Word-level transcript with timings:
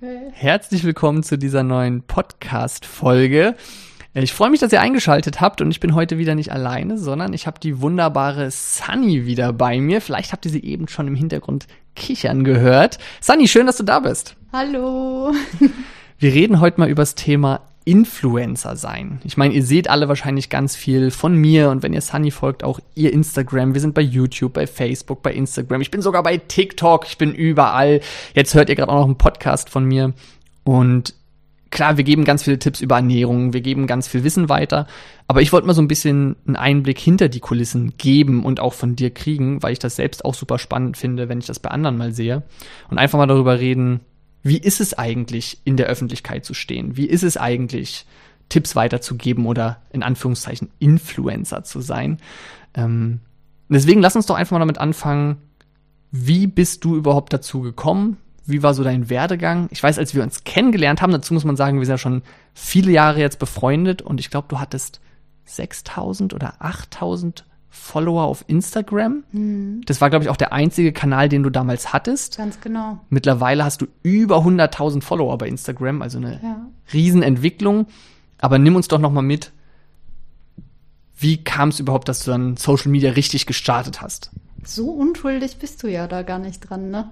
Herzlich 0.00 0.84
willkommen 0.84 1.24
zu 1.24 1.36
dieser 1.36 1.64
neuen 1.64 2.02
Podcast-Folge. 2.02 3.56
Ich 4.14 4.32
freue 4.32 4.50
mich, 4.50 4.60
dass 4.60 4.72
ihr 4.72 4.80
eingeschaltet 4.80 5.40
habt 5.40 5.60
und 5.60 5.72
ich 5.72 5.80
bin 5.80 5.96
heute 5.96 6.18
wieder 6.18 6.36
nicht 6.36 6.52
alleine, 6.52 6.98
sondern 6.98 7.32
ich 7.32 7.48
habe 7.48 7.58
die 7.58 7.80
wunderbare 7.80 8.48
Sunny 8.52 9.26
wieder 9.26 9.52
bei 9.52 9.80
mir. 9.80 10.00
Vielleicht 10.00 10.30
habt 10.30 10.44
ihr 10.44 10.52
sie 10.52 10.62
eben 10.62 10.86
schon 10.86 11.08
im 11.08 11.16
Hintergrund 11.16 11.66
kichern 11.96 12.44
gehört. 12.44 12.98
Sunny, 13.20 13.48
schön, 13.48 13.66
dass 13.66 13.78
du 13.78 13.82
da 13.82 13.98
bist. 13.98 14.36
Hallo. 14.52 15.32
Wir 16.18 16.32
reden 16.32 16.60
heute 16.60 16.78
mal 16.78 16.88
über 16.88 17.02
das 17.02 17.16
Thema 17.16 17.62
Influencer 17.88 18.76
sein. 18.76 19.18
Ich 19.24 19.38
meine, 19.38 19.54
ihr 19.54 19.64
seht 19.64 19.88
alle 19.88 20.08
wahrscheinlich 20.08 20.50
ganz 20.50 20.76
viel 20.76 21.10
von 21.10 21.34
mir 21.34 21.70
und 21.70 21.82
wenn 21.82 21.94
ihr 21.94 22.02
Sunny 22.02 22.30
folgt, 22.30 22.62
auch 22.62 22.80
ihr 22.94 23.14
Instagram. 23.14 23.72
Wir 23.72 23.80
sind 23.80 23.94
bei 23.94 24.02
YouTube, 24.02 24.52
bei 24.52 24.66
Facebook, 24.66 25.22
bei 25.22 25.32
Instagram. 25.32 25.80
Ich 25.80 25.90
bin 25.90 26.02
sogar 26.02 26.22
bei 26.22 26.36
TikTok, 26.36 27.06
ich 27.08 27.16
bin 27.16 27.32
überall. 27.32 28.00
Jetzt 28.34 28.54
hört 28.54 28.68
ihr 28.68 28.74
gerade 28.74 28.92
auch 28.92 28.98
noch 28.98 29.06
einen 29.06 29.16
Podcast 29.16 29.70
von 29.70 29.86
mir 29.86 30.12
und 30.64 31.14
klar, 31.70 31.96
wir 31.96 32.04
geben 32.04 32.26
ganz 32.26 32.42
viele 32.42 32.58
Tipps 32.58 32.82
über 32.82 32.96
Ernährung, 32.96 33.54
wir 33.54 33.62
geben 33.62 33.86
ganz 33.86 34.06
viel 34.06 34.22
Wissen 34.22 34.50
weiter, 34.50 34.86
aber 35.26 35.40
ich 35.40 35.50
wollte 35.52 35.66
mal 35.66 35.72
so 35.72 35.80
ein 35.80 35.88
bisschen 35.88 36.36
einen 36.46 36.56
Einblick 36.56 36.98
hinter 36.98 37.30
die 37.30 37.40
Kulissen 37.40 37.94
geben 37.96 38.44
und 38.44 38.60
auch 38.60 38.74
von 38.74 38.96
dir 38.96 39.08
kriegen, 39.10 39.62
weil 39.62 39.72
ich 39.72 39.78
das 39.78 39.96
selbst 39.96 40.26
auch 40.26 40.34
super 40.34 40.58
spannend 40.58 40.98
finde, 40.98 41.30
wenn 41.30 41.38
ich 41.38 41.46
das 41.46 41.58
bei 41.58 41.70
anderen 41.70 41.96
mal 41.96 42.12
sehe 42.12 42.42
und 42.90 42.98
einfach 42.98 43.18
mal 43.18 43.26
darüber 43.26 43.58
reden, 43.58 44.00
wie 44.48 44.58
ist 44.58 44.80
es 44.80 44.94
eigentlich, 44.94 45.58
in 45.64 45.76
der 45.76 45.86
Öffentlichkeit 45.86 46.44
zu 46.44 46.54
stehen? 46.54 46.96
Wie 46.96 47.06
ist 47.06 47.22
es 47.22 47.36
eigentlich, 47.36 48.06
Tipps 48.48 48.74
weiterzugeben 48.74 49.46
oder 49.46 49.82
in 49.92 50.02
Anführungszeichen 50.02 50.70
Influencer 50.78 51.64
zu 51.64 51.80
sein? 51.80 52.18
Ähm, 52.74 53.20
deswegen 53.68 54.00
lass 54.00 54.16
uns 54.16 54.26
doch 54.26 54.36
einfach 54.36 54.52
mal 54.52 54.60
damit 54.60 54.78
anfangen, 54.78 55.36
wie 56.10 56.46
bist 56.46 56.84
du 56.84 56.96
überhaupt 56.96 57.32
dazu 57.32 57.60
gekommen? 57.60 58.16
Wie 58.46 58.62
war 58.62 58.72
so 58.72 58.82
dein 58.82 59.10
Werdegang? 59.10 59.68
Ich 59.70 59.82
weiß, 59.82 59.98
als 59.98 60.14
wir 60.14 60.22
uns 60.22 60.44
kennengelernt 60.44 61.02
haben, 61.02 61.12
dazu 61.12 61.34
muss 61.34 61.44
man 61.44 61.56
sagen, 61.56 61.78
wir 61.78 61.84
sind 61.84 61.92
ja 61.94 61.98
schon 61.98 62.22
viele 62.54 62.90
Jahre 62.90 63.20
jetzt 63.20 63.38
befreundet 63.38 64.00
und 64.00 64.18
ich 64.18 64.30
glaube, 64.30 64.48
du 64.48 64.58
hattest 64.58 65.00
6000 65.44 66.32
oder 66.32 66.54
8000 66.60 67.44
Follower 67.78 68.24
auf 68.24 68.44
Instagram. 68.48 69.24
Mhm. 69.32 69.82
Das 69.86 70.00
war, 70.00 70.10
glaube 70.10 70.24
ich, 70.24 70.28
auch 70.28 70.36
der 70.36 70.52
einzige 70.52 70.92
Kanal, 70.92 71.28
den 71.28 71.42
du 71.42 71.50
damals 71.50 71.92
hattest. 71.92 72.36
Ganz 72.36 72.60
genau. 72.60 73.00
Mittlerweile 73.08 73.64
hast 73.64 73.80
du 73.80 73.86
über 74.02 74.38
100.000 74.38 75.02
Follower 75.02 75.38
bei 75.38 75.48
Instagram, 75.48 76.02
also 76.02 76.18
eine 76.18 76.40
ja. 76.42 76.66
Riesenentwicklung. 76.92 77.86
Aber 78.38 78.58
nimm 78.58 78.76
uns 78.76 78.88
doch 78.88 78.98
noch 78.98 79.12
mal 79.12 79.22
mit. 79.22 79.52
Wie 81.16 81.42
kam 81.42 81.70
es 81.70 81.80
überhaupt, 81.80 82.08
dass 82.08 82.24
du 82.24 82.30
dann 82.30 82.56
Social 82.56 82.90
Media 82.90 83.12
richtig 83.12 83.46
gestartet 83.46 84.00
hast? 84.02 84.30
So 84.64 84.90
unschuldig 84.90 85.58
bist 85.58 85.82
du 85.82 85.88
ja 85.88 86.06
da 86.06 86.22
gar 86.22 86.38
nicht 86.38 86.60
dran, 86.60 86.90
ne? 86.90 87.10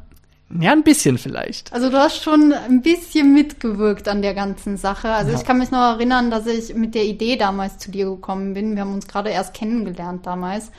Ja, 0.48 0.72
ein 0.72 0.84
bisschen 0.84 1.18
vielleicht. 1.18 1.72
Also 1.72 1.90
du 1.90 1.96
hast 1.96 2.22
schon 2.22 2.52
ein 2.52 2.80
bisschen 2.80 3.34
mitgewirkt 3.34 4.06
an 4.06 4.22
der 4.22 4.32
ganzen 4.32 4.76
Sache. 4.76 5.08
Also 5.08 5.32
ja. 5.32 5.38
ich 5.38 5.44
kann 5.44 5.58
mich 5.58 5.72
noch 5.72 5.94
erinnern, 5.94 6.30
dass 6.30 6.46
ich 6.46 6.74
mit 6.74 6.94
der 6.94 7.04
Idee 7.04 7.36
damals 7.36 7.78
zu 7.78 7.90
dir 7.90 8.06
gekommen 8.06 8.54
bin. 8.54 8.74
Wir 8.76 8.82
haben 8.82 8.94
uns 8.94 9.08
gerade 9.08 9.30
erst 9.30 9.54
kennengelernt 9.54 10.24
damals 10.24 10.70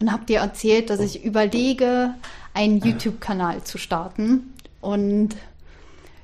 und 0.00 0.10
hab 0.10 0.26
dir 0.26 0.38
erzählt, 0.38 0.88
dass 0.88 1.00
ich 1.00 1.22
überlege, 1.22 2.14
einen 2.54 2.78
YouTube-Kanal 2.78 3.62
zu 3.62 3.76
starten. 3.76 4.54
Und 4.80 5.36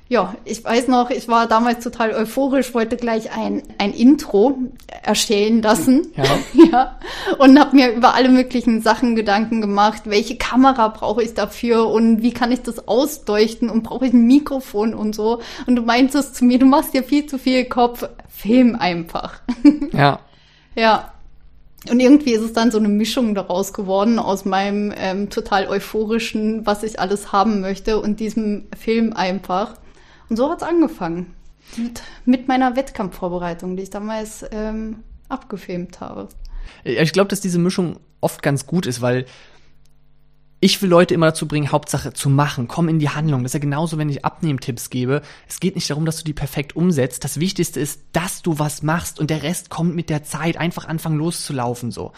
ja, 0.09 0.35
ich 0.45 0.63
weiß 0.63 0.87
noch, 0.87 1.09
ich 1.09 1.27
war 1.27 1.47
damals 1.47 1.83
total 1.83 2.13
euphorisch, 2.13 2.73
wollte 2.73 2.95
gleich 2.95 3.35
ein, 3.37 3.61
ein 3.77 3.91
Intro 3.91 4.57
erstellen 5.03 5.61
lassen. 5.61 6.13
Ja. 6.15 6.23
ja. 6.71 6.99
Und 7.39 7.59
habe 7.59 7.75
mir 7.75 7.91
über 7.91 8.15
alle 8.15 8.29
möglichen 8.29 8.81
Sachen 8.81 9.17
Gedanken 9.17 9.59
gemacht. 9.59 10.03
Welche 10.05 10.37
Kamera 10.37 10.87
brauche 10.87 11.21
ich 11.21 11.33
dafür 11.33 11.87
und 11.87 12.21
wie 12.21 12.31
kann 12.31 12.53
ich 12.53 12.61
das 12.61 12.87
ausleuchten 12.87 13.69
und 13.69 13.83
brauche 13.83 14.05
ich 14.05 14.13
ein 14.13 14.25
Mikrofon 14.27 14.93
und 14.93 15.13
so. 15.13 15.41
Und 15.65 15.75
du 15.75 15.81
meintest 15.81 16.35
zu 16.35 16.45
mir, 16.45 16.57
du 16.57 16.65
machst 16.65 16.93
dir 16.93 17.03
viel 17.03 17.25
zu 17.25 17.37
viel 17.37 17.65
Kopf, 17.65 18.07
film 18.29 18.75
einfach. 18.75 19.41
Ja. 19.91 20.19
ja. 20.75 21.11
Und 21.89 21.99
irgendwie 21.99 22.33
ist 22.33 22.41
es 22.41 22.53
dann 22.53 22.71
so 22.71 22.77
eine 22.77 22.89
Mischung 22.89 23.35
daraus 23.35 23.73
geworden 23.73 24.19
aus 24.19 24.45
meinem 24.45 24.93
ähm, 24.97 25.29
total 25.29 25.67
euphorischen, 25.67 26.65
was 26.65 26.83
ich 26.83 26.99
alles 26.99 27.31
haben 27.31 27.61
möchte 27.61 27.99
und 27.99 28.19
diesem 28.19 28.65
Film 28.77 29.13
einfach. 29.13 29.75
Und 30.29 30.37
so 30.37 30.49
hat 30.49 30.61
es 30.61 30.67
angefangen. 30.67 31.33
Mit, 31.75 32.01
mit, 32.25 32.47
meiner 32.47 32.75
Wettkampfvorbereitung, 32.75 33.75
die 33.75 33.83
ich 33.83 33.89
damals 33.89 34.45
ähm, 34.51 35.03
abgefilmt 35.27 35.99
habe. 35.99 36.29
Ich 36.83 37.11
glaube, 37.11 37.27
dass 37.27 37.41
diese 37.41 37.59
Mischung 37.59 37.99
oft 38.21 38.41
ganz 38.41 38.65
gut 38.65 38.85
ist, 38.85 39.01
weil 39.01 39.25
ich 40.59 40.81
will 40.81 40.89
Leute 40.89 41.13
immer 41.13 41.27
dazu 41.27 41.47
bringen, 41.47 41.71
Hauptsache 41.71 42.13
zu 42.13 42.29
machen, 42.29 42.67
komm 42.67 42.89
in 42.89 42.99
die 42.99 43.09
Handlung. 43.09 43.43
Das 43.43 43.51
ist 43.51 43.53
ja 43.53 43.59
genauso, 43.59 43.97
wenn 43.97 44.09
ich 44.09 44.25
Abnehmtipps 44.25 44.89
gebe. 44.89 45.21
Es 45.47 45.59
geht 45.59 45.75
nicht 45.75 45.89
darum, 45.89 46.05
dass 46.05 46.17
du 46.17 46.23
die 46.23 46.33
perfekt 46.33 46.75
umsetzt. 46.75 47.23
Das 47.23 47.39
Wichtigste 47.39 47.79
ist, 47.79 48.01
dass 48.13 48.41
du 48.41 48.57
was 48.57 48.81
machst 48.81 49.19
und 49.19 49.29
der 49.29 49.43
Rest 49.43 49.69
kommt 49.69 49.95
mit 49.95 50.09
der 50.09 50.23
Zeit. 50.23 50.57
Einfach 50.57 50.87
anfangen 50.87 51.19
loszulaufen 51.19 51.91
so. 51.91 52.11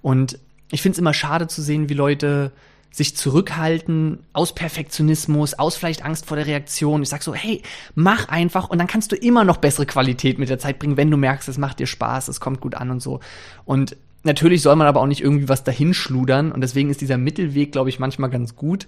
Und 0.00 0.38
ich 0.70 0.80
finde 0.80 0.94
es 0.94 0.98
immer 1.00 1.12
schade 1.12 1.48
zu 1.48 1.60
sehen, 1.60 1.90
wie 1.90 1.94
Leute 1.94 2.52
sich 2.92 3.16
zurückhalten 3.16 4.20
aus 4.34 4.54
Perfektionismus, 4.54 5.54
aus 5.54 5.76
vielleicht 5.76 6.04
Angst 6.04 6.26
vor 6.26 6.36
der 6.36 6.46
Reaktion. 6.46 7.02
Ich 7.02 7.08
sag 7.08 7.22
so, 7.22 7.34
hey, 7.34 7.62
mach 7.94 8.28
einfach 8.28 8.68
und 8.68 8.78
dann 8.78 8.86
kannst 8.86 9.10
du 9.12 9.16
immer 9.16 9.44
noch 9.44 9.56
bessere 9.56 9.86
Qualität 9.86 10.38
mit 10.38 10.50
der 10.50 10.58
Zeit 10.58 10.78
bringen, 10.78 10.98
wenn 10.98 11.10
du 11.10 11.16
merkst, 11.16 11.48
es 11.48 11.58
macht 11.58 11.80
dir 11.80 11.86
Spaß, 11.86 12.28
es 12.28 12.38
kommt 12.38 12.60
gut 12.60 12.74
an 12.74 12.90
und 12.90 13.00
so. 13.00 13.20
Und 13.64 13.96
natürlich 14.24 14.62
soll 14.62 14.76
man 14.76 14.86
aber 14.86 15.00
auch 15.00 15.06
nicht 15.06 15.22
irgendwie 15.22 15.48
was 15.48 15.64
dahinschludern 15.64 16.52
und 16.52 16.60
deswegen 16.60 16.90
ist 16.90 17.00
dieser 17.00 17.18
Mittelweg, 17.18 17.72
glaube 17.72 17.88
ich, 17.88 17.98
manchmal 17.98 18.30
ganz 18.30 18.56
gut. 18.56 18.86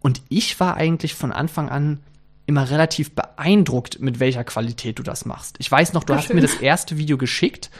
Und 0.00 0.22
ich 0.28 0.58
war 0.58 0.76
eigentlich 0.76 1.14
von 1.14 1.32
Anfang 1.32 1.68
an 1.68 2.00
immer 2.46 2.70
relativ 2.70 3.14
beeindruckt, 3.14 4.00
mit 4.00 4.20
welcher 4.20 4.44
Qualität 4.44 4.98
du 4.98 5.02
das 5.02 5.26
machst. 5.26 5.56
Ich 5.58 5.70
weiß 5.70 5.92
noch, 5.92 6.04
du 6.04 6.12
Ach, 6.12 6.18
hast 6.18 6.28
schön. 6.28 6.36
mir 6.36 6.42
das 6.42 6.54
erste 6.54 6.96
Video 6.96 7.18
geschickt 7.18 7.70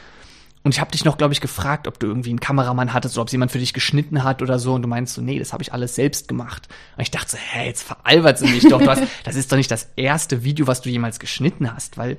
und 0.67 0.75
ich 0.75 0.81
habe 0.81 0.91
dich 0.91 1.05
noch, 1.05 1.17
glaube 1.17 1.33
ich, 1.33 1.41
gefragt, 1.41 1.87
ob 1.87 2.01
du 2.01 2.09
irgendwie 2.09 2.31
einen 2.31 2.41
Kameramann 2.41 2.93
hattest 2.93 3.15
oder 3.15 3.23
ob 3.23 3.29
es 3.29 3.33
jemand 3.33 3.53
für 3.53 3.61
dich 3.61 3.73
geschnitten 3.73 4.25
hat 4.25 4.43
oder 4.43 4.59
so. 4.59 4.75
Und 4.75 4.83
du 4.83 4.89
meinst 4.89 5.15
so, 5.15 5.23
nee, 5.23 5.39
das 5.39 5.53
habe 5.53 5.63
ich 5.63 5.73
alles 5.73 5.95
selbst 5.95 6.27
gemacht. 6.27 6.67
Und 6.97 7.03
ich 7.03 7.13
dachte 7.13 7.31
so, 7.31 7.37
hä, 7.37 7.67
jetzt 7.67 7.85
veralbert 7.85 8.39
sie 8.39 8.49
mich 8.49 8.65
doch. 8.69 8.83
Du 8.83 8.91
hast, 8.91 9.05
das 9.25 9.37
ist 9.37 9.53
doch 9.53 9.57
nicht 9.57 9.71
das 9.71 9.91
erste 9.95 10.43
Video, 10.43 10.67
was 10.67 10.81
du 10.81 10.91
jemals 10.91 11.21
geschnitten 11.21 11.73
hast, 11.73 11.99
weil 11.99 12.17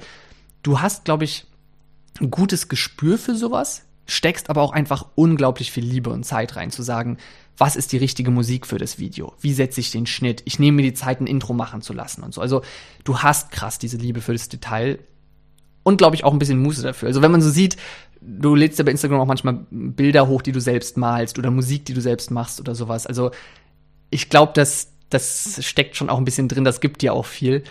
du 0.63 0.79
hast, 0.79 1.03
glaube 1.03 1.25
ich, 1.25 1.45
ein 2.21 2.31
gutes 2.31 2.69
Gespür 2.69 3.17
für 3.17 3.35
sowas, 3.35 3.83
steckst 4.05 4.49
aber 4.49 4.61
auch 4.61 4.71
einfach 4.71 5.07
unglaublich 5.15 5.73
viel 5.73 5.83
Liebe 5.83 6.09
und 6.09 6.23
Zeit 6.23 6.55
rein, 6.55 6.71
zu 6.71 6.83
sagen, 6.83 7.17
was 7.57 7.75
ist 7.75 7.91
die 7.91 7.97
richtige 7.97 8.31
Musik 8.31 8.65
für 8.65 8.77
das 8.77 8.97
Video? 8.97 9.33
Wie 9.41 9.51
setze 9.51 9.81
ich 9.81 9.91
den 9.91 10.05
Schnitt? 10.05 10.41
Ich 10.45 10.57
nehme 10.57 10.77
mir 10.77 10.83
die 10.83 10.93
Zeit, 10.93 11.19
ein 11.19 11.27
Intro 11.27 11.51
machen 11.51 11.81
zu 11.81 11.91
lassen 11.91 12.23
und 12.23 12.33
so. 12.33 12.39
Also 12.39 12.61
du 13.03 13.19
hast 13.19 13.51
krass 13.51 13.77
diese 13.77 13.97
Liebe 13.97 14.21
für 14.21 14.31
das 14.31 14.47
Detail 14.47 14.99
und 15.87 15.97
glaube 15.97 16.17
ich 16.17 16.25
auch 16.25 16.33
ein 16.33 16.39
bisschen 16.39 16.61
Muße 16.61 16.83
dafür. 16.83 17.07
Also 17.07 17.21
wenn 17.21 17.31
man 17.31 17.41
so 17.41 17.49
sieht, 17.49 17.77
du 18.21 18.55
lädst 18.55 18.79
ja 18.79 18.85
bei 18.85 18.91
Instagram 18.91 19.19
auch 19.19 19.25
manchmal 19.25 19.65
Bilder 19.69 20.27
hoch, 20.27 20.41
die 20.41 20.51
du 20.51 20.61
selbst 20.61 20.97
malst 20.97 21.37
oder 21.37 21.51
Musik, 21.51 21.85
die 21.85 21.93
du 21.93 22.01
selbst 22.01 22.31
machst 22.31 22.59
oder 22.59 22.75
sowas. 22.75 23.07
Also 23.07 23.31
ich 24.09 24.29
glaube, 24.29 24.53
dass 24.53 24.91
das 25.09 25.63
steckt 25.65 25.95
schon 25.95 26.09
auch 26.09 26.17
ein 26.17 26.25
bisschen 26.25 26.47
drin, 26.47 26.63
das 26.63 26.81
gibt 26.81 27.01
dir 27.01 27.13
auch 27.13 27.25
viel. 27.25 27.63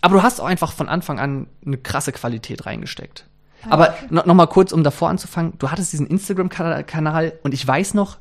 Aber 0.00 0.16
du 0.16 0.22
hast 0.22 0.40
auch 0.40 0.46
einfach 0.46 0.72
von 0.72 0.88
Anfang 0.88 1.18
an 1.18 1.46
eine 1.64 1.78
krasse 1.78 2.12
Qualität 2.12 2.66
reingesteckt. 2.66 3.24
Ja. 3.64 3.72
Aber 3.72 3.96
no, 4.10 4.22
noch 4.24 4.34
mal 4.34 4.46
kurz, 4.46 4.72
um 4.72 4.84
davor 4.84 5.08
anzufangen, 5.08 5.54
du 5.58 5.70
hattest 5.70 5.92
diesen 5.92 6.06
Instagram-Kanal 6.06 7.38
und 7.42 7.54
ich 7.54 7.66
weiß 7.66 7.94
noch, 7.94 8.18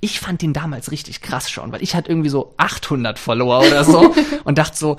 ich 0.00 0.20
fand 0.20 0.42
den 0.42 0.52
damals 0.52 0.90
richtig 0.90 1.22
krass 1.22 1.50
schon, 1.50 1.72
weil 1.72 1.82
ich 1.82 1.94
hatte 1.94 2.10
irgendwie 2.10 2.28
so 2.28 2.52
800 2.58 3.18
Follower 3.18 3.60
oder 3.60 3.84
so 3.84 4.14
und 4.44 4.58
dachte 4.58 4.76
so, 4.76 4.96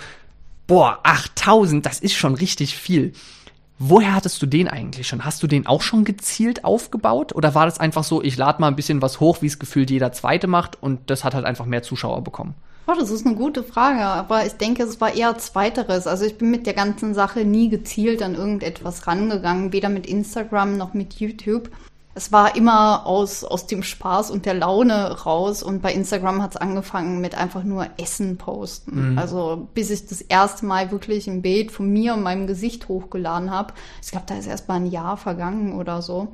boah, 0.66 1.00
8000, 1.04 1.86
das 1.86 2.00
ist 2.00 2.16
schon 2.16 2.34
richtig 2.34 2.76
viel. 2.76 3.14
Woher 3.78 4.16
hattest 4.16 4.42
du 4.42 4.46
den 4.46 4.70
eigentlich 4.70 5.08
schon? 5.08 5.26
Hast 5.26 5.44
du 5.44 5.48
den 5.48 5.68
auch 5.68 5.82
schon 5.82 6.06
gezielt 6.06 6.64
aufgebaut? 6.64 7.36
Oder 7.36 7.56
war 7.56 7.66
das 7.66 7.80
einfach 7.80 8.06
so, 8.06 8.24
ich 8.24 8.38
lade 8.38 8.62
mal 8.62 8.70
ein 8.70 8.78
bisschen 8.78 9.02
was 9.02 9.20
hoch, 9.20 9.42
wie 9.42 9.48
es 9.48 9.60
gefühlt 9.60 9.90
jeder 9.90 10.14
zweite 10.14 10.48
macht 10.48 10.82
und 10.82 11.10
das 11.10 11.26
hat 11.26 11.36
halt 11.36 11.46
einfach 11.46 11.66
mehr 11.66 11.84
Zuschauer 11.84 12.24
bekommen? 12.24 12.56
Oh, 12.88 12.94
das 12.98 13.10
ist 13.10 13.26
eine 13.26 13.36
gute 13.36 13.64
Frage, 13.64 14.02
aber 14.02 14.46
ich 14.46 14.54
denke, 14.54 14.84
es 14.84 15.02
war 15.02 15.14
eher 15.14 15.38
zweiteres. 15.40 16.08
Also 16.08 16.24
ich 16.24 16.38
bin 16.38 16.52
mit 16.52 16.68
der 16.68 16.74
ganzen 16.76 17.14
Sache 17.14 17.44
nie 17.44 17.68
gezielt 17.68 18.22
an 18.22 18.36
irgendetwas 18.36 19.08
rangegangen, 19.08 19.74
weder 19.74 19.90
mit 19.90 20.06
Instagram 20.06 20.78
noch 20.78 20.94
mit 20.94 21.16
YouTube 21.16 21.70
es 22.18 22.32
war 22.32 22.56
immer 22.56 23.06
aus, 23.06 23.44
aus 23.44 23.68
dem 23.68 23.84
Spaß 23.84 24.32
und 24.32 24.46
der 24.46 24.54
Laune 24.54 25.12
raus. 25.26 25.62
Und 25.62 25.82
bei 25.82 25.94
Instagram 25.94 26.42
hat 26.42 26.52
es 26.52 26.58
angefangen 26.58 27.20
mit 27.20 27.36
einfach 27.36 27.64
nur 27.64 27.88
Essen 27.98 28.38
posten. 28.38 29.12
Mhm. 29.12 29.18
Also 29.18 29.68
bis 29.74 29.90
ich 29.90 30.08
das 30.08 30.22
erste 30.22 30.66
Mal 30.66 30.92
wirklich 30.92 31.28
ein 31.28 31.42
Bild 31.42 31.74
von 31.74 31.92
mir 31.92 32.14
und 32.14 32.24
meinem 32.24 32.48
Gesicht 32.48 32.88
hochgeladen 32.88 33.52
habe. 33.52 33.74
Ich 34.02 34.12
glaube, 34.12 34.26
da 34.28 34.36
ist 34.36 34.48
erst 34.48 34.70
mal 34.70 34.76
ein 34.76 34.86
Jahr 34.86 35.18
vergangen 35.18 35.78
oder 35.78 36.02
so. 36.02 36.34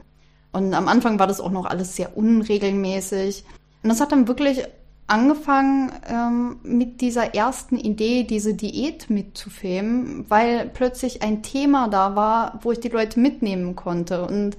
Und 0.52 0.76
am 0.76 0.88
Anfang 0.88 1.18
war 1.18 1.26
das 1.26 1.42
auch 1.42 1.52
noch 1.52 1.66
alles 1.66 1.96
sehr 1.96 2.16
unregelmäßig. 2.16 3.44
Und 3.82 3.90
das 3.90 4.00
hat 4.02 4.12
dann 4.12 4.28
wirklich 4.28 4.64
angefangen 5.08 5.92
ähm, 6.08 6.60
mit 6.62 7.02
dieser 7.02 7.34
ersten 7.34 7.78
Idee, 7.78 8.24
diese 8.24 8.54
Diät 8.54 9.10
mitzufilmen, 9.10 10.26
weil 10.30 10.70
plötzlich 10.70 11.24
ein 11.24 11.42
Thema 11.42 11.88
da 11.88 12.16
war, 12.16 12.60
wo 12.62 12.72
ich 12.72 12.80
die 12.80 12.90
Leute 12.90 13.20
mitnehmen 13.20 13.76
konnte. 13.76 14.28
Und 14.28 14.58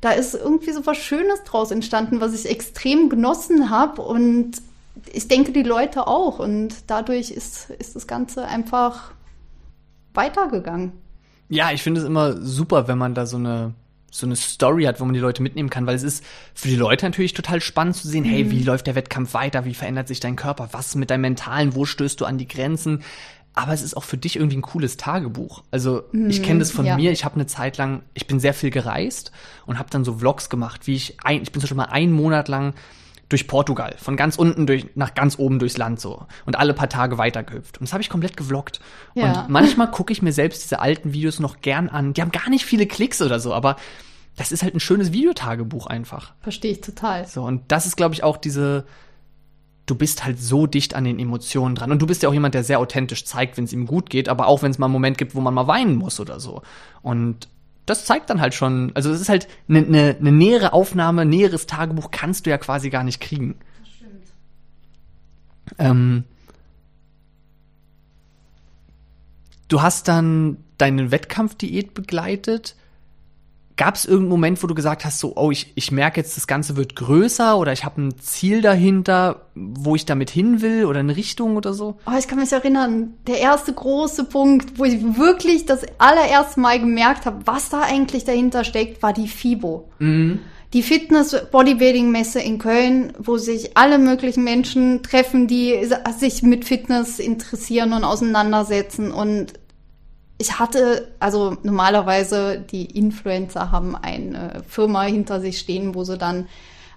da 0.00 0.12
ist 0.12 0.34
irgendwie 0.34 0.72
so 0.72 0.86
was 0.86 0.96
Schönes 0.96 1.42
draus 1.44 1.70
entstanden, 1.70 2.20
was 2.20 2.34
ich 2.34 2.50
extrem 2.50 3.08
genossen 3.08 3.70
habe 3.70 4.02
und 4.02 4.62
ich 5.12 5.28
denke 5.28 5.52
die 5.52 5.62
Leute 5.62 6.06
auch. 6.06 6.38
Und 6.38 6.74
dadurch 6.86 7.30
ist, 7.30 7.70
ist 7.70 7.96
das 7.96 8.06
Ganze 8.06 8.44
einfach 8.44 9.12
weitergegangen. 10.14 10.92
Ja, 11.48 11.70
ich 11.72 11.82
finde 11.82 12.00
es 12.00 12.06
immer 12.06 12.40
super, 12.40 12.88
wenn 12.88 12.98
man 12.98 13.14
da 13.14 13.26
so 13.26 13.36
eine 13.36 13.74
so 14.10 14.26
eine 14.26 14.36
Story 14.36 14.84
hat, 14.84 15.00
wo 15.00 15.04
man 15.04 15.12
die 15.12 15.20
Leute 15.20 15.42
mitnehmen 15.42 15.68
kann, 15.68 15.86
weil 15.86 15.94
es 15.94 16.02
ist 16.02 16.24
für 16.54 16.68
die 16.68 16.76
Leute 16.76 17.04
natürlich 17.04 17.34
total 17.34 17.60
spannend 17.60 17.94
zu 17.94 18.08
sehen, 18.08 18.24
hey, 18.24 18.50
wie 18.50 18.62
läuft 18.62 18.86
der 18.86 18.94
Wettkampf 18.94 19.34
weiter, 19.34 19.66
wie 19.66 19.74
verändert 19.74 20.08
sich 20.08 20.18
dein 20.18 20.34
Körper, 20.34 20.70
was 20.72 20.94
mit 20.94 21.10
deinem 21.10 21.20
Mentalen, 21.22 21.74
wo 21.74 21.84
stößt 21.84 22.18
du 22.20 22.24
an 22.24 22.38
die 22.38 22.48
Grenzen, 22.48 23.02
aber 23.58 23.72
es 23.72 23.82
ist 23.82 23.96
auch 23.96 24.04
für 24.04 24.16
dich 24.16 24.36
irgendwie 24.36 24.56
ein 24.56 24.62
cooles 24.62 24.96
Tagebuch. 24.96 25.64
Also 25.72 26.04
ich 26.12 26.42
kenne 26.44 26.60
das 26.60 26.70
von 26.70 26.86
ja. 26.86 26.96
mir, 26.96 27.10
ich 27.10 27.24
habe 27.24 27.34
eine 27.34 27.46
Zeit 27.46 27.76
lang, 27.76 28.02
ich 28.14 28.28
bin 28.28 28.38
sehr 28.38 28.54
viel 28.54 28.70
gereist 28.70 29.32
und 29.66 29.78
habe 29.80 29.90
dann 29.90 30.04
so 30.04 30.14
Vlogs 30.14 30.48
gemacht, 30.48 30.86
wie 30.86 30.94
ich 30.94 31.16
ein, 31.24 31.42
ich 31.42 31.50
bin 31.50 31.60
Beispiel 31.60 31.76
mal 31.76 31.86
einen 31.86 32.12
Monat 32.12 32.46
lang 32.46 32.74
durch 33.28 33.48
Portugal, 33.48 33.96
von 33.98 34.16
ganz 34.16 34.36
unten 34.36 34.66
durch, 34.66 34.86
nach 34.94 35.14
ganz 35.14 35.38
oben 35.38 35.58
durchs 35.58 35.76
Land 35.76 36.00
so 36.00 36.26
und 36.46 36.56
alle 36.56 36.72
paar 36.72 36.88
Tage 36.88 37.18
weitergehüpft. 37.18 37.78
Und 37.78 37.88
das 37.88 37.92
habe 37.92 38.00
ich 38.00 38.08
komplett 38.08 38.36
gevloggt. 38.36 38.80
Ja. 39.14 39.42
Und 39.42 39.50
manchmal 39.50 39.90
gucke 39.90 40.12
ich 40.12 40.22
mir 40.22 40.32
selbst 40.32 40.62
diese 40.62 40.78
alten 40.78 41.12
Videos 41.12 41.40
noch 41.40 41.60
gern 41.60 41.88
an. 41.88 42.14
Die 42.14 42.22
haben 42.22 42.30
gar 42.30 42.48
nicht 42.48 42.64
viele 42.64 42.86
Klicks 42.86 43.20
oder 43.20 43.40
so, 43.40 43.52
aber 43.52 43.76
das 44.36 44.52
ist 44.52 44.62
halt 44.62 44.74
ein 44.76 44.80
schönes 44.80 45.12
Videotagebuch 45.12 45.88
einfach. 45.88 46.32
Verstehe 46.42 46.70
ich 46.70 46.80
total. 46.80 47.26
So, 47.26 47.42
und 47.42 47.62
das 47.72 47.86
ist, 47.86 47.96
glaube 47.96 48.14
ich, 48.14 48.22
auch 48.22 48.36
diese, 48.36 48.86
du 49.88 49.94
bist 49.94 50.24
halt 50.24 50.38
so 50.38 50.66
dicht 50.66 50.94
an 50.94 51.04
den 51.04 51.18
Emotionen 51.18 51.74
dran. 51.74 51.90
Und 51.90 52.00
du 52.00 52.06
bist 52.06 52.22
ja 52.22 52.28
auch 52.28 52.34
jemand, 52.34 52.54
der 52.54 52.62
sehr 52.62 52.78
authentisch 52.78 53.24
zeigt, 53.24 53.56
wenn 53.56 53.64
es 53.64 53.72
ihm 53.72 53.86
gut 53.86 54.10
geht, 54.10 54.28
aber 54.28 54.46
auch 54.46 54.62
wenn 54.62 54.70
es 54.70 54.78
mal 54.78 54.86
einen 54.86 54.92
Moment 54.92 55.18
gibt, 55.18 55.34
wo 55.34 55.40
man 55.40 55.54
mal 55.54 55.66
weinen 55.66 55.96
muss 55.96 56.20
oder 56.20 56.38
so. 56.40 56.62
Und 57.02 57.48
das 57.86 58.04
zeigt 58.04 58.28
dann 58.28 58.40
halt 58.40 58.54
schon, 58.54 58.92
also 58.94 59.10
es 59.10 59.20
ist 59.20 59.30
halt 59.30 59.48
eine 59.68 59.82
ne, 59.82 60.16
ne 60.20 60.30
nähere 60.30 60.74
Aufnahme, 60.74 61.24
näheres 61.24 61.66
Tagebuch 61.66 62.10
kannst 62.10 62.44
du 62.44 62.50
ja 62.50 62.58
quasi 62.58 62.90
gar 62.90 63.02
nicht 63.02 63.20
kriegen. 63.20 63.56
Das 63.80 63.88
stimmt. 63.88 64.32
Ähm, 65.78 66.24
du 69.68 69.80
hast 69.80 70.06
dann 70.08 70.58
deine 70.76 71.10
Wettkampfdiät 71.10 71.94
begleitet. 71.94 72.76
Gab 73.78 73.94
es 73.94 74.04
irgendeinen 74.04 74.30
Moment, 74.30 74.62
wo 74.62 74.66
du 74.66 74.74
gesagt 74.74 75.04
hast, 75.04 75.20
so, 75.20 75.34
oh, 75.36 75.52
ich, 75.52 75.72
ich 75.76 75.92
merke 75.92 76.20
jetzt, 76.20 76.36
das 76.36 76.48
Ganze 76.48 76.76
wird 76.76 76.96
größer 76.96 77.56
oder 77.56 77.72
ich 77.72 77.84
habe 77.84 78.02
ein 78.02 78.18
Ziel 78.18 78.60
dahinter, 78.60 79.46
wo 79.54 79.94
ich 79.94 80.04
damit 80.04 80.30
hin 80.30 80.60
will 80.60 80.84
oder 80.84 80.98
eine 80.98 81.16
Richtung 81.16 81.56
oder 81.56 81.72
so? 81.72 81.96
Oh, 82.04 82.18
ich 82.18 82.26
kann 82.26 82.40
mich 82.40 82.50
erinnern, 82.50 83.14
der 83.28 83.38
erste 83.38 83.72
große 83.72 84.24
Punkt, 84.24 84.80
wo 84.80 84.84
ich 84.84 85.16
wirklich 85.16 85.64
das 85.64 85.82
allererste 85.98 86.58
Mal 86.58 86.80
gemerkt 86.80 87.24
habe, 87.24 87.46
was 87.46 87.70
da 87.70 87.82
eigentlich 87.82 88.24
dahinter 88.24 88.64
steckt, 88.64 89.00
war 89.00 89.12
die 89.12 89.28
FIBO. 89.28 89.88
Die 90.74 90.82
Fitness-Bodybuilding-Messe 90.82 92.40
in 92.40 92.58
Köln, 92.58 93.12
wo 93.16 93.36
sich 93.38 93.76
alle 93.76 93.98
möglichen 93.98 94.42
Menschen 94.42 95.04
treffen, 95.04 95.46
die 95.46 95.88
sich 96.18 96.42
mit 96.42 96.64
Fitness 96.64 97.20
interessieren 97.20 97.92
und 97.92 98.02
auseinandersetzen. 98.02 99.12
Und 99.12 99.52
ich 100.38 100.58
hatte, 100.58 101.12
also 101.18 101.56
normalerweise 101.62 102.60
die 102.60 102.86
Influencer 102.86 103.72
haben 103.72 103.96
eine 103.96 104.62
Firma 104.68 105.02
hinter 105.02 105.40
sich 105.40 105.58
stehen, 105.58 105.94
wo 105.94 106.04
sie 106.04 106.16
dann 106.16 106.46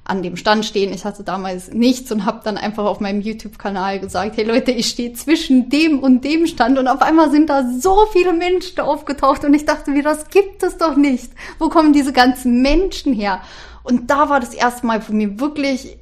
an 0.03 0.23
dem 0.23 0.35
Stand 0.35 0.65
stehen. 0.65 0.93
Ich 0.93 1.05
hatte 1.05 1.23
damals 1.23 1.71
nichts 1.71 2.11
und 2.11 2.25
habe 2.25 2.41
dann 2.43 2.57
einfach 2.57 2.85
auf 2.85 2.99
meinem 2.99 3.21
YouTube-Kanal 3.21 3.99
gesagt, 3.99 4.37
hey 4.37 4.43
Leute, 4.43 4.71
ich 4.71 4.87
stehe 4.87 5.13
zwischen 5.13 5.69
dem 5.69 5.99
und 5.99 6.23
dem 6.23 6.47
Stand 6.47 6.77
und 6.77 6.87
auf 6.87 7.01
einmal 7.01 7.31
sind 7.31 7.49
da 7.49 7.67
so 7.79 8.05
viele 8.11 8.33
Menschen 8.33 8.79
aufgetaucht 8.79 9.43
und 9.43 9.53
ich 9.53 9.65
dachte 9.65 9.91
mir, 9.91 10.03
das 10.03 10.29
gibt 10.29 10.63
es 10.63 10.77
doch 10.77 10.95
nicht. 10.95 11.31
Wo 11.59 11.69
kommen 11.69 11.93
diese 11.93 12.13
ganzen 12.13 12.61
Menschen 12.61 13.13
her? 13.13 13.41
Und 13.83 14.09
da 14.09 14.29
war 14.29 14.39
das 14.39 14.53
erste 14.53 14.85
Mal 14.85 15.01
für 15.01 15.13
mich 15.13 15.39
wirklich, 15.39 15.97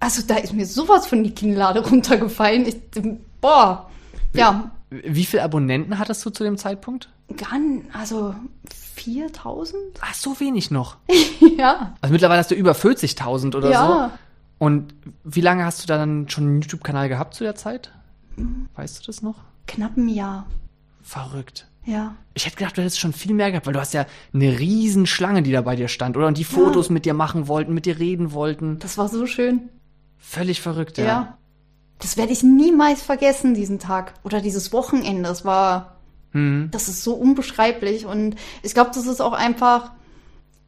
also 0.00 0.22
da 0.26 0.36
ist 0.36 0.52
mir 0.52 0.66
sowas 0.66 1.06
von 1.06 1.24
die 1.24 1.34
Kinnlade 1.34 1.80
runtergefallen. 1.88 2.66
Ich, 2.66 2.76
boah, 3.40 3.90
ja, 4.34 4.72
Wie 5.04 5.24
viele 5.24 5.42
Abonnenten 5.42 5.98
hattest 5.98 6.24
du 6.24 6.30
zu 6.30 6.44
dem 6.44 6.56
Zeitpunkt? 6.58 7.08
gar, 7.36 7.54
n- 7.54 7.86
also 7.92 8.34
4000? 8.94 9.76
Ach, 10.00 10.14
so 10.14 10.38
wenig 10.40 10.70
noch. 10.70 10.96
ja, 11.58 11.94
Also 12.00 12.12
mittlerweile 12.12 12.38
hast 12.40 12.50
du 12.50 12.54
über 12.54 12.72
40.000 12.72 13.56
oder 13.56 13.70
ja. 13.70 14.10
so. 14.10 14.18
Und 14.64 14.94
wie 15.24 15.40
lange 15.40 15.64
hast 15.64 15.82
du 15.82 15.86
da 15.86 15.98
dann 15.98 16.28
schon 16.28 16.44
einen 16.44 16.62
YouTube-Kanal 16.62 17.08
gehabt 17.08 17.34
zu 17.34 17.44
der 17.44 17.54
Zeit? 17.54 17.92
Weißt 18.76 19.00
du 19.00 19.06
das 19.06 19.22
noch? 19.22 19.36
Knapp 19.66 19.96
ein 19.96 20.08
Jahr, 20.08 20.46
Verrückt. 21.02 21.66
ja. 21.84 22.14
Ich 22.34 22.46
hätte 22.46 22.56
gedacht, 22.56 22.76
du 22.76 22.82
hättest 22.82 22.98
schon 23.00 23.12
viel 23.12 23.34
mehr 23.34 23.50
gehabt, 23.50 23.66
weil 23.66 23.72
du 23.74 23.80
hast 23.80 23.94
ja 23.94 24.06
eine 24.32 24.58
riesen 24.58 25.06
Schlange, 25.06 25.42
die 25.42 25.52
da 25.52 25.60
bei 25.62 25.76
dir 25.76 25.88
stand, 25.88 26.16
oder? 26.16 26.26
Und 26.26 26.38
die 26.38 26.44
Fotos 26.44 26.90
mit 26.90 27.04
dir 27.04 27.14
machen 27.14 27.46
wollten, 27.48 27.74
mit 27.74 27.86
dir 27.86 27.98
reden 27.98 28.32
wollten. 28.32 28.78
Das 28.80 28.96
war 28.98 29.08
so 29.08 29.26
schön. 29.26 29.68
Völlig 30.18 30.60
verrückt, 30.60 30.98
Ja. 30.98 31.04
ja. 31.04 31.38
Das 31.98 32.16
werde 32.16 32.32
ich 32.32 32.42
niemals 32.42 33.02
vergessen, 33.02 33.54
diesen 33.54 33.78
Tag. 33.78 34.14
Oder 34.24 34.40
dieses 34.40 34.72
Wochenende. 34.72 35.28
Das 35.28 35.44
war, 35.44 35.96
Mhm. 36.32 36.68
das 36.70 36.88
ist 36.88 37.04
so 37.04 37.14
unbeschreiblich. 37.14 38.06
Und 38.06 38.36
ich 38.62 38.74
glaube, 38.74 38.90
das 38.94 39.06
ist 39.06 39.20
auch 39.20 39.32
einfach 39.32 39.92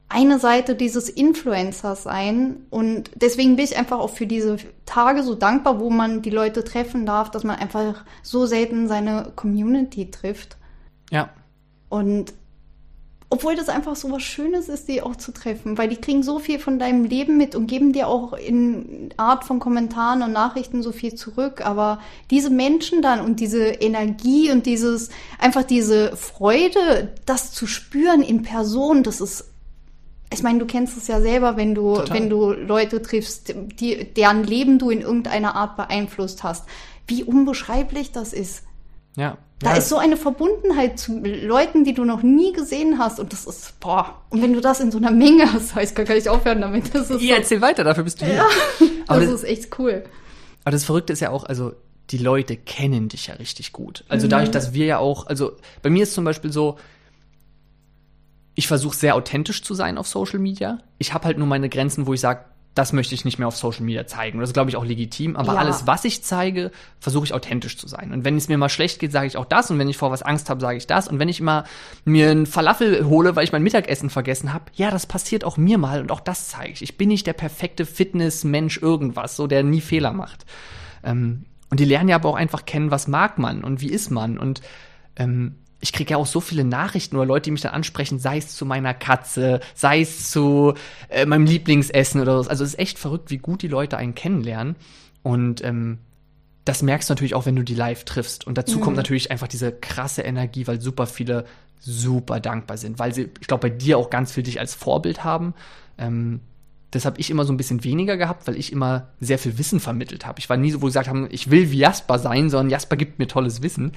eine 0.08 0.38
Seite 0.38 0.76
dieses 0.76 1.08
Influencers 1.08 2.04
sein. 2.04 2.58
Und 2.70 3.10
deswegen 3.16 3.56
bin 3.56 3.64
ich 3.64 3.76
einfach 3.76 3.98
auch 3.98 4.10
für 4.10 4.26
diese 4.26 4.56
Tage 4.84 5.22
so 5.24 5.34
dankbar, 5.34 5.80
wo 5.80 5.90
man 5.90 6.22
die 6.22 6.30
Leute 6.30 6.62
treffen 6.62 7.06
darf, 7.06 7.30
dass 7.30 7.42
man 7.42 7.56
einfach 7.56 8.04
so 8.22 8.46
selten 8.46 8.86
seine 8.86 9.32
Community 9.34 10.10
trifft. 10.10 10.56
Ja. 11.10 11.30
Und 11.88 12.32
obwohl 13.28 13.56
das 13.56 13.68
einfach 13.68 13.96
so 13.96 14.10
was 14.12 14.22
Schönes 14.22 14.68
ist, 14.68 14.88
die 14.88 15.02
auch 15.02 15.16
zu 15.16 15.32
treffen, 15.32 15.76
weil 15.76 15.88
die 15.88 15.96
kriegen 15.96 16.22
so 16.22 16.38
viel 16.38 16.60
von 16.60 16.78
deinem 16.78 17.04
Leben 17.04 17.36
mit 17.36 17.56
und 17.56 17.66
geben 17.66 17.92
dir 17.92 18.06
auch 18.06 18.34
in 18.34 19.12
Art 19.16 19.44
von 19.44 19.58
Kommentaren 19.58 20.22
und 20.22 20.32
Nachrichten 20.32 20.82
so 20.82 20.92
viel 20.92 21.14
zurück. 21.16 21.66
Aber 21.66 22.00
diese 22.30 22.50
Menschen 22.50 23.02
dann 23.02 23.20
und 23.20 23.40
diese 23.40 23.64
Energie 23.66 24.52
und 24.52 24.64
dieses, 24.64 25.10
einfach 25.40 25.64
diese 25.64 26.16
Freude, 26.16 27.14
das 27.26 27.50
zu 27.50 27.66
spüren 27.66 28.22
in 28.22 28.42
Person, 28.42 29.02
das 29.02 29.20
ist, 29.20 29.50
ich 30.32 30.44
meine, 30.44 30.60
du 30.60 30.66
kennst 30.66 30.96
es 30.96 31.08
ja 31.08 31.20
selber, 31.20 31.56
wenn 31.56 31.74
du, 31.74 31.96
Total. 31.96 32.16
wenn 32.16 32.30
du 32.30 32.52
Leute 32.52 33.02
triffst, 33.02 33.52
die, 33.80 34.12
deren 34.14 34.44
Leben 34.44 34.78
du 34.78 34.90
in 34.90 35.00
irgendeiner 35.00 35.56
Art 35.56 35.76
beeinflusst 35.76 36.44
hast. 36.44 36.64
Wie 37.08 37.24
unbeschreiblich 37.24 38.12
das 38.12 38.32
ist. 38.32 38.62
Ja. 39.16 39.38
Da 39.60 39.70
ja. 39.70 39.76
ist 39.76 39.88
so 39.88 39.96
eine 39.96 40.18
Verbundenheit 40.18 40.98
zu 40.98 41.18
Leuten, 41.24 41.84
die 41.84 41.94
du 41.94 42.04
noch 42.04 42.22
nie 42.22 42.52
gesehen 42.52 42.98
hast. 42.98 43.18
Und 43.18 43.32
das 43.32 43.46
ist, 43.46 43.80
boah. 43.80 44.20
Und 44.28 44.42
wenn 44.42 44.52
du 44.52 44.60
das 44.60 44.80
in 44.80 44.90
so 44.90 44.98
einer 44.98 45.10
Menge 45.10 45.50
hast, 45.52 45.74
ich 45.78 45.94
kann 45.94 46.04
gar 46.04 46.14
nicht 46.14 46.28
aufhören 46.28 46.60
damit. 46.60 46.94
Das 46.94 47.08
ist, 47.10 47.22
Ja, 47.22 47.36
erzähl 47.36 47.60
weiter, 47.62 47.82
dafür 47.82 48.04
bist 48.04 48.20
du 48.20 48.26
hier. 48.26 48.44
so, 48.78 48.84
aber 49.06 49.20
das 49.20 49.30
das- 49.30 49.42
ist 49.44 49.48
echt 49.48 49.78
cool. 49.78 50.04
Aber 50.64 50.72
das 50.72 50.84
Verrückte 50.84 51.12
ist 51.14 51.20
ja 51.20 51.30
auch, 51.30 51.44
also 51.44 51.72
die 52.10 52.18
Leute 52.18 52.56
kennen 52.56 53.08
dich 53.08 53.28
ja 53.28 53.34
richtig 53.34 53.72
gut. 53.72 54.04
Also 54.08 54.28
dadurch, 54.28 54.50
dass 54.50 54.74
wir 54.74 54.84
ja 54.86 54.98
auch, 54.98 55.26
also 55.26 55.52
bei 55.82 55.90
mir 55.90 56.02
ist 56.02 56.12
zum 56.14 56.24
Beispiel 56.24 56.52
so, 56.52 56.76
ich 58.54 58.66
versuche 58.68 58.96
sehr 58.96 59.14
authentisch 59.16 59.62
zu 59.62 59.74
sein 59.74 59.98
auf 59.98 60.06
Social 60.06 60.38
Media. 60.38 60.78
Ich 60.98 61.12
habe 61.14 61.24
halt 61.24 61.38
nur 61.38 61.46
meine 61.46 61.68
Grenzen, 61.68 62.06
wo 62.06 62.14
ich 62.14 62.20
sage, 62.20 62.44
das 62.76 62.92
möchte 62.92 63.14
ich 63.14 63.24
nicht 63.24 63.38
mehr 63.38 63.48
auf 63.48 63.56
Social 63.56 63.84
Media 63.84 64.06
zeigen. 64.06 64.36
Und 64.36 64.42
das 64.42 64.50
ist, 64.50 64.54
glaube 64.54 64.68
ich, 64.68 64.76
auch 64.76 64.84
legitim. 64.84 65.34
Aber 65.34 65.54
Ja. 65.54 65.58
alles, 65.58 65.86
was 65.86 66.04
ich 66.04 66.22
zeige, 66.22 66.70
versuche 67.00 67.24
ich 67.24 67.32
authentisch 67.32 67.78
zu 67.78 67.88
sein. 67.88 68.12
Und 68.12 68.24
wenn 68.26 68.36
es 68.36 68.48
mir 68.48 68.58
mal 68.58 68.68
schlecht 68.68 68.98
geht, 69.00 69.12
sage 69.12 69.26
ich 69.26 69.38
auch 69.38 69.46
das. 69.46 69.70
Und 69.70 69.78
wenn 69.78 69.88
ich 69.88 69.96
vor 69.96 70.10
was 70.10 70.22
Angst 70.22 70.50
habe, 70.50 70.60
sage 70.60 70.76
ich 70.76 70.86
das. 70.86 71.08
Und 71.08 71.18
wenn 71.18 71.30
ich 71.30 71.40
mal 71.40 71.64
mir 72.04 72.30
einen 72.30 72.44
Falafel 72.44 73.06
hole, 73.06 73.34
weil 73.34 73.44
ich 73.44 73.52
mein 73.52 73.62
Mittagessen 73.62 74.10
vergessen 74.10 74.52
habe, 74.52 74.66
ja, 74.74 74.90
das 74.90 75.06
passiert 75.06 75.42
auch 75.42 75.56
mir 75.56 75.78
mal. 75.78 76.02
Und 76.02 76.12
auch 76.12 76.20
das 76.20 76.48
zeige 76.48 76.74
ich. 76.74 76.82
Ich 76.82 76.98
bin 76.98 77.08
nicht 77.08 77.26
der 77.26 77.32
perfekte 77.32 77.86
Fitness-Mensch 77.86 78.76
irgendwas, 78.82 79.36
so 79.36 79.46
der 79.46 79.62
nie 79.62 79.80
Fehler 79.80 80.12
macht. 80.12 80.44
Ähm, 81.02 81.46
und 81.70 81.80
die 81.80 81.86
lernen 81.86 82.10
ja 82.10 82.16
aber 82.16 82.28
auch 82.28 82.36
einfach 82.36 82.66
kennen, 82.66 82.90
was 82.90 83.08
mag 83.08 83.38
man 83.38 83.64
und 83.64 83.80
wie 83.80 83.88
ist 83.90 84.10
man. 84.10 84.36
Und 84.36 84.60
ähm, 85.16 85.54
ich 85.80 85.92
kriege 85.92 86.12
ja 86.12 86.16
auch 86.16 86.26
so 86.26 86.40
viele 86.40 86.64
Nachrichten 86.64 87.16
oder 87.16 87.26
Leute, 87.26 87.44
die 87.44 87.50
mich 87.50 87.60
dann 87.60 87.72
ansprechen, 87.72 88.18
sei 88.18 88.38
es 88.38 88.56
zu 88.56 88.64
meiner 88.64 88.94
Katze, 88.94 89.60
sei 89.74 90.00
es 90.00 90.30
zu 90.30 90.74
äh, 91.08 91.26
meinem 91.26 91.46
Lieblingsessen 91.46 92.20
oder 92.20 92.42
so. 92.42 92.50
Also 92.50 92.64
es 92.64 92.70
ist 92.70 92.78
echt 92.78 92.98
verrückt, 92.98 93.30
wie 93.30 93.38
gut 93.38 93.62
die 93.62 93.68
Leute 93.68 93.96
einen 93.96 94.14
kennenlernen. 94.14 94.76
Und 95.22 95.62
ähm, 95.62 95.98
das 96.64 96.82
merkst 96.82 97.08
du 97.08 97.12
natürlich 97.12 97.34
auch, 97.34 97.46
wenn 97.46 97.56
du 97.56 97.62
die 97.62 97.74
live 97.74 98.04
triffst. 98.04 98.46
Und 98.46 98.58
dazu 98.58 98.80
kommt 98.80 98.96
natürlich 98.96 99.30
einfach 99.30 99.48
diese 99.48 99.70
krasse 99.70 100.22
Energie, 100.22 100.66
weil 100.66 100.80
super 100.80 101.06
viele 101.06 101.44
super 101.78 102.40
dankbar 102.40 102.76
sind, 102.78 102.98
weil 102.98 103.14
sie, 103.14 103.28
ich 103.40 103.46
glaube, 103.46 103.68
bei 103.68 103.74
dir 103.74 103.98
auch 103.98 104.10
ganz 104.10 104.32
viel 104.32 104.42
dich 104.42 104.58
als 104.58 104.74
Vorbild 104.74 105.24
haben. 105.24 105.54
Ähm, 105.98 106.40
das 106.90 107.04
habe 107.04 107.20
ich 107.20 107.30
immer 107.30 107.44
so 107.44 107.52
ein 107.52 107.56
bisschen 107.56 107.84
weniger 107.84 108.16
gehabt, 108.16 108.46
weil 108.46 108.56
ich 108.56 108.72
immer 108.72 109.08
sehr 109.20 109.38
viel 109.38 109.58
Wissen 109.58 109.80
vermittelt 109.80 110.26
habe. 110.26 110.38
Ich 110.38 110.48
war 110.48 110.56
nie 110.56 110.70
so, 110.70 110.82
wo 110.82 110.86
sie 110.86 110.90
gesagt 110.90 111.08
haben, 111.08 111.28
ich 111.30 111.50
will 111.50 111.70
wie 111.70 111.78
Jasper 111.78 112.18
sein, 112.18 112.50
sondern 112.50 112.70
Jasper 112.70 112.96
gibt 112.96 113.18
mir 113.18 113.28
tolles 113.28 113.62
Wissen. 113.62 113.92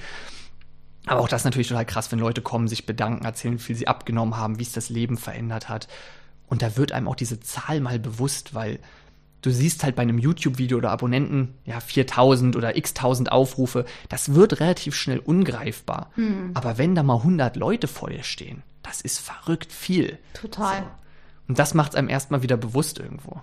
Aber 1.06 1.20
auch 1.20 1.28
das 1.28 1.42
ist 1.42 1.44
natürlich 1.46 1.68
total 1.68 1.86
krass, 1.86 2.12
wenn 2.12 2.18
Leute 2.18 2.42
kommen, 2.42 2.68
sich 2.68 2.86
bedanken, 2.86 3.24
erzählen, 3.24 3.54
wie 3.54 3.62
viel 3.62 3.76
sie 3.76 3.88
abgenommen 3.88 4.36
haben, 4.36 4.58
wie 4.58 4.64
es 4.64 4.72
das 4.72 4.90
Leben 4.90 5.16
verändert 5.16 5.68
hat. 5.68 5.88
Und 6.46 6.62
da 6.62 6.76
wird 6.76 6.92
einem 6.92 7.08
auch 7.08 7.16
diese 7.16 7.40
Zahl 7.40 7.80
mal 7.80 7.98
bewusst, 7.98 8.54
weil 8.54 8.80
du 9.42 9.50
siehst 9.50 9.82
halt 9.84 9.96
bei 9.96 10.02
einem 10.02 10.18
YouTube-Video 10.18 10.78
oder 10.78 10.90
Abonnenten, 10.90 11.54
ja, 11.64 11.80
4000 11.80 12.56
oder 12.56 12.76
x 12.76 12.92
tausend 12.92 13.32
Aufrufe, 13.32 13.86
das 14.08 14.34
wird 14.34 14.60
relativ 14.60 14.94
schnell 14.94 15.18
ungreifbar. 15.18 16.10
Aber 16.54 16.76
wenn 16.76 16.94
da 16.94 17.02
mal 17.02 17.16
100 17.16 17.56
Leute 17.56 17.88
vor 17.88 18.10
dir 18.10 18.22
stehen, 18.22 18.62
das 18.82 19.00
ist 19.00 19.18
verrückt 19.18 19.72
viel. 19.72 20.18
Total. 20.34 20.82
Und 21.48 21.58
das 21.58 21.74
macht 21.74 21.92
es 21.92 21.96
einem 21.96 22.08
erstmal 22.08 22.42
wieder 22.42 22.56
bewusst 22.56 22.98
irgendwo. 22.98 23.40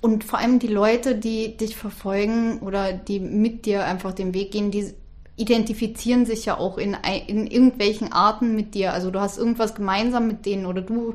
Und 0.00 0.24
vor 0.24 0.38
allem 0.38 0.58
die 0.58 0.68
Leute, 0.68 1.16
die 1.16 1.56
dich 1.56 1.76
verfolgen 1.76 2.58
oder 2.58 2.92
die 2.92 3.20
mit 3.20 3.64
dir 3.64 3.86
einfach 3.86 4.12
den 4.12 4.34
Weg 4.34 4.52
gehen, 4.52 4.70
die 4.70 4.92
identifizieren 5.36 6.26
sich 6.26 6.44
ja 6.44 6.58
auch 6.58 6.78
in, 6.78 6.96
in 7.26 7.46
irgendwelchen 7.46 8.12
Arten 8.12 8.54
mit 8.54 8.74
dir. 8.74 8.92
Also 8.92 9.10
du 9.10 9.20
hast 9.20 9.38
irgendwas 9.38 9.74
gemeinsam 9.74 10.26
mit 10.26 10.46
denen 10.46 10.66
oder 10.66 10.80
du, 10.80 11.14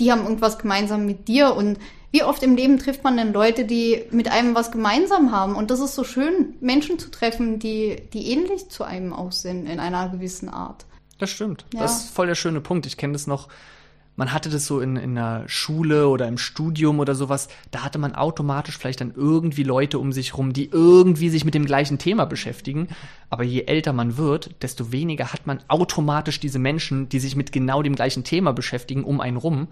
die 0.00 0.12
haben 0.12 0.24
irgendwas 0.24 0.58
gemeinsam 0.58 1.06
mit 1.06 1.28
dir 1.28 1.54
und 1.54 1.78
wie 2.10 2.22
oft 2.22 2.44
im 2.44 2.54
Leben 2.54 2.78
trifft 2.78 3.02
man 3.02 3.16
denn 3.16 3.32
Leute, 3.32 3.64
die 3.64 4.04
mit 4.12 4.30
einem 4.30 4.54
was 4.54 4.70
gemeinsam 4.70 5.32
haben? 5.32 5.56
Und 5.56 5.72
das 5.72 5.80
ist 5.80 5.96
so 5.96 6.04
schön, 6.04 6.54
Menschen 6.60 6.98
zu 6.98 7.10
treffen, 7.10 7.58
die, 7.58 7.96
die 8.12 8.30
ähnlich 8.30 8.68
zu 8.68 8.84
einem 8.84 9.12
auch 9.12 9.32
sind 9.32 9.66
in 9.66 9.80
einer 9.80 10.08
gewissen 10.10 10.48
Art. 10.48 10.86
Das 11.18 11.30
stimmt. 11.30 11.64
Ja. 11.74 11.80
Das 11.80 12.04
ist 12.04 12.10
voll 12.10 12.28
der 12.28 12.36
schöne 12.36 12.60
Punkt. 12.60 12.86
Ich 12.86 12.96
kenne 12.96 13.14
das 13.14 13.26
noch 13.26 13.48
man 14.16 14.32
hatte 14.32 14.48
das 14.48 14.66
so 14.66 14.80
in, 14.80 14.96
in 14.96 15.16
der 15.16 15.44
Schule 15.48 16.08
oder 16.08 16.28
im 16.28 16.38
Studium 16.38 17.00
oder 17.00 17.14
sowas, 17.14 17.48
da 17.70 17.82
hatte 17.82 17.98
man 17.98 18.14
automatisch 18.14 18.78
vielleicht 18.78 19.00
dann 19.00 19.12
irgendwie 19.16 19.64
Leute 19.64 19.98
um 19.98 20.12
sich 20.12 20.36
rum, 20.36 20.52
die 20.52 20.70
irgendwie 20.70 21.28
sich 21.30 21.44
mit 21.44 21.54
dem 21.54 21.66
gleichen 21.66 21.98
Thema 21.98 22.24
beschäftigen. 22.24 22.88
Aber 23.28 23.42
je 23.42 23.62
älter 23.62 23.92
man 23.92 24.16
wird, 24.16 24.62
desto 24.62 24.92
weniger 24.92 25.32
hat 25.32 25.46
man 25.46 25.58
automatisch 25.66 26.38
diese 26.38 26.60
Menschen, 26.60 27.08
die 27.08 27.18
sich 27.18 27.34
mit 27.34 27.50
genau 27.50 27.82
dem 27.82 27.96
gleichen 27.96 28.22
Thema 28.22 28.52
beschäftigen, 28.52 29.02
um 29.02 29.20
einen 29.20 29.36
rum. 29.36 29.68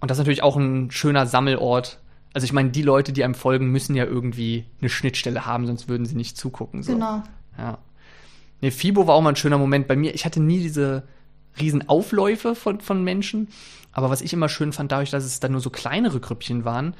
Und 0.00 0.10
das 0.10 0.16
ist 0.16 0.20
natürlich 0.20 0.42
auch 0.44 0.56
ein 0.56 0.90
schöner 0.92 1.26
Sammelort. 1.26 1.98
Also 2.34 2.44
ich 2.44 2.52
meine, 2.52 2.70
die 2.70 2.82
Leute, 2.82 3.12
die 3.12 3.24
einem 3.24 3.34
folgen, 3.34 3.72
müssen 3.72 3.96
ja 3.96 4.04
irgendwie 4.04 4.66
eine 4.80 4.90
Schnittstelle 4.90 5.46
haben, 5.46 5.66
sonst 5.66 5.88
würden 5.88 6.06
sie 6.06 6.14
nicht 6.14 6.36
zugucken. 6.36 6.84
So. 6.84 6.92
Genau. 6.92 7.22
Ja. 7.58 7.78
Nee, 8.60 8.70
Fibo 8.70 9.06
war 9.06 9.14
auch 9.14 9.22
mal 9.22 9.30
ein 9.30 9.36
schöner 9.36 9.58
Moment 9.58 9.88
bei 9.88 9.96
mir. 9.96 10.14
Ich 10.14 10.24
hatte 10.24 10.40
nie 10.40 10.60
diese 10.60 11.02
Riesenaufläufe 11.58 12.54
von, 12.54 12.80
von 12.80 13.02
Menschen. 13.04 13.48
Aber 13.92 14.10
was 14.10 14.20
ich 14.20 14.32
immer 14.32 14.48
schön 14.48 14.72
fand, 14.72 14.92
dadurch, 14.92 15.10
dass 15.10 15.24
es 15.24 15.40
dann 15.40 15.52
nur 15.52 15.60
so 15.60 15.70
kleinere 15.70 16.20
Grüppchen 16.20 16.64
waren, 16.64 16.94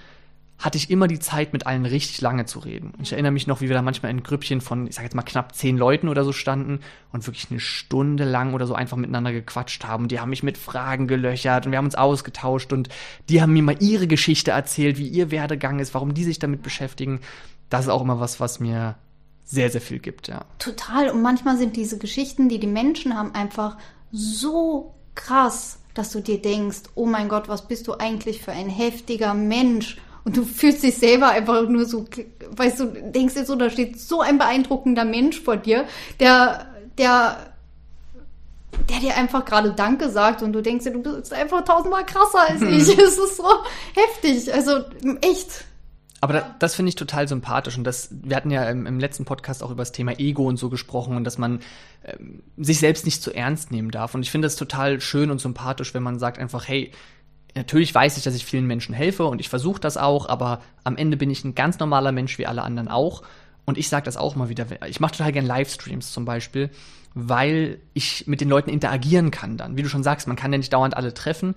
hatte 0.58 0.78
ich 0.78 0.90
immer 0.90 1.06
die 1.06 1.18
Zeit, 1.18 1.52
mit 1.52 1.66
allen 1.66 1.84
richtig 1.84 2.20
lange 2.22 2.46
zu 2.46 2.60
reden. 2.60 2.94
Ich 3.02 3.12
erinnere 3.12 3.32
mich 3.32 3.46
noch, 3.46 3.60
wie 3.60 3.68
wir 3.68 3.74
da 3.74 3.82
manchmal 3.82 4.10
in 4.10 4.22
Grüppchen 4.22 4.62
von, 4.62 4.86
ich 4.86 4.94
sag 4.94 5.04
jetzt 5.04 5.14
mal, 5.14 5.22
knapp 5.22 5.54
zehn 5.54 5.76
Leuten 5.76 6.08
oder 6.08 6.24
so 6.24 6.32
standen 6.32 6.80
und 7.12 7.26
wirklich 7.26 7.50
eine 7.50 7.60
Stunde 7.60 8.24
lang 8.24 8.54
oder 8.54 8.66
so 8.66 8.74
einfach 8.74 8.96
miteinander 8.96 9.32
gequatscht 9.32 9.84
haben. 9.84 10.08
Die 10.08 10.18
haben 10.18 10.30
mich 10.30 10.42
mit 10.42 10.56
Fragen 10.56 11.08
gelöchert 11.08 11.66
und 11.66 11.72
wir 11.72 11.78
haben 11.78 11.84
uns 11.84 11.94
ausgetauscht 11.94 12.72
und 12.72 12.88
die 13.28 13.42
haben 13.42 13.52
mir 13.52 13.62
mal 13.62 13.76
ihre 13.80 14.06
Geschichte 14.06 14.52
erzählt, 14.52 14.96
wie 14.96 15.08
ihr 15.08 15.30
Werdegang 15.30 15.78
ist, 15.78 15.92
warum 15.92 16.14
die 16.14 16.24
sich 16.24 16.38
damit 16.38 16.62
beschäftigen. 16.62 17.20
Das 17.68 17.82
ist 17.82 17.90
auch 17.90 18.00
immer 18.00 18.20
was, 18.20 18.40
was 18.40 18.58
mir 18.58 18.96
sehr, 19.44 19.70
sehr 19.70 19.82
viel 19.82 19.98
gibt, 19.98 20.28
ja. 20.28 20.44
Total. 20.58 21.10
Und 21.10 21.22
manchmal 21.22 21.58
sind 21.58 21.76
diese 21.76 21.98
Geschichten, 21.98 22.48
die 22.48 22.58
die 22.58 22.66
Menschen 22.66 23.16
haben, 23.16 23.34
einfach 23.34 23.76
so 24.12 24.94
krass, 25.14 25.78
dass 25.94 26.12
du 26.12 26.20
dir 26.20 26.40
denkst, 26.40 26.82
oh 26.94 27.06
mein 27.06 27.28
Gott, 27.28 27.48
was 27.48 27.66
bist 27.66 27.88
du 27.88 27.94
eigentlich 27.94 28.42
für 28.42 28.52
ein 28.52 28.68
heftiger 28.68 29.34
Mensch? 29.34 29.96
Und 30.24 30.36
du 30.36 30.44
fühlst 30.44 30.82
dich 30.82 30.96
selber 30.96 31.28
einfach 31.30 31.68
nur 31.68 31.86
so, 31.86 32.04
weißt 32.50 32.80
du, 32.80 32.86
denkst 32.86 33.34
dir 33.34 33.44
so, 33.44 33.54
da 33.54 33.70
steht 33.70 34.00
so 34.00 34.20
ein 34.20 34.38
beeindruckender 34.38 35.04
Mensch 35.04 35.40
vor 35.40 35.56
dir, 35.56 35.86
der, 36.18 36.66
der, 36.98 37.52
der 38.88 38.98
dir 38.98 39.16
einfach 39.16 39.44
gerade 39.44 39.72
Danke 39.72 40.10
sagt 40.10 40.42
und 40.42 40.52
du 40.52 40.62
denkst 40.62 40.84
dir, 40.84 40.90
du 40.90 41.16
bist 41.16 41.32
einfach 41.32 41.64
tausendmal 41.64 42.04
krasser 42.04 42.40
als 42.48 42.60
hm. 42.60 42.72
ich. 42.72 42.88
Es 42.98 43.18
ist 43.18 43.36
so 43.36 43.48
heftig. 43.94 44.52
Also 44.52 44.80
echt. 45.20 45.64
Aber 46.20 46.32
da, 46.32 46.54
das 46.58 46.74
finde 46.74 46.88
ich 46.88 46.94
total 46.94 47.28
sympathisch 47.28 47.76
und 47.76 47.84
das, 47.84 48.08
wir 48.10 48.36
hatten 48.36 48.50
ja 48.50 48.68
im, 48.70 48.86
im, 48.86 48.98
letzten 48.98 49.24
Podcast 49.24 49.62
auch 49.62 49.70
über 49.70 49.82
das 49.82 49.92
Thema 49.92 50.18
Ego 50.18 50.48
und 50.48 50.56
so 50.56 50.70
gesprochen 50.70 51.16
und 51.16 51.24
dass 51.24 51.36
man 51.36 51.60
ähm, 52.04 52.42
sich 52.56 52.78
selbst 52.78 53.04
nicht 53.04 53.22
zu 53.22 53.34
ernst 53.34 53.70
nehmen 53.70 53.90
darf. 53.90 54.14
Und 54.14 54.22
ich 54.22 54.30
finde 54.30 54.46
das 54.46 54.56
total 54.56 55.00
schön 55.00 55.30
und 55.30 55.40
sympathisch, 55.40 55.92
wenn 55.92 56.02
man 56.02 56.18
sagt 56.18 56.38
einfach, 56.38 56.68
hey, 56.68 56.90
natürlich 57.54 57.94
weiß 57.94 58.16
ich, 58.16 58.24
dass 58.24 58.34
ich 58.34 58.46
vielen 58.46 58.66
Menschen 58.66 58.94
helfe 58.94 59.24
und 59.24 59.40
ich 59.40 59.48
versuche 59.48 59.80
das 59.80 59.96
auch, 59.96 60.28
aber 60.28 60.62
am 60.84 60.96
Ende 60.96 61.16
bin 61.16 61.30
ich 61.30 61.44
ein 61.44 61.54
ganz 61.54 61.78
normaler 61.78 62.12
Mensch 62.12 62.38
wie 62.38 62.46
alle 62.46 62.62
anderen 62.62 62.88
auch. 62.88 63.22
Und 63.66 63.78
ich 63.78 63.88
sage 63.88 64.04
das 64.04 64.16
auch 64.16 64.36
mal 64.36 64.48
wieder. 64.48 64.66
Ich 64.86 65.00
mache 65.00 65.16
total 65.16 65.32
gerne 65.32 65.48
Livestreams 65.48 66.12
zum 66.12 66.24
Beispiel, 66.24 66.70
weil 67.14 67.80
ich 67.94 68.26
mit 68.28 68.40
den 68.40 68.48
Leuten 68.48 68.70
interagieren 68.70 69.32
kann 69.32 69.56
dann. 69.56 69.76
Wie 69.76 69.82
du 69.82 69.88
schon 69.88 70.04
sagst, 70.04 70.28
man 70.28 70.36
kann 70.36 70.52
ja 70.52 70.58
nicht 70.58 70.72
dauernd 70.72 70.96
alle 70.96 71.12
treffen. 71.12 71.56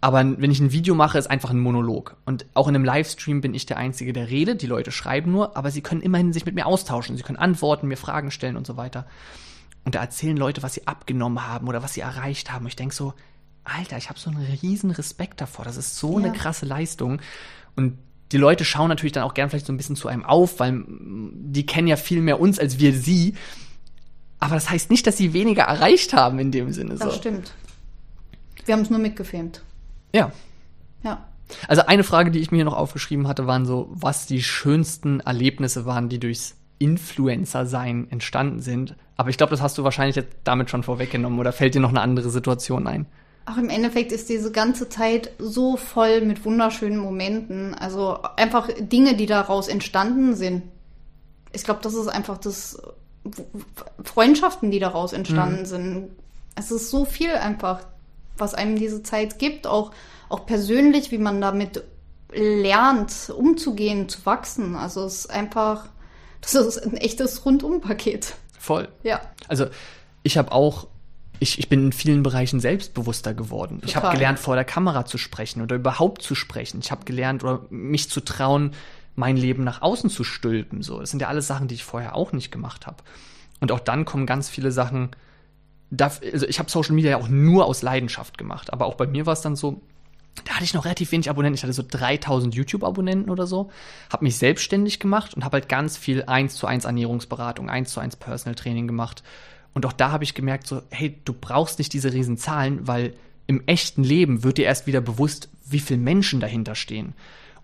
Aber 0.00 0.18
wenn 0.18 0.50
ich 0.50 0.60
ein 0.60 0.72
Video 0.72 0.94
mache, 0.94 1.18
ist 1.18 1.28
einfach 1.28 1.50
ein 1.50 1.58
Monolog. 1.58 2.16
Und 2.24 2.46
auch 2.54 2.68
in 2.68 2.74
einem 2.76 2.84
Livestream 2.84 3.40
bin 3.40 3.52
ich 3.54 3.66
der 3.66 3.78
Einzige, 3.78 4.12
der 4.12 4.28
redet. 4.28 4.62
Die 4.62 4.66
Leute 4.66 4.92
schreiben 4.92 5.32
nur, 5.32 5.56
aber 5.56 5.72
sie 5.72 5.80
können 5.80 6.02
immerhin 6.02 6.32
sich 6.32 6.46
mit 6.46 6.54
mir 6.54 6.66
austauschen. 6.66 7.16
Sie 7.16 7.24
können 7.24 7.38
antworten, 7.38 7.88
mir 7.88 7.96
Fragen 7.96 8.30
stellen 8.30 8.56
und 8.56 8.66
so 8.66 8.76
weiter. 8.76 9.06
Und 9.84 9.96
da 9.96 10.00
erzählen 10.00 10.36
Leute, 10.36 10.62
was 10.62 10.74
sie 10.74 10.86
abgenommen 10.86 11.46
haben 11.46 11.66
oder 11.66 11.82
was 11.82 11.94
sie 11.94 12.00
erreicht 12.00 12.52
haben. 12.52 12.64
Und 12.64 12.68
ich 12.68 12.76
denke 12.76 12.94
so, 12.94 13.14
Alter, 13.64 13.98
ich 13.98 14.08
habe 14.08 14.18
so 14.18 14.30
einen 14.30 14.46
riesen 14.62 14.92
Respekt 14.92 15.40
davor. 15.40 15.64
Das 15.64 15.76
ist 15.76 15.96
so 15.96 16.18
ja. 16.18 16.26
eine 16.26 16.32
krasse 16.32 16.64
Leistung. 16.64 17.20
Und 17.74 17.98
die 18.30 18.36
Leute 18.36 18.64
schauen 18.64 18.88
natürlich 18.88 19.12
dann 19.12 19.24
auch 19.24 19.34
gern 19.34 19.50
vielleicht 19.50 19.66
so 19.66 19.72
ein 19.72 19.76
bisschen 19.76 19.96
zu 19.96 20.06
einem 20.06 20.24
auf, 20.24 20.60
weil 20.60 20.84
die 20.86 21.66
kennen 21.66 21.88
ja 21.88 21.96
viel 21.96 22.20
mehr 22.20 22.40
uns 22.40 22.58
als 22.58 22.78
wir 22.78 22.92
sie. 22.92 23.34
Aber 24.38 24.54
das 24.54 24.70
heißt 24.70 24.90
nicht, 24.90 25.06
dass 25.06 25.16
sie 25.16 25.32
weniger 25.32 25.64
erreicht 25.64 26.12
haben 26.12 26.38
in 26.38 26.52
dem 26.52 26.72
Sinne. 26.72 26.94
Das 26.94 27.14
so. 27.14 27.18
stimmt. 27.18 27.52
Wir 28.64 28.74
haben 28.74 28.82
es 28.82 28.90
nur 28.90 28.98
mitgefilmt. 28.98 29.62
Ja. 30.12 30.32
Ja. 31.02 31.24
Also 31.66 31.82
eine 31.86 32.04
Frage, 32.04 32.30
die 32.30 32.40
ich 32.40 32.50
mir 32.50 32.58
hier 32.58 32.64
noch 32.64 32.76
aufgeschrieben 32.76 33.26
hatte, 33.26 33.46
waren 33.46 33.66
so, 33.66 33.88
was 33.90 34.26
die 34.26 34.42
schönsten 34.42 35.20
Erlebnisse 35.20 35.86
waren, 35.86 36.08
die 36.08 36.20
durchs 36.20 36.56
Influencer-Sein 36.78 38.08
entstanden 38.10 38.60
sind. 38.60 38.94
Aber 39.16 39.30
ich 39.30 39.36
glaube, 39.36 39.50
das 39.50 39.62
hast 39.62 39.78
du 39.78 39.84
wahrscheinlich 39.84 40.16
jetzt 40.16 40.36
damit 40.44 40.70
schon 40.70 40.82
vorweggenommen 40.82 41.38
oder 41.38 41.52
fällt 41.52 41.74
dir 41.74 41.80
noch 41.80 41.88
eine 41.88 42.00
andere 42.00 42.30
Situation 42.30 42.86
ein? 42.86 43.06
Ach, 43.46 43.56
im 43.56 43.70
Endeffekt 43.70 44.12
ist 44.12 44.28
diese 44.28 44.52
ganze 44.52 44.88
Zeit 44.88 45.30
so 45.38 45.76
voll 45.76 46.20
mit 46.20 46.44
wunderschönen 46.44 46.98
Momenten. 46.98 47.74
Also 47.74 48.18
einfach 48.36 48.68
Dinge, 48.78 49.16
die 49.16 49.26
daraus 49.26 49.68
entstanden 49.68 50.36
sind. 50.36 50.64
Ich 51.52 51.64
glaube, 51.64 51.80
das 51.82 51.94
ist 51.94 52.08
einfach 52.08 52.36
das 52.36 52.80
Freundschaften, 54.04 54.70
die 54.70 54.78
daraus 54.78 55.14
entstanden 55.14 55.60
mhm. 55.60 55.66
sind. 55.66 56.10
Es 56.56 56.70
ist 56.70 56.90
so 56.90 57.06
viel 57.06 57.30
einfach 57.30 57.80
was 58.40 58.54
einem 58.54 58.76
diese 58.76 59.02
Zeit 59.02 59.38
gibt, 59.38 59.66
auch, 59.66 59.92
auch 60.28 60.46
persönlich, 60.46 61.10
wie 61.10 61.18
man 61.18 61.40
damit 61.40 61.82
lernt, 62.32 63.30
umzugehen, 63.34 64.08
zu 64.08 64.24
wachsen. 64.26 64.76
Also 64.76 65.04
es 65.04 65.20
ist 65.20 65.30
einfach, 65.30 65.88
das 66.40 66.54
ist 66.54 66.78
ein 66.78 66.96
echtes 66.96 67.44
Rundumpaket. 67.44 68.34
Voll. 68.58 68.88
Ja. 69.02 69.20
Also 69.48 69.66
ich 70.22 70.36
habe 70.36 70.52
auch 70.52 70.88
ich, 71.40 71.58
ich 71.58 71.68
bin 71.68 71.86
in 71.86 71.92
vielen 71.92 72.22
Bereichen 72.22 72.60
selbstbewusster 72.60 73.34
geworden. 73.34 73.76
Total. 73.76 73.88
Ich 73.88 73.96
habe 73.96 74.14
gelernt, 74.14 74.38
vor 74.38 74.56
der 74.56 74.64
Kamera 74.64 75.04
zu 75.04 75.18
sprechen 75.18 75.62
oder 75.62 75.76
überhaupt 75.76 76.22
zu 76.22 76.34
sprechen. 76.34 76.80
Ich 76.80 76.90
habe 76.90 77.04
gelernt, 77.04 77.44
oder 77.44 77.62
mich 77.70 78.10
zu 78.10 78.20
trauen, 78.20 78.72
mein 79.14 79.36
Leben 79.36 79.64
nach 79.64 79.82
außen 79.82 80.10
zu 80.10 80.24
stülpen. 80.24 80.82
So, 80.82 81.00
das 81.00 81.10
sind 81.10 81.20
ja 81.20 81.28
alles 81.28 81.46
Sachen, 81.46 81.68
die 81.68 81.74
ich 81.74 81.84
vorher 81.84 82.14
auch 82.14 82.32
nicht 82.32 82.50
gemacht 82.50 82.86
habe. 82.86 83.02
Und 83.60 83.72
auch 83.72 83.80
dann 83.80 84.04
kommen 84.04 84.26
ganz 84.26 84.48
viele 84.48 84.72
Sachen, 84.72 85.10
darf, 85.90 86.20
also 86.32 86.46
ich 86.46 86.58
habe 86.58 86.70
Social 86.70 86.94
Media 86.94 87.12
ja 87.12 87.16
auch 87.18 87.28
nur 87.28 87.66
aus 87.66 87.82
Leidenschaft 87.82 88.38
gemacht, 88.38 88.72
aber 88.72 88.86
auch 88.86 88.94
bei 88.94 89.06
mir 89.06 89.26
war 89.26 89.32
es 89.32 89.40
dann 89.40 89.56
so, 89.56 89.80
da 90.44 90.54
hatte 90.54 90.64
ich 90.64 90.74
noch 90.74 90.84
relativ 90.84 91.10
wenig 91.12 91.28
Abonnenten. 91.30 91.56
Ich 91.56 91.62
hatte 91.62 91.72
so 91.72 91.82
3000 91.88 92.54
YouTube-Abonnenten 92.54 93.30
oder 93.30 93.46
so. 93.46 93.70
Habe 94.12 94.24
mich 94.24 94.36
selbstständig 94.36 95.00
gemacht 95.00 95.34
und 95.34 95.44
habe 95.44 95.54
halt 95.54 95.68
ganz 95.68 95.96
viel 95.96 96.22
1 96.24 96.54
zu 96.54 96.66
1 96.66 96.84
Ernährungsberatung, 96.84 97.68
1 97.68 97.90
zu 97.90 98.00
1 98.00 98.16
Personal 98.16 98.54
Training 98.54 98.86
gemacht. 98.86 99.22
Und 99.74 99.84
auch 99.86 99.92
da 99.92 100.10
habe 100.10 100.24
ich 100.24 100.34
gemerkt, 100.34 100.66
so, 100.66 100.82
hey, 100.90 101.18
du 101.24 101.32
brauchst 101.32 101.78
nicht 101.78 101.92
diese 101.92 102.12
riesen 102.12 102.36
Zahlen, 102.36 102.86
weil 102.86 103.14
im 103.46 103.62
echten 103.66 104.04
Leben 104.04 104.44
wird 104.44 104.58
dir 104.58 104.66
erst 104.66 104.86
wieder 104.86 105.00
bewusst, 105.00 105.48
wie 105.64 105.80
viele 105.80 106.00
Menschen 106.00 106.40
dahinter 106.40 106.74
stehen. 106.74 107.14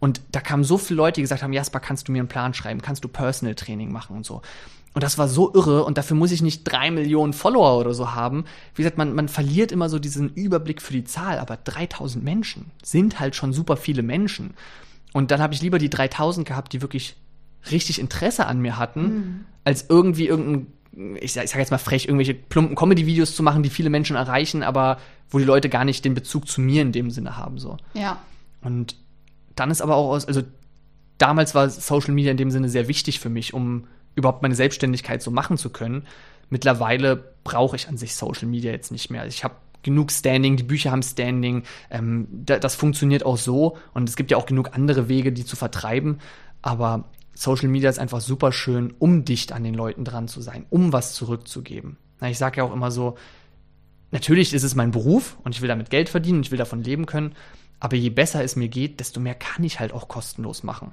Und 0.00 0.20
da 0.32 0.40
kamen 0.40 0.64
so 0.64 0.76
viele 0.78 0.98
Leute, 0.98 1.16
die 1.16 1.22
gesagt 1.22 1.42
haben, 1.42 1.52
Jasper, 1.52 1.80
kannst 1.80 2.08
du 2.08 2.12
mir 2.12 2.18
einen 2.18 2.28
Plan 2.28 2.54
schreiben? 2.54 2.82
Kannst 2.82 3.04
du 3.04 3.08
Personal 3.08 3.54
Training 3.54 3.92
machen 3.92 4.16
und 4.16 4.26
so? 4.26 4.42
Und 4.94 5.02
das 5.02 5.18
war 5.18 5.26
so 5.26 5.52
irre 5.52 5.84
und 5.84 5.98
dafür 5.98 6.16
muss 6.16 6.30
ich 6.30 6.40
nicht 6.40 6.62
drei 6.62 6.92
Millionen 6.92 7.32
Follower 7.32 7.78
oder 7.80 7.94
so 7.94 8.14
haben. 8.14 8.44
Wie 8.74 8.82
gesagt, 8.82 8.96
man, 8.96 9.12
man 9.12 9.28
verliert 9.28 9.72
immer 9.72 9.88
so 9.88 9.98
diesen 9.98 10.32
Überblick 10.34 10.80
für 10.80 10.92
die 10.92 11.02
Zahl, 11.02 11.40
aber 11.40 11.56
3000 11.56 12.24
Menschen 12.24 12.70
sind 12.82 13.18
halt 13.18 13.34
schon 13.34 13.52
super 13.52 13.76
viele 13.76 14.02
Menschen. 14.02 14.54
Und 15.12 15.32
dann 15.32 15.40
habe 15.40 15.52
ich 15.52 15.62
lieber 15.62 15.78
die 15.78 15.90
3000 15.90 16.46
gehabt, 16.46 16.72
die 16.72 16.80
wirklich 16.80 17.16
richtig 17.72 17.98
Interesse 17.98 18.46
an 18.46 18.60
mir 18.60 18.78
hatten, 18.78 19.02
mhm. 19.02 19.44
als 19.64 19.86
irgendwie 19.88 20.28
irgendein, 20.28 20.66
ich 21.20 21.32
sag, 21.32 21.44
ich 21.44 21.50
sag 21.50 21.58
jetzt 21.58 21.72
mal 21.72 21.78
frech, 21.78 22.04
irgendwelche 22.04 22.34
plumpen 22.34 22.76
Comedy-Videos 22.76 23.34
zu 23.34 23.42
machen, 23.42 23.64
die 23.64 23.70
viele 23.70 23.90
Menschen 23.90 24.14
erreichen, 24.14 24.62
aber 24.62 24.98
wo 25.28 25.38
die 25.38 25.44
Leute 25.44 25.68
gar 25.68 25.84
nicht 25.84 26.04
den 26.04 26.14
Bezug 26.14 26.46
zu 26.46 26.60
mir 26.60 26.82
in 26.82 26.92
dem 26.92 27.10
Sinne 27.10 27.36
haben, 27.36 27.58
so. 27.58 27.78
Ja. 27.94 28.20
Und 28.62 28.96
dann 29.56 29.72
ist 29.72 29.82
aber 29.82 29.96
auch 29.96 30.10
aus, 30.10 30.26
also 30.26 30.42
damals 31.18 31.54
war 31.54 31.68
Social 31.68 32.14
Media 32.14 32.30
in 32.30 32.36
dem 32.36 32.52
Sinne 32.52 32.68
sehr 32.68 32.86
wichtig 32.86 33.18
für 33.18 33.28
mich, 33.28 33.54
um 33.54 33.88
überhaupt 34.14 34.42
meine 34.42 34.54
Selbstständigkeit 34.54 35.22
so 35.22 35.30
machen 35.30 35.56
zu 35.56 35.70
können. 35.70 36.06
Mittlerweile 36.50 37.34
brauche 37.44 37.76
ich 37.76 37.88
an 37.88 37.96
sich 37.96 38.14
Social 38.14 38.48
Media 38.48 38.72
jetzt 38.72 38.92
nicht 38.92 39.10
mehr. 39.10 39.26
Ich 39.26 39.44
habe 39.44 39.54
genug 39.82 40.10
Standing, 40.10 40.56
die 40.56 40.62
Bücher 40.62 40.90
haben 40.90 41.02
Standing, 41.02 41.62
ähm, 41.90 42.26
da, 42.30 42.58
das 42.58 42.74
funktioniert 42.74 43.24
auch 43.24 43.36
so 43.36 43.76
und 43.92 44.08
es 44.08 44.16
gibt 44.16 44.30
ja 44.30 44.36
auch 44.36 44.46
genug 44.46 44.74
andere 44.74 45.08
Wege, 45.08 45.30
die 45.30 45.44
zu 45.44 45.56
vertreiben, 45.56 46.18
aber 46.62 47.04
Social 47.34 47.68
Media 47.68 47.90
ist 47.90 47.98
einfach 47.98 48.20
super 48.20 48.50
schön, 48.50 48.94
um 48.98 49.24
dicht 49.24 49.52
an 49.52 49.62
den 49.62 49.74
Leuten 49.74 50.04
dran 50.04 50.28
zu 50.28 50.40
sein, 50.40 50.66
um 50.70 50.92
was 50.92 51.14
zurückzugeben. 51.14 51.98
Ich 52.22 52.38
sage 52.38 52.58
ja 52.58 52.64
auch 52.64 52.72
immer 52.72 52.90
so, 52.90 53.16
natürlich 54.10 54.54
ist 54.54 54.62
es 54.62 54.74
mein 54.74 54.90
Beruf 54.92 55.36
und 55.44 55.54
ich 55.54 55.60
will 55.60 55.68
damit 55.68 55.90
Geld 55.90 56.08
verdienen, 56.08 56.42
ich 56.42 56.50
will 56.50 56.58
davon 56.58 56.82
leben 56.82 57.06
können, 57.06 57.34
aber 57.80 57.96
je 57.96 58.10
besser 58.10 58.42
es 58.42 58.56
mir 58.56 58.68
geht, 58.68 59.00
desto 59.00 59.20
mehr 59.20 59.34
kann 59.34 59.64
ich 59.64 59.80
halt 59.80 59.92
auch 59.92 60.08
kostenlos 60.08 60.62
machen. 60.62 60.92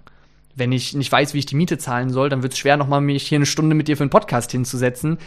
Wenn 0.56 0.72
ich 0.72 0.94
nicht 0.94 1.12
weiß, 1.12 1.34
wie 1.34 1.40
ich 1.40 1.46
die 1.46 1.56
Miete 1.56 1.78
zahlen 1.78 2.10
soll, 2.10 2.30
dann 2.30 2.44
wird 2.44 2.54
es 2.54 2.60
schwer, 2.60 2.78
nochmal 2.78 3.02
mich 3.02 3.28
hier 3.28 3.38
eine 3.38 3.46
Stunde 3.46 3.76
mit 3.76 3.88
dir 3.88 3.98
für 3.98 4.04
einen 4.04 4.10
Podcast 4.10 4.52
hinzusetzen. 4.52 5.18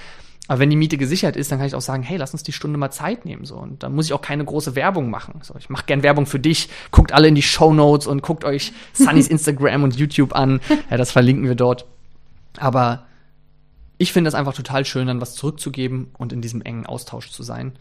Aber 0.46 0.58
wenn 0.58 0.68
die 0.68 0.76
Miete 0.76 0.98
gesichert 0.98 1.36
ist, 1.36 1.50
dann 1.50 1.58
kann 1.58 1.66
ich 1.66 1.74
auch 1.74 1.80
sagen, 1.80 2.02
hey, 2.02 2.18
lass 2.18 2.32
uns 2.32 2.42
die 2.42 2.52
Stunde 2.52 2.78
mal 2.78 2.90
Zeit 2.90 3.24
nehmen. 3.24 3.46
So. 3.46 3.56
Und 3.56 3.82
dann 3.82 3.94
muss 3.94 4.04
ich 4.06 4.12
auch 4.12 4.20
keine 4.20 4.44
große 4.44 4.74
Werbung 4.76 5.08
machen. 5.08 5.40
So, 5.42 5.54
ich 5.58 5.70
mache 5.70 5.86
gern 5.86 6.02
Werbung 6.02 6.26
für 6.26 6.38
dich. 6.38 6.68
Guckt 6.90 7.12
alle 7.12 7.28
in 7.28 7.34
die 7.34 7.42
Show 7.42 7.72
Notes 7.72 8.06
und 8.06 8.22
guckt 8.22 8.44
euch 8.44 8.72
Sunnys 8.92 9.28
Instagram 9.28 9.84
und 9.84 9.96
YouTube 9.96 10.34
an. 10.34 10.60
Ja, 10.90 10.98
das 10.98 11.12
verlinken 11.12 11.48
wir 11.48 11.54
dort. 11.54 11.86
Aber 12.58 13.06
ich 13.96 14.12
finde 14.12 14.28
es 14.28 14.34
einfach 14.34 14.54
total 14.54 14.84
schön, 14.84 15.06
dann 15.06 15.22
was 15.22 15.34
zurückzugeben 15.34 16.08
und 16.18 16.32
in 16.32 16.42
diesem 16.42 16.60
engen 16.60 16.84
Austausch 16.84 17.30
zu 17.30 17.42
sein. 17.42 17.72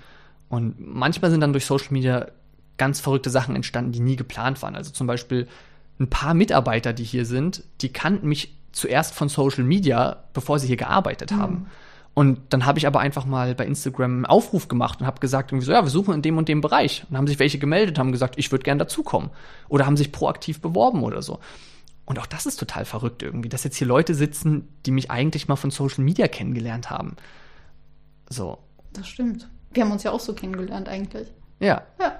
Und 0.48 0.76
manchmal 0.80 1.32
sind 1.32 1.42
dann 1.42 1.52
durch 1.52 1.66
Social 1.66 1.92
Media 1.92 2.28
ganz 2.78 3.02
verrückte 3.02 3.30
Sachen 3.30 3.56
entstanden, 3.56 3.92
die 3.92 4.00
nie 4.00 4.16
geplant 4.16 4.62
waren. 4.62 4.76
Also 4.76 4.92
zum 4.92 5.06
Beispiel 5.06 5.48
ein 6.00 6.10
paar 6.10 6.34
Mitarbeiter, 6.34 6.94
die 6.94 7.04
hier 7.04 7.26
sind, 7.26 7.64
die 7.82 7.94
kannten 7.94 8.28
mich 8.28 8.56
zuerst 8.72 9.14
von 9.14 9.30
Social 9.30 9.64
Media, 9.64 10.24
bevor 10.34 10.60
sie 10.60 10.68
hier 10.68 10.78
gearbeitet 10.78 11.32
mhm. 11.32 11.38
haben. 11.38 11.68
Und 12.16 12.40
dann 12.50 12.66
habe 12.66 12.78
ich 12.78 12.86
aber 12.86 13.00
einfach 13.00 13.26
mal 13.26 13.56
bei 13.56 13.66
Instagram 13.66 14.12
einen 14.12 14.26
Aufruf 14.26 14.68
gemacht 14.68 15.02
und 15.02 15.08
habe 15.08 15.20
gesagt, 15.20 15.52
irgendwie 15.52 15.66
so, 15.66 15.72
ja, 15.72 15.84
wir 15.84 15.90
suchen 15.90 16.14
in 16.14 16.22
dem 16.22 16.38
und 16.38 16.48
dem 16.48 16.62
Bereich. 16.62 17.06
Und 17.10 17.18
haben 17.18 17.26
sich 17.28 17.40
welche 17.40 17.58
gemeldet, 17.58 17.98
haben 17.98 18.12
gesagt, 18.12 18.36
ich 18.38 18.52
würde 18.52 18.64
gern 18.64 18.78
dazukommen. 18.78 19.32
Oder 19.68 19.86
haben 19.86 19.98
sich 19.98 20.12
proaktiv 20.12 20.62
beworben 20.62 21.04
oder 21.04 21.24
so. 21.24 21.40
Und 22.06 22.20
auch 22.20 22.28
das 22.28 22.46
ist 22.46 22.58
total 22.58 22.86
verrückt 22.86 23.24
irgendwie, 23.24 23.50
dass 23.50 23.64
jetzt 23.64 23.78
hier 23.78 23.88
Leute 23.88 24.14
sitzen, 24.14 24.68
die 24.86 24.92
mich 24.92 25.10
eigentlich 25.10 25.48
mal 25.48 25.56
von 25.56 25.72
Social 25.72 26.04
Media 26.04 26.28
kennengelernt 26.28 26.90
haben. 26.90 27.16
So. 28.30 28.60
Das 28.92 29.08
stimmt. 29.08 29.50
Wir 29.72 29.84
haben 29.84 29.92
uns 29.92 30.04
ja 30.04 30.12
auch 30.12 30.20
so 30.20 30.34
kennengelernt 30.34 30.88
eigentlich. 30.88 31.32
Ja. 31.60 31.82
Ja. 32.00 32.13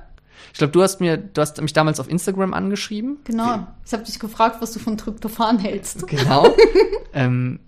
Ich 0.52 0.58
glaube, 0.58 0.72
du 0.72 0.82
hast 0.82 1.00
mir, 1.00 1.18
du 1.18 1.42
hast 1.42 1.62
mich 1.62 1.74
damals 1.74 2.00
auf 2.00 2.10
Instagram 2.10 2.54
angeschrieben. 2.54 3.18
Genau. 3.24 3.68
Ich 3.86 3.94
habe 3.94 4.04
dich 4.04 4.20
gefragt, 4.20 4.58
was 4.60 4.74
du 4.74 4.80
von 4.80 4.98
Tryptophan 4.98 5.60
hältst. 5.60 6.08
Genau. 6.08 6.54
ähm, 7.14 7.60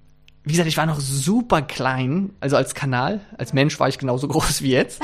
wie 0.43 0.51
gesagt, 0.51 0.67
ich 0.67 0.77
war 0.77 0.85
noch 0.85 0.99
super 0.99 1.61
klein, 1.61 2.31
also 2.39 2.55
als 2.55 2.75
Kanal, 2.75 3.21
als 3.37 3.53
Mensch 3.53 3.79
war 3.79 3.87
ich 3.87 3.97
genauso 3.97 4.27
groß 4.29 4.61
wie 4.61 4.71
jetzt. 4.71 5.01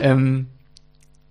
ähm, 0.00 0.46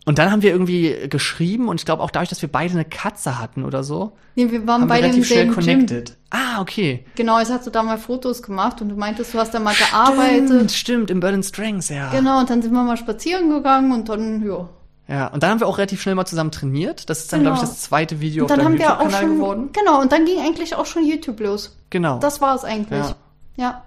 und 0.06 0.18
dann 0.18 0.32
haben 0.32 0.42
wir 0.42 0.52
irgendwie 0.52 1.08
geschrieben 1.08 1.70
und 1.70 1.80
ich 1.80 1.86
glaube 1.86 2.04
auch 2.04 2.12
dadurch, 2.12 2.28
dass 2.28 2.42
wir 2.42 2.52
beide 2.52 2.74
eine 2.74 2.84
Katze 2.84 3.40
hatten 3.40 3.64
oder 3.64 3.84
so. 3.84 4.18
Nee, 4.36 4.52
wir 4.52 4.68
waren 4.68 4.88
beide 4.88 5.06
relativ 5.06 5.28
schnell 5.28 5.48
connected. 5.48 6.06
Gym. 6.08 6.16
Ah, 6.30 6.60
okay. 6.60 7.06
Genau, 7.16 7.40
jetzt 7.40 7.52
hast 7.52 7.66
du 7.68 7.72
da 7.72 7.84
mal 7.84 7.98
Fotos 7.98 8.44
gemacht 8.44 8.82
und 8.82 8.90
du 8.90 8.96
meintest, 8.96 9.34
du 9.34 9.38
hast 9.38 9.54
da 9.54 9.60
mal 9.60 9.74
stimmt, 9.74 9.92
gearbeitet. 9.92 10.72
Stimmt, 10.72 11.10
im 11.10 11.22
Burden 11.22 11.44
Strengths, 11.44 11.88
ja. 11.88 12.10
Genau, 12.12 12.40
und 12.40 12.50
dann 12.50 12.62
sind 12.62 12.74
wir 12.74 12.84
mal 12.84 12.98
spazieren 12.98 13.50
gegangen 13.50 13.94
und 13.94 14.10
dann, 14.10 14.46
ja. 14.46 14.68
Ja, 15.08 15.28
und 15.28 15.44
dann 15.44 15.52
haben 15.52 15.60
wir 15.60 15.68
auch 15.68 15.78
relativ 15.78 16.02
schnell 16.02 16.16
mal 16.16 16.26
zusammen 16.26 16.52
trainiert. 16.52 17.10
Das 17.10 17.20
ist 17.20 17.34
dann, 17.34 17.42
genau. 17.42 17.52
glaube 17.52 17.66
ich, 17.66 17.70
das 17.70 17.82
zweite 17.82 18.22
Video 18.22 18.46
und 18.46 18.52
dann 18.52 18.60
auf 18.60 18.66
deinem 18.66 18.80
YouTube-Kanal 18.80 19.28
geworden. 19.28 19.70
Genau, 19.74 20.02
und 20.02 20.12
dann 20.12 20.26
ging 20.26 20.40
eigentlich 20.40 20.76
auch 20.76 20.86
schon 20.86 21.06
YouTube 21.06 21.40
los. 21.42 21.78
Genau. 21.90 22.20
Das 22.20 22.42
war 22.42 22.56
es 22.56 22.64
eigentlich. 22.64 23.00
Ja. 23.00 23.16
ja. 23.58 23.84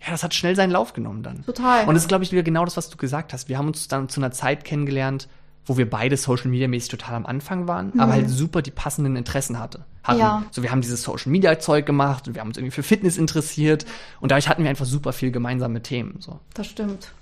Ja, 0.00 0.12
das 0.12 0.22
hat 0.22 0.34
schnell 0.34 0.54
seinen 0.54 0.70
Lauf 0.70 0.92
genommen 0.92 1.22
dann. 1.22 1.44
Total. 1.44 1.86
Und 1.86 1.94
das 1.94 2.04
ist, 2.04 2.08
glaube 2.08 2.22
ich, 2.22 2.30
wieder 2.30 2.42
genau 2.42 2.64
das, 2.64 2.76
was 2.76 2.88
du 2.88 2.96
gesagt 2.96 3.32
hast. 3.32 3.48
Wir 3.48 3.58
haben 3.58 3.66
uns 3.66 3.88
dann 3.88 4.08
zu 4.08 4.20
einer 4.20 4.30
Zeit 4.30 4.64
kennengelernt, 4.64 5.28
wo 5.68 5.76
wir 5.76 5.88
beide 5.88 6.16
Social 6.16 6.48
Media 6.48 6.66
mäßig 6.66 6.90
total 6.90 7.14
am 7.14 7.26
Anfang 7.26 7.68
waren, 7.68 7.90
mhm. 7.92 8.00
aber 8.00 8.12
halt 8.12 8.30
super 8.30 8.62
die 8.62 8.70
passenden 8.70 9.16
Interessen 9.16 9.58
hatte, 9.58 9.84
hatten. 10.02 10.20
Ja. 10.20 10.42
So, 10.50 10.62
wir 10.62 10.70
haben 10.70 10.80
dieses 10.80 11.02
Social 11.02 11.30
Media 11.30 11.58
Zeug 11.58 11.84
gemacht 11.84 12.26
und 12.26 12.34
wir 12.34 12.40
haben 12.40 12.48
uns 12.48 12.56
irgendwie 12.56 12.74
für 12.74 12.82
Fitness 12.82 13.18
interessiert 13.18 13.84
und 14.20 14.30
dadurch 14.30 14.48
hatten 14.48 14.62
wir 14.62 14.70
einfach 14.70 14.86
super 14.86 15.12
viel 15.12 15.30
gemeinsame 15.30 15.82
Themen, 15.82 16.16
so. 16.20 16.40
Das 16.54 16.66
stimmt. 16.66 17.12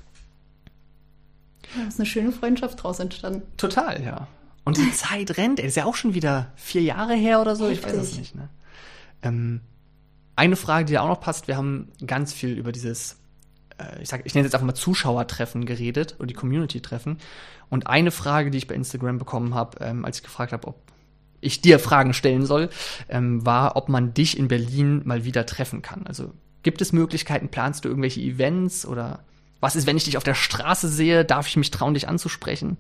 Da 1.74 1.88
ist 1.88 1.98
eine 1.98 2.06
schöne 2.06 2.32
Freundschaft 2.32 2.82
draus 2.82 3.00
entstanden. 3.00 3.42
Total, 3.56 4.02
ja. 4.02 4.28
Und 4.64 4.76
die 4.76 4.92
Zeit 4.94 5.36
rennt, 5.36 5.60
ey, 5.60 5.66
ist 5.66 5.76
ja 5.76 5.84
auch 5.84 5.94
schon 5.94 6.14
wieder 6.14 6.52
vier 6.56 6.82
Jahre 6.82 7.14
her 7.14 7.40
oder 7.40 7.56
so, 7.56 7.68
Heftig. 7.68 7.86
ich 7.86 7.92
weiß 7.92 8.02
es 8.02 8.18
nicht, 8.18 8.34
ne? 8.34 8.48
Ähm, 9.22 9.60
eine 10.36 10.56
Frage, 10.56 10.84
die 10.84 10.92
da 10.92 11.00
auch 11.00 11.08
noch 11.08 11.20
passt, 11.20 11.48
wir 11.48 11.56
haben 11.56 11.88
ganz 12.06 12.32
viel 12.32 12.50
über 12.50 12.70
dieses 12.70 13.16
äh, 13.78 14.02
ich, 14.02 14.08
sag, 14.08 14.24
ich 14.24 14.34
nenne 14.34 14.46
es 14.46 14.52
jetzt 14.52 14.54
einfach 14.54 14.66
mal 14.66 14.74
Zuschauertreffen 14.74 15.66
geredet 15.66 16.16
oder 16.18 16.26
die 16.26 16.34
Community-Treffen. 16.34 17.18
Und 17.68 17.86
eine 17.86 18.10
Frage, 18.10 18.50
die 18.50 18.58
ich 18.58 18.66
bei 18.66 18.74
Instagram 18.74 19.18
bekommen 19.18 19.54
habe, 19.54 19.84
ähm, 19.84 20.04
als 20.04 20.18
ich 20.18 20.22
gefragt 20.22 20.52
habe, 20.52 20.68
ob 20.68 20.76
ich 21.40 21.60
dir 21.60 21.78
Fragen 21.78 22.12
stellen 22.12 22.46
soll, 22.46 22.70
ähm, 23.08 23.44
war, 23.44 23.76
ob 23.76 23.88
man 23.88 24.14
dich 24.14 24.38
in 24.38 24.48
Berlin 24.48 25.02
mal 25.04 25.24
wieder 25.24 25.46
treffen 25.46 25.82
kann. 25.82 26.06
Also 26.06 26.32
gibt 26.62 26.80
es 26.80 26.92
Möglichkeiten, 26.92 27.48
planst 27.48 27.84
du 27.84 27.88
irgendwelche 27.88 28.20
Events 28.20 28.86
oder 28.86 29.20
was 29.60 29.76
ist, 29.76 29.86
wenn 29.86 29.96
ich 29.96 30.04
dich 30.04 30.16
auf 30.16 30.24
der 30.24 30.34
Straße 30.34 30.88
sehe, 30.88 31.24
darf 31.24 31.48
ich 31.48 31.56
mich 31.56 31.70
trauen, 31.70 31.94
dich 31.94 32.08
anzusprechen? 32.08 32.78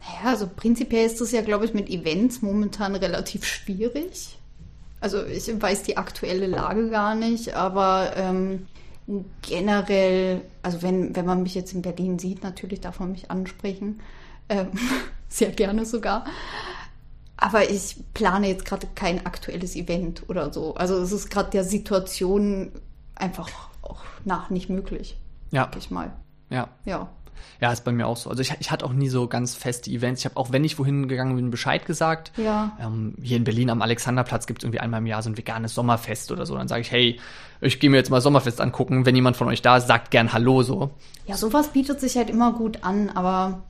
Naja, 0.00 0.30
also 0.30 0.48
prinzipiell 0.54 1.06
ist 1.06 1.20
das 1.20 1.32
ja, 1.32 1.42
glaube 1.42 1.64
ich, 1.64 1.74
mit 1.74 1.88
Events 1.88 2.42
momentan 2.42 2.94
relativ 2.94 3.44
schwierig. 3.44 4.38
Also 5.00 5.24
ich 5.24 5.48
weiß 5.60 5.82
die 5.82 5.96
aktuelle 5.96 6.46
Lage 6.46 6.90
gar 6.90 7.14
nicht, 7.14 7.54
aber 7.54 8.12
ähm, 8.16 8.66
generell, 9.42 10.42
also 10.62 10.82
wenn, 10.82 11.14
wenn 11.14 11.26
man 11.26 11.42
mich 11.42 11.54
jetzt 11.54 11.72
in 11.72 11.82
Berlin 11.82 12.18
sieht, 12.18 12.42
natürlich 12.42 12.80
darf 12.80 13.00
man 13.00 13.12
mich 13.12 13.30
ansprechen. 13.30 14.00
Ähm, 14.48 14.68
sehr 15.28 15.50
gerne 15.50 15.84
sogar. 15.86 16.24
Aber 17.36 17.70
ich 17.70 17.96
plane 18.14 18.48
jetzt 18.48 18.64
gerade 18.64 18.86
kein 18.94 19.26
aktuelles 19.26 19.76
Event 19.76 20.28
oder 20.28 20.52
so. 20.52 20.74
Also 20.74 20.96
es 20.96 21.12
ist 21.12 21.30
gerade 21.30 21.50
der 21.50 21.64
Situation 21.64 22.72
einfach 23.14 23.50
auch 23.82 24.02
nach 24.24 24.48
nicht 24.50 24.70
möglich. 24.70 25.18
Ja. 25.50 25.70
Ich 25.78 25.90
mal. 25.90 26.12
Ja. 26.50 26.68
Ja. 26.84 27.08
Ja, 27.60 27.72
ist 27.72 27.84
bei 27.84 27.92
mir 27.92 28.06
auch 28.06 28.16
so. 28.16 28.30
Also 28.30 28.42
ich, 28.42 28.54
ich 28.60 28.70
hatte 28.70 28.84
auch 28.84 28.92
nie 28.92 29.08
so 29.08 29.28
ganz 29.28 29.54
feste 29.54 29.90
Events. 29.90 30.20
Ich 30.20 30.24
habe 30.24 30.36
auch, 30.36 30.52
wenn 30.52 30.64
ich 30.64 30.78
wohin 30.78 31.08
gegangen 31.08 31.36
bin, 31.36 31.50
Bescheid 31.50 31.86
gesagt. 31.86 32.32
Ja. 32.36 32.76
Ähm, 32.80 33.14
hier 33.22 33.36
in 33.36 33.44
Berlin 33.44 33.70
am 33.70 33.82
Alexanderplatz 33.82 34.46
gibt 34.46 34.60
es 34.60 34.64
irgendwie 34.64 34.80
einmal 34.80 35.00
im 35.00 35.06
Jahr 35.06 35.22
so 35.22 35.30
ein 35.30 35.38
veganes 35.38 35.74
Sommerfest 35.74 36.32
oder 36.32 36.46
so. 36.46 36.56
Dann 36.56 36.68
sage 36.68 36.82
ich, 36.82 36.90
hey, 36.90 37.20
ich 37.60 37.80
gehe 37.80 37.90
mir 37.90 37.96
jetzt 37.96 38.10
mal 38.10 38.20
Sommerfest 38.20 38.60
angucken. 38.60 39.06
Wenn 39.06 39.14
jemand 39.14 39.36
von 39.36 39.48
euch 39.48 39.62
da 39.62 39.78
ist, 39.78 39.86
sagt 39.86 40.10
gern 40.10 40.32
Hallo 40.32 40.62
so. 40.62 40.90
Ja, 41.26 41.36
sowas 41.36 41.68
bietet 41.68 42.00
sich 42.00 42.16
halt 42.16 42.30
immer 42.30 42.52
gut 42.52 42.84
an, 42.84 43.10
aber 43.10 43.62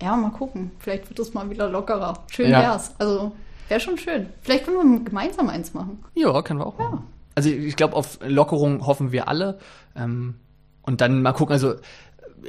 ja, 0.00 0.16
mal 0.16 0.30
gucken. 0.30 0.70
Vielleicht 0.78 1.08
wird 1.08 1.18
es 1.18 1.34
mal 1.34 1.50
wieder 1.50 1.68
lockerer. 1.68 2.24
Schön 2.30 2.50
ja. 2.50 2.60
wär's. 2.60 2.94
Also 2.98 3.32
wäre 3.68 3.80
schon 3.80 3.98
schön. 3.98 4.28
Vielleicht 4.42 4.64
können 4.64 4.76
wir 4.76 5.04
gemeinsam 5.04 5.48
eins 5.48 5.74
machen. 5.74 6.02
Ja, 6.14 6.40
können 6.42 6.60
wir 6.60 6.66
auch. 6.66 6.78
Ja. 6.78 7.02
Also 7.34 7.50
ich 7.50 7.76
glaube, 7.76 7.96
auf 7.96 8.18
Lockerung 8.24 8.86
hoffen 8.86 9.12
wir 9.12 9.28
alle. 9.28 9.58
Ähm, 9.96 10.36
und 10.90 11.00
dann 11.00 11.22
mal 11.22 11.32
gucken, 11.32 11.52
also 11.52 11.76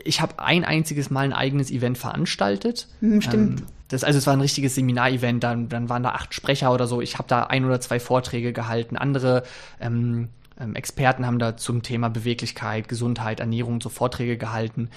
ich 0.03 0.19
habe 0.19 0.39
ein 0.39 0.65
einziges 0.65 1.09
Mal 1.11 1.25
ein 1.25 1.33
eigenes 1.33 1.69
Event 1.69 1.97
veranstaltet. 1.97 2.87
Hm, 3.01 3.21
stimmt. 3.21 3.59
Ähm, 3.59 3.65
das, 3.89 4.03
also 4.03 4.17
es 4.17 4.25
war 4.25 4.33
ein 4.33 4.41
richtiges 4.41 4.75
Seminarevent, 4.75 5.43
dann, 5.43 5.69
dann 5.69 5.89
waren 5.89 6.01
da 6.01 6.09
acht 6.11 6.33
Sprecher 6.33 6.73
oder 6.73 6.87
so. 6.87 7.01
Ich 7.01 7.17
habe 7.17 7.27
da 7.27 7.43
ein 7.43 7.65
oder 7.65 7.79
zwei 7.81 7.99
Vorträge 7.99 8.53
gehalten. 8.53 8.97
Andere 8.97 9.43
ähm, 9.79 10.29
ähm, 10.59 10.75
Experten 10.75 11.25
haben 11.25 11.39
da 11.39 11.57
zum 11.57 11.83
Thema 11.83 12.09
Beweglichkeit, 12.09 12.87
Gesundheit, 12.87 13.41
Ernährung 13.41 13.79
so 13.79 13.89
Vorträge 13.89 14.37
gehalten. 14.37 14.89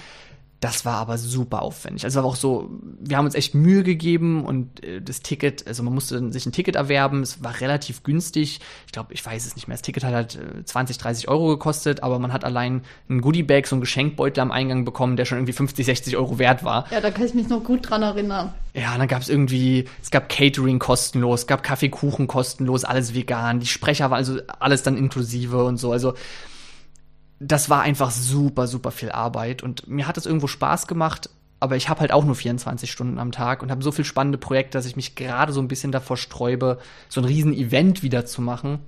Das 0.61 0.85
war 0.85 0.95
aber 0.95 1.17
super 1.17 1.61
aufwendig. 1.61 2.05
Also 2.05 2.23
war 2.23 2.29
auch 2.29 2.35
so, 2.35 2.69
wir 2.99 3.17
haben 3.17 3.25
uns 3.25 3.35
echt 3.35 3.55
Mühe 3.55 3.83
gegeben 3.83 4.45
und 4.45 4.83
äh, 4.83 5.01
das 5.01 5.21
Ticket, 5.21 5.67
also 5.67 5.83
man 5.83 5.93
musste 5.93 6.31
sich 6.31 6.45
ein 6.45 6.53
Ticket 6.53 6.75
erwerben, 6.75 7.21
es 7.21 7.43
war 7.43 7.59
relativ 7.59 8.03
günstig. 8.03 8.61
Ich 8.85 8.91
glaube, 8.91 9.13
ich 9.13 9.23
weiß 9.25 9.45
es 9.45 9.55
nicht 9.55 9.67
mehr. 9.67 9.75
Das 9.75 9.81
Ticket 9.81 10.03
hat 10.03 10.13
halt 10.13 10.39
20, 10.63 10.95
äh, 10.95 10.99
30 10.99 11.27
Euro 11.27 11.47
gekostet, 11.49 12.03
aber 12.03 12.19
man 12.19 12.31
hat 12.31 12.45
allein 12.45 12.81
ein 13.09 13.21
Goodiebag, 13.21 13.67
so 13.67 13.75
ein 13.75 13.81
Geschenkbeutel 13.81 14.41
am 14.41 14.51
Eingang 14.51 14.85
bekommen, 14.85 15.17
der 15.17 15.25
schon 15.25 15.37
irgendwie 15.37 15.53
50, 15.53 15.85
60 15.85 16.17
Euro 16.17 16.39
wert 16.39 16.63
war. 16.63 16.85
Ja, 16.89 17.01
da 17.01 17.11
kann 17.11 17.25
ich 17.25 17.33
mich 17.33 17.49
noch 17.49 17.63
gut 17.63 17.89
dran 17.89 18.01
erinnern. 18.01 18.53
Ja, 18.73 18.97
dann 18.97 19.07
gab 19.07 19.21
es 19.21 19.29
irgendwie, 19.29 19.85
es 20.01 20.09
gab 20.09 20.29
Catering 20.29 20.79
kostenlos, 20.79 21.41
es 21.41 21.47
gab 21.47 21.63
Kaffeekuchen 21.63 22.27
kostenlos, 22.27 22.83
alles 22.85 23.13
vegan, 23.13 23.59
die 23.59 23.67
Sprecher 23.67 24.09
waren 24.09 24.17
also 24.17 24.39
alles 24.59 24.83
dann 24.83 24.97
inklusive 24.97 25.63
und 25.63 25.77
so. 25.77 25.91
Also 25.91 26.13
das 27.39 27.69
war 27.69 27.81
einfach 27.81 28.11
super, 28.11 28.67
super 28.67 28.91
viel 28.91 29.11
Arbeit 29.11 29.63
und 29.63 29.87
mir 29.87 30.07
hat 30.07 30.17
es 30.17 30.25
irgendwo 30.25 30.47
Spaß 30.47 30.87
gemacht, 30.87 31.29
aber 31.59 31.75
ich 31.75 31.89
habe 31.89 32.01
halt 32.01 32.11
auch 32.11 32.25
nur 32.25 32.35
24 32.35 32.91
Stunden 32.91 33.19
am 33.19 33.31
Tag 33.31 33.63
und 33.63 33.71
habe 33.71 33.83
so 33.83 33.91
viel 33.91 34.05
spannende 34.05 34.37
Projekte, 34.37 34.77
dass 34.77 34.85
ich 34.85 34.95
mich 34.95 35.15
gerade 35.15 35.51
so 35.51 35.61
ein 35.61 35.67
bisschen 35.67 35.91
davor 35.91 36.17
sträube, 36.17 36.79
so 37.09 37.21
ein 37.21 37.25
riesen 37.25 37.53
Event 37.53 38.03
wieder 38.03 38.25
zu 38.25 38.41
machen. 38.41 38.79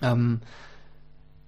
Ähm, 0.00 0.40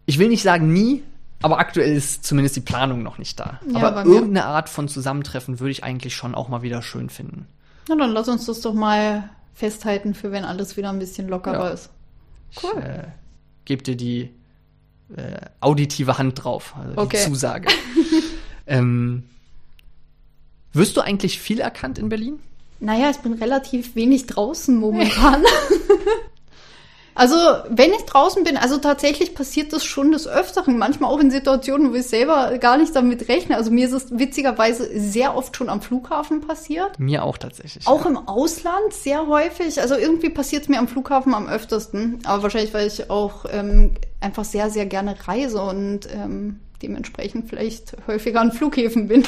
ich 0.07 0.19
will 0.19 0.29
nicht 0.29 0.43
sagen 0.43 0.73
nie, 0.73 1.03
aber 1.43 1.59
aktuell 1.59 1.95
ist 1.95 2.25
zumindest 2.25 2.57
die 2.57 2.61
Planung 2.61 3.03
noch 3.03 3.19
nicht 3.19 3.39
da. 3.39 3.61
Ja, 3.71 3.89
aber 3.89 4.05
irgendeine 4.05 4.47
Art 4.47 4.69
von 4.69 4.89
Zusammentreffen 4.89 5.61
würde 5.61 5.73
ich 5.73 5.85
eigentlich 5.85 6.15
schon 6.15 6.35
auch 6.35 6.49
mal 6.49 6.63
wieder 6.63 6.83
schön 6.83 7.11
finden. 7.11 7.47
Na 7.89 7.97
dann 7.97 8.13
lass 8.13 8.29
uns 8.29 8.47
das 8.47 8.61
doch 8.61 8.75
mal 8.75 9.29
festhalten, 9.53 10.15
für 10.15 10.33
wenn 10.33 10.45
alles 10.45 10.77
wieder 10.77 10.91
ein 10.91 10.99
bisschen 10.99 11.29
lockerer 11.29 11.67
ja. 11.67 11.69
ist. 11.69 11.91
Cool. 12.63 12.73
Ich 12.79 12.85
äh, 12.85 13.09
gebe 13.65 13.83
dir 13.83 13.97
die 13.97 14.31
äh, 15.17 15.41
auditive 15.61 16.19
Hand 16.19 16.43
drauf, 16.43 16.75
also 16.77 17.01
okay. 17.01 17.19
die 17.19 17.31
Zusage. 17.31 17.69
ähm, 18.67 19.25
wirst 20.73 20.97
du 20.97 21.01
eigentlich 21.01 21.39
viel 21.39 21.61
erkannt 21.61 21.99
in 21.99 22.09
Berlin? 22.09 22.39
Naja, 22.81 23.11
ich 23.11 23.19
bin 23.19 23.35
relativ 23.35 23.95
wenig 23.95 24.27
draußen 24.27 24.77
momentan. 24.77 25.45
Also, 27.15 27.37
wenn 27.69 27.93
ich 27.93 28.03
draußen 28.07 28.43
bin, 28.43 28.57
also 28.57 28.79
tatsächlich 28.79 29.35
passiert 29.35 29.73
das 29.73 29.85
schon 29.85 30.11
des 30.11 30.27
Öfteren, 30.27 30.79
manchmal 30.79 31.11
auch 31.11 31.21
in 31.21 31.31
Situationen, 31.31 31.93
wo 31.93 31.97
ich 31.97 32.07
selber 32.07 32.59
gar 32.59 32.77
nicht 32.77 32.95
damit 32.97 33.29
rechne. 33.29 33.57
Also 33.57 33.71
mir 33.71 33.87
ist 33.87 33.93
es 33.93 34.19
witzigerweise 34.19 34.89
sehr 34.99 35.37
oft 35.37 35.57
schon 35.57 35.69
am 35.69 35.81
Flughafen 35.81 36.41
passiert. 36.41 36.99
Mir 36.99 37.23
auch 37.23 37.39
tatsächlich. 37.39 37.87
Auch 37.87 38.05
ja. 38.05 38.11
im 38.11 38.17
Ausland 38.17 38.93
sehr 38.93 39.29
häufig. 39.29 39.81
Also 39.81 39.95
irgendwie 39.95 40.31
passiert 40.31 40.63
es 40.63 40.69
mir 40.69 40.79
am 40.79 40.89
Flughafen 40.89 41.35
am 41.35 41.49
öftesten. 41.49 42.19
Aber 42.25 42.43
wahrscheinlich, 42.43 42.75
weil 42.75 42.89
ich 42.89 43.11
auch 43.11 43.45
ähm, 43.51 43.93
einfach 44.21 44.45
sehr, 44.45 44.71
sehr 44.71 44.87
gerne 44.87 45.15
reise 45.27 45.63
und 45.63 46.09
ähm, 46.13 46.61
dementsprechend 46.83 47.49
vielleicht 47.49 47.97
häufiger 48.09 48.41
an 48.41 48.51
Flughäfen 48.51 49.07
bin. 49.07 49.25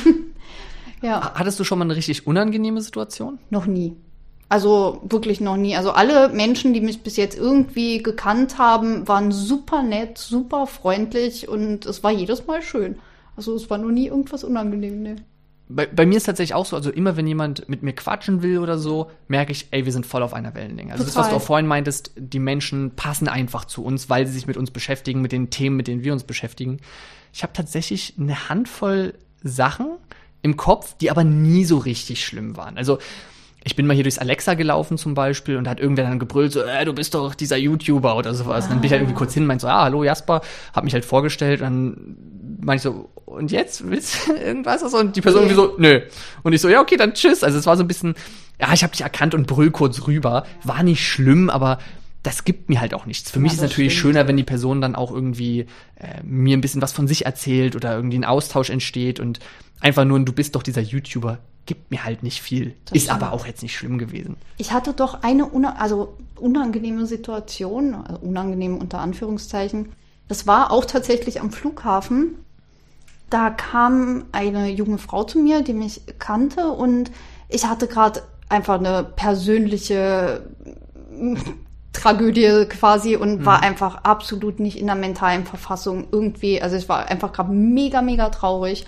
ja. 1.03 1.35
Hattest 1.35 1.61
du 1.61 1.65
schon 1.65 1.79
mal 1.79 1.85
eine 1.85 1.95
richtig 1.95 2.27
unangenehme 2.27 2.81
Situation? 2.81 3.39
Noch 3.51 3.67
nie. 3.67 3.97
Also 4.49 5.01
wirklich 5.03 5.41
noch 5.41 5.57
nie. 5.57 5.77
Also 5.77 5.91
alle 5.91 6.29
Menschen, 6.29 6.73
die 6.73 6.81
mich 6.81 7.03
bis 7.03 7.17
jetzt 7.17 7.37
irgendwie 7.37 8.03
gekannt 8.03 8.59
haben, 8.59 9.09
waren 9.09 9.33
super 9.33 9.83
nett, 9.83 10.19
super 10.19 10.67
freundlich 10.67 11.49
und 11.49 11.85
es 11.85 12.05
war 12.05 12.13
jedes 12.13 12.47
Mal 12.47 12.63
schön. 12.63 12.97
Also 13.37 13.55
es 13.55 13.69
war 13.71 13.79
noch 13.79 13.91
nie 13.91 14.07
irgendwas 14.07 14.45
unangenehm. 14.45 15.03
Ne. 15.03 15.17
Bei, 15.69 15.87
bei 15.87 16.07
mir 16.07 16.17
ist 16.17 16.25
tatsächlich 16.25 16.55
auch 16.55 16.65
so, 16.65 16.77
also 16.77 16.91
immer 16.91 17.17
wenn 17.17 17.27
jemand 17.27 17.69
mit 17.69 17.83
mir 17.83 17.93
quatschen 17.93 18.43
will 18.43 18.59
oder 18.59 18.79
so, 18.79 19.11
merke 19.27 19.51
ich, 19.51 19.67
ey, 19.73 19.85
wir 19.85 19.93
sind 19.93 20.07
voll 20.07 20.23
auf 20.23 20.33
einer 20.33 20.55
Wellenlänge. 20.55 20.93
Also 20.93 21.05
Total. 21.05 21.23
das, 21.23 21.25
was 21.25 21.31
du 21.31 21.37
auch 21.37 21.47
vorhin 21.47 21.67
meintest, 21.67 22.13
die 22.17 22.39
Menschen 22.39 22.93
passen 22.93 23.27
einfach 23.27 23.65
zu 23.65 23.85
uns, 23.85 24.09
weil 24.09 24.29
sie 24.29 24.33
sich 24.33 24.47
mit 24.47 24.57
uns 24.57 24.71
beschäftigen, 24.71 25.23
mit 25.23 25.33
den 25.33 25.51
Themen, 25.51 25.77
mit 25.77 25.89
denen 25.89 26.05
wir 26.05 26.13
uns 26.13 26.23
beschäftigen. 26.23 26.79
Ich 27.33 27.43
habe 27.43 27.53
tatsächlich 27.53 28.15
eine 28.19 28.49
Handvoll 28.49 29.15
Sachen 29.43 29.89
im 30.43 30.57
Kopf, 30.57 30.95
die 30.99 31.11
aber 31.11 31.25
nie 31.25 31.65
so 31.65 31.79
richtig 31.79 32.25
schlimm 32.25 32.57
waren. 32.57 32.79
Also 32.79 32.99
ich 33.67 33.75
bin 33.75 33.85
mal 33.89 33.95
hier 33.95 34.05
durchs 34.05 34.19
Alexa 34.19 34.55
gelaufen 34.55 34.97
zum 34.97 35.15
Beispiel 35.15 35.57
und 35.57 35.65
da 35.65 35.73
hat 35.73 35.81
irgendwer 35.81 36.05
dann 36.05 36.21
gebrüllt, 36.21 36.53
so, 36.53 36.63
äh, 36.63 36.85
du 36.85 36.93
bist 36.93 37.15
doch 37.15 37.35
dieser 37.35 37.57
YouTuber 37.57 38.17
oder 38.17 38.33
sowas. 38.33 38.67
Und 38.67 38.71
dann 38.71 38.81
bin 38.81 38.87
ich 38.87 38.93
halt 38.93 39.03
irgendwie 39.03 39.19
kurz 39.19 39.35
hin 39.35 39.45
meinte 39.45 39.63
so, 39.63 39.69
ah, 39.69 39.83
hallo 39.83 40.05
Jasper, 40.05 40.41
hab 40.73 40.85
mich 40.85 40.95
halt 40.95 41.05
vorgestellt 41.05 41.63
und 41.63 41.65
dann 41.65 42.17
meinte 42.61 42.77
ich 42.77 42.83
so, 42.95 43.11
und 43.25 43.51
jetzt 43.51 43.91
willst 43.91 44.29
du 44.29 44.33
irgendwas? 44.41 44.85
Und 44.85 45.17
die 45.17 45.21
Person 45.21 45.43
irgendwie 45.43 45.57
so, 45.57 45.75
nö. 45.79 46.01
Und 46.45 46.53
ich 46.53 46.61
so, 46.61 46.69
ja, 46.69 46.81
okay, 46.81 46.97
dann 46.97 47.15
tschüss. 47.15 47.43
Also 47.43 47.59
es 47.59 47.67
war 47.67 47.77
so 47.77 47.83
ein 47.83 47.89
bisschen, 47.89 48.15
ja, 48.61 48.73
ich 48.73 48.85
habe 48.85 48.93
dich 48.93 49.01
erkannt 49.01 49.35
und 49.35 49.49
brüll 49.49 49.73
kurz 49.73 50.07
rüber. 50.07 50.47
War 50.63 50.85
nicht 50.85 51.05
schlimm, 51.05 51.51
aber 51.51 51.79
das 52.27 52.45
gibt 52.45 52.69
mir 52.69 52.81
halt 52.81 52.93
auch 52.93 53.07
nichts. 53.07 53.31
Für 53.31 53.39
ja, 53.39 53.43
mich 53.43 53.53
ist 53.53 53.59
es 53.59 53.71
natürlich 53.71 53.93
stimmt. 53.93 54.15
schöner, 54.15 54.29
wenn 54.29 54.37
die 54.37 54.43
Person 54.43 54.81
dann 54.81 54.97
auch 54.97 55.13
irgendwie 55.13 55.67
äh, 55.95 56.23
mir 56.25 56.57
ein 56.57 56.61
bisschen 56.61 56.83
was 56.83 56.93
von 56.93 57.07
sich 57.07 57.25
erzählt 57.25 57.77
oder 57.77 57.95
irgendwie 57.95 58.19
ein 58.19 58.25
Austausch 58.25 58.69
entsteht 58.69 59.21
und 59.21 59.39
einfach 59.81 60.05
nur, 60.05 60.19
du 60.19 60.33
bist 60.33 60.57
doch 60.57 60.65
dieser 60.65 60.81
YouTuber 60.83 61.39
gibt 61.67 61.91
mir 61.91 62.05
halt 62.05 62.23
nicht 62.23 62.41
viel. 62.41 62.75
Das 62.85 62.97
ist 62.97 63.05
stimmt. 63.05 63.23
aber 63.23 63.33
auch 63.33 63.45
jetzt 63.45 63.63
nicht 63.63 63.77
schlimm 63.77 63.99
gewesen. 63.99 64.37
Ich 64.57 64.73
hatte 64.73 64.93
doch 64.93 65.23
eine 65.23 65.47
una 65.47 65.77
also 65.77 66.17
unangenehme 66.37 67.07
Situation, 67.07 67.95
also 67.95 68.21
unangenehm 68.21 68.79
unter 68.79 69.01
Anführungszeichen. 69.01 69.89
Das 70.29 70.47
war 70.47 70.71
auch 70.71 70.85
tatsächlich 70.85 71.41
am 71.41 71.51
Flughafen. 71.51 72.37
Da 73.31 73.51
kam 73.51 74.27
eine 74.31 74.69
junge 74.69 74.99
Frau 74.99 75.25
zu 75.25 75.41
mir, 75.41 75.63
die 75.63 75.73
mich 75.73 76.03
kannte 76.21 76.69
und 76.69 77.11
ich 77.49 77.67
hatte 77.67 77.89
gerade 77.89 78.23
einfach 78.49 78.79
eine 78.79 79.03
persönliche 79.03 80.45
Tragödie 82.01 82.67
quasi 82.69 83.17
und 83.17 83.41
mhm. 83.41 83.47
war 83.47 83.63
einfach 83.63 84.05
absolut 84.05 84.61
nicht 84.61 84.79
in 84.79 84.87
der 84.87 84.97
mentalen 84.97 85.45
Verfassung 85.45 86.09
irgendwie. 86.13 86.61
Also 86.63 86.77
ich 86.77 86.89
war 86.89 87.09
einfach 87.09 87.33
gerade 87.33 87.53
mega, 87.53 88.03
mega 88.03 88.29
traurig 88.31 88.87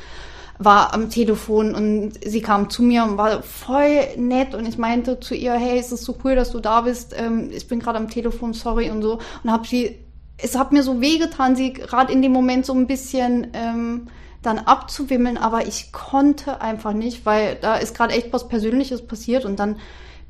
war 0.59 0.93
am 0.93 1.09
Telefon 1.09 1.75
und 1.75 2.13
sie 2.25 2.43
kam 2.43 2.69
zu 2.69 2.83
mir 2.83 3.05
und 3.05 3.17
war 3.17 3.43
voll 3.43 4.01
nett 4.17 4.55
und 4.55 4.67
ich 4.67 4.77
meinte 4.77 5.21
zu 5.21 5.35
ihr, 5.35 5.55
hey, 5.55 5.79
es 5.79 5.93
ist 5.93 6.05
so 6.05 6.17
cool, 6.25 6.35
dass 6.35 6.51
du 6.51 6.59
da 6.59 6.81
bist. 6.81 7.15
Ähm, 7.17 7.51
ich 7.53 7.69
bin 7.69 7.79
gerade 7.79 7.99
am 7.99 8.11
Telefon, 8.11 8.55
sorry 8.55 8.91
und 8.91 9.03
so. 9.03 9.21
Und 9.45 9.53
habe 9.53 9.67
sie, 9.67 9.99
es 10.37 10.59
hat 10.59 10.73
mir 10.73 10.83
so 10.83 11.01
wehgetan, 11.01 11.55
sie 11.55 11.73
gerade 11.73 12.13
in 12.13 12.23
dem 12.23 12.33
Moment 12.33 12.67
so 12.67 12.75
ein 12.75 12.89
bisschen 12.89 13.49
ähm, 13.53 14.09
dann 14.43 14.59
abzuwimmeln, 14.59 15.39
aber 15.39 15.67
ich 15.67 15.93
konnte 15.93 16.61
einfach 16.61 16.93
nicht, 16.93 17.25
weil 17.25 17.57
da 17.61 17.77
ist 17.77 17.97
gerade 17.97 18.15
echt 18.15 18.33
was 18.33 18.49
Persönliches 18.49 19.07
passiert 19.07 19.45
und 19.45 19.59
dann 19.61 19.77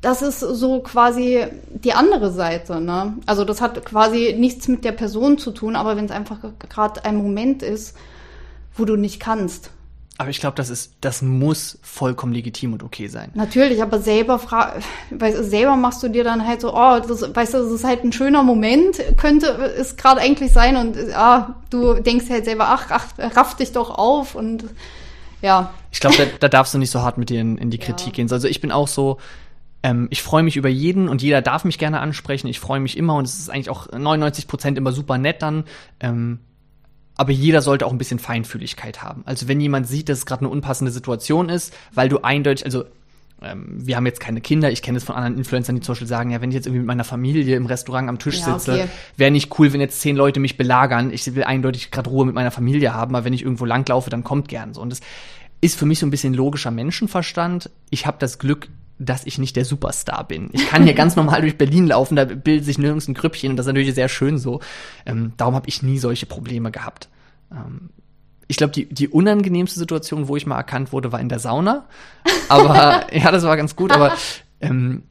das 0.01 0.21
ist 0.21 0.39
so 0.39 0.79
quasi 0.79 1.45
die 1.69 1.93
andere 1.93 2.31
Seite. 2.31 2.79
Ne? 2.79 3.13
Also 3.25 3.43
das 3.43 3.61
hat 3.61 3.83
quasi 3.85 4.35
nichts 4.37 4.67
mit 4.67 4.85
der 4.85 4.93
Person 4.93 5.37
zu 5.37 5.51
tun, 5.51 5.75
aber 5.75 5.97
wenn 5.97 6.05
es 6.05 6.11
einfach 6.11 6.37
gerade 6.69 7.03
ein 7.05 7.17
Moment 7.17 7.63
ist, 7.63 7.95
wo 8.75 8.85
du 8.85 8.95
nicht 8.95 9.19
kannst. 9.19 9.71
Aber 10.17 10.29
ich 10.29 10.41
glaube, 10.41 10.55
das 10.55 10.69
ist, 10.69 10.95
das 10.99 11.21
muss 11.21 11.79
vollkommen 11.81 12.33
legitim 12.33 12.73
und 12.73 12.83
okay 12.83 13.07
sein. 13.07 13.31
Natürlich, 13.35 13.81
aber 13.81 13.99
selber 13.99 14.37
fra 14.37 14.73
weißt, 15.11 15.49
selber 15.49 15.77
machst 15.77 16.03
du 16.03 16.09
dir 16.09 16.25
dann 16.25 16.45
halt 16.45 16.59
so, 16.59 16.73
oh, 16.73 16.99
das, 16.99 17.33
weißt 17.33 17.53
du, 17.53 17.59
das 17.59 17.71
ist 17.71 17.85
halt 17.85 18.03
ein 18.03 18.11
schöner 18.11 18.43
Moment, 18.43 19.01
könnte 19.15 19.47
es 19.47 19.95
gerade 19.95 20.19
eigentlich 20.19 20.51
sein 20.51 20.75
und 20.75 20.97
ah, 21.15 21.55
du 21.69 21.93
denkst 21.93 22.25
halt 22.29 22.43
selber, 22.43 22.67
ach, 22.67 22.87
ach, 22.89 23.05
raff 23.17 23.55
dich 23.55 23.71
doch 23.71 23.91
auf 23.91 24.35
und 24.35 24.65
ja. 25.41 25.73
Ich 25.91 26.01
glaube, 26.01 26.17
da, 26.17 26.25
da, 26.37 26.49
darfst 26.49 26.73
du 26.73 26.79
nicht 26.79 26.91
so 26.91 27.01
hart 27.01 27.17
mit 27.17 27.29
dir 27.29 27.39
in, 27.39 27.57
in 27.57 27.69
die 27.69 27.77
Kritik 27.77 28.07
ja. 28.07 28.13
gehen. 28.13 28.29
Also 28.29 28.49
ich 28.49 28.59
bin 28.59 28.73
auch 28.73 28.89
so, 28.89 29.19
ähm, 29.83 30.07
ich 30.09 30.21
freue 30.21 30.43
mich 30.43 30.57
über 30.57 30.69
jeden 30.69 31.07
und 31.07 31.21
jeder 31.21 31.41
darf 31.41 31.63
mich 31.63 31.77
gerne 31.77 31.99
ansprechen. 31.99 32.47
Ich 32.47 32.59
freue 32.59 32.79
mich 32.79 32.97
immer 32.97 33.15
und 33.15 33.25
es 33.25 33.39
ist 33.39 33.49
eigentlich 33.49 33.69
auch 33.69 33.91
99 33.91 34.47
Prozent 34.47 34.77
immer 34.77 34.91
super 34.91 35.17
nett 35.17 35.41
dann. 35.41 35.63
Ähm, 35.99 36.39
aber 37.15 37.31
jeder 37.31 37.61
sollte 37.61 37.85
auch 37.85 37.91
ein 37.91 37.97
bisschen 37.97 38.19
Feinfühligkeit 38.19 39.03
haben. 39.03 39.23
Also 39.25 39.47
wenn 39.47 39.59
jemand 39.59 39.87
sieht, 39.87 40.07
dass 40.07 40.19
es 40.19 40.25
gerade 40.25 40.41
eine 40.41 40.49
unpassende 40.49 40.91
Situation 40.91 41.49
ist, 41.49 41.73
weil 41.93 42.07
du 42.07 42.19
eindeutig, 42.19 42.65
also 42.65 42.85
ähm, 43.41 43.85
wir 43.85 43.95
haben 43.95 44.05
jetzt 44.05 44.19
keine 44.19 44.41
Kinder, 44.41 44.71
ich 44.71 44.81
kenne 44.81 44.97
es 44.97 45.03
von 45.03 45.15
anderen 45.15 45.37
Influencern, 45.37 45.75
die 45.75 45.81
zum 45.81 45.93
Beispiel 45.93 46.07
sagen, 46.07 46.31
ja, 46.31 46.41
wenn 46.41 46.49
ich 46.49 46.55
jetzt 46.55 46.65
irgendwie 46.65 46.79
mit 46.79 46.87
meiner 46.87 47.03
Familie 47.03 47.55
im 47.55 47.65
Restaurant 47.65 48.09
am 48.09 48.19
Tisch 48.19 48.39
ja, 48.39 48.57
sitze, 48.57 48.73
okay. 48.73 48.87
wäre 49.17 49.31
nicht 49.31 49.59
cool, 49.59 49.71
wenn 49.73 49.81
jetzt 49.81 50.01
zehn 50.01 50.15
Leute 50.15 50.39
mich 50.39 50.57
belagern. 50.57 51.11
Ich 51.11 51.33
will 51.35 51.43
eindeutig 51.43 51.91
gerade 51.91 52.09
Ruhe 52.09 52.25
mit 52.25 52.35
meiner 52.35 52.51
Familie 52.51 52.93
haben, 52.93 53.15
aber 53.15 53.25
wenn 53.25 53.33
ich 53.33 53.43
irgendwo 53.43 53.65
langlaufe, 53.65 54.09
dann 54.09 54.23
kommt 54.23 54.47
gern 54.47 54.73
so. 54.73 54.81
Und 54.81 54.89
das 54.89 55.01
ist 55.61 55.77
für 55.77 55.85
mich 55.85 55.99
so 55.99 56.05
ein 56.05 56.11
bisschen 56.11 56.33
logischer 56.33 56.71
Menschenverstand. 56.71 57.69
Ich 57.89 58.05
habe 58.05 58.17
das 58.19 58.39
Glück, 58.39 58.69
dass 58.99 59.25
ich 59.25 59.37
nicht 59.37 59.55
der 59.55 59.65
Superstar 59.65 60.27
bin. 60.27 60.49
Ich 60.51 60.67
kann 60.67 60.83
hier 60.83 60.93
ganz 60.93 61.15
normal 61.15 61.41
durch 61.41 61.57
Berlin 61.57 61.87
laufen, 61.87 62.15
da 62.15 62.25
bildet 62.25 62.65
sich 62.65 62.77
nirgends 62.77 63.07
ein 63.07 63.13
Grüppchen 63.13 63.51
und 63.51 63.57
das 63.57 63.65
ist 63.65 63.69
natürlich 63.73 63.95
sehr 63.95 64.09
schön 64.09 64.37
so. 64.37 64.59
Ähm, 65.05 65.33
darum 65.37 65.55
habe 65.55 65.67
ich 65.69 65.81
nie 65.81 65.97
solche 65.97 66.25
Probleme 66.25 66.69
gehabt. 66.69 67.07
Ähm, 67.51 67.89
ich 68.47 68.57
glaube, 68.57 68.73
die, 68.73 68.87
die 68.87 69.07
unangenehmste 69.07 69.79
Situation, 69.79 70.27
wo 70.27 70.35
ich 70.35 70.45
mal 70.45 70.57
erkannt 70.57 70.91
wurde, 70.91 71.11
war 71.11 71.19
in 71.19 71.29
der 71.29 71.39
Sauna. 71.39 71.85
Aber 72.49 73.05
ja, 73.13 73.31
das 73.31 73.43
war 73.43 73.55
ganz 73.55 73.75
gut, 73.75 73.91
aber 73.91 74.13
ähm, 74.59 75.03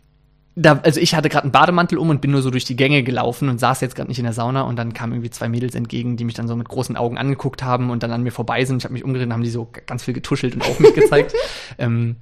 da, 0.54 0.80
also 0.82 1.00
ich 1.00 1.14
hatte 1.14 1.28
gerade 1.28 1.44
einen 1.44 1.52
Bademantel 1.52 1.98
um 1.98 2.10
und 2.10 2.20
bin 2.20 2.32
nur 2.32 2.42
so 2.42 2.50
durch 2.50 2.64
die 2.64 2.74
Gänge 2.76 3.04
gelaufen 3.04 3.48
und 3.48 3.60
saß 3.60 3.80
jetzt 3.80 3.94
gerade 3.94 4.08
nicht 4.08 4.18
in 4.18 4.24
der 4.24 4.32
Sauna 4.32 4.62
und 4.62 4.76
dann 4.76 4.92
kamen 4.92 5.12
irgendwie 5.12 5.30
zwei 5.30 5.48
Mädels 5.48 5.76
entgegen, 5.76 6.16
die 6.16 6.24
mich 6.24 6.34
dann 6.34 6.48
so 6.48 6.56
mit 6.56 6.68
großen 6.68 6.96
Augen 6.96 7.16
angeguckt 7.16 7.62
haben 7.62 7.90
und 7.90 8.02
dann 8.02 8.10
an 8.10 8.24
mir 8.24 8.32
vorbei 8.32 8.64
sind. 8.64 8.78
Ich 8.78 8.84
habe 8.84 8.94
mich 8.94 9.04
umgedreht 9.04 9.28
und 9.28 9.32
haben 9.32 9.44
die 9.44 9.50
so 9.50 9.68
ganz 9.86 10.02
viel 10.02 10.14
getuschelt 10.14 10.54
und 10.54 10.62
auf 10.62 10.80
mich 10.80 10.94
gezeigt. 10.94 11.32
ähm, 11.78 12.16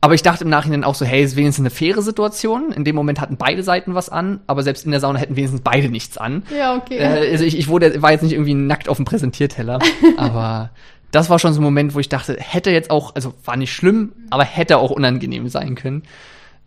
aber 0.00 0.14
ich 0.14 0.22
dachte 0.22 0.44
im 0.44 0.50
Nachhinein 0.50 0.82
auch 0.82 0.94
so, 0.94 1.04
hey, 1.04 1.22
ist 1.22 1.36
wenigstens 1.36 1.62
eine 1.62 1.70
faire 1.70 2.00
Situation. 2.00 2.72
In 2.72 2.84
dem 2.84 2.96
Moment 2.96 3.20
hatten 3.20 3.36
beide 3.36 3.62
Seiten 3.62 3.94
was 3.94 4.08
an, 4.08 4.40
aber 4.46 4.62
selbst 4.62 4.86
in 4.86 4.92
der 4.92 5.00
Sauna 5.00 5.18
hätten 5.18 5.36
wenigstens 5.36 5.60
beide 5.60 5.90
nichts 5.90 6.16
an. 6.16 6.42
Ja, 6.56 6.74
okay. 6.76 6.96
Äh, 6.96 7.30
also 7.32 7.44
ich, 7.44 7.58
ich 7.58 7.68
wurde, 7.68 8.00
war 8.00 8.12
jetzt 8.12 8.22
nicht 8.22 8.32
irgendwie 8.32 8.54
nackt 8.54 8.88
auf 8.88 8.96
dem 8.96 9.04
Präsentierteller, 9.04 9.78
aber 10.16 10.70
das 11.10 11.28
war 11.28 11.38
schon 11.38 11.52
so 11.52 11.60
ein 11.60 11.64
Moment, 11.64 11.94
wo 11.94 12.00
ich 12.00 12.08
dachte, 12.08 12.36
hätte 12.38 12.70
jetzt 12.70 12.90
auch, 12.90 13.14
also 13.14 13.34
war 13.44 13.56
nicht 13.56 13.72
schlimm, 13.72 14.12
aber 14.30 14.44
hätte 14.44 14.78
auch 14.78 14.90
unangenehm 14.90 15.48
sein 15.48 15.74
können. 15.74 16.04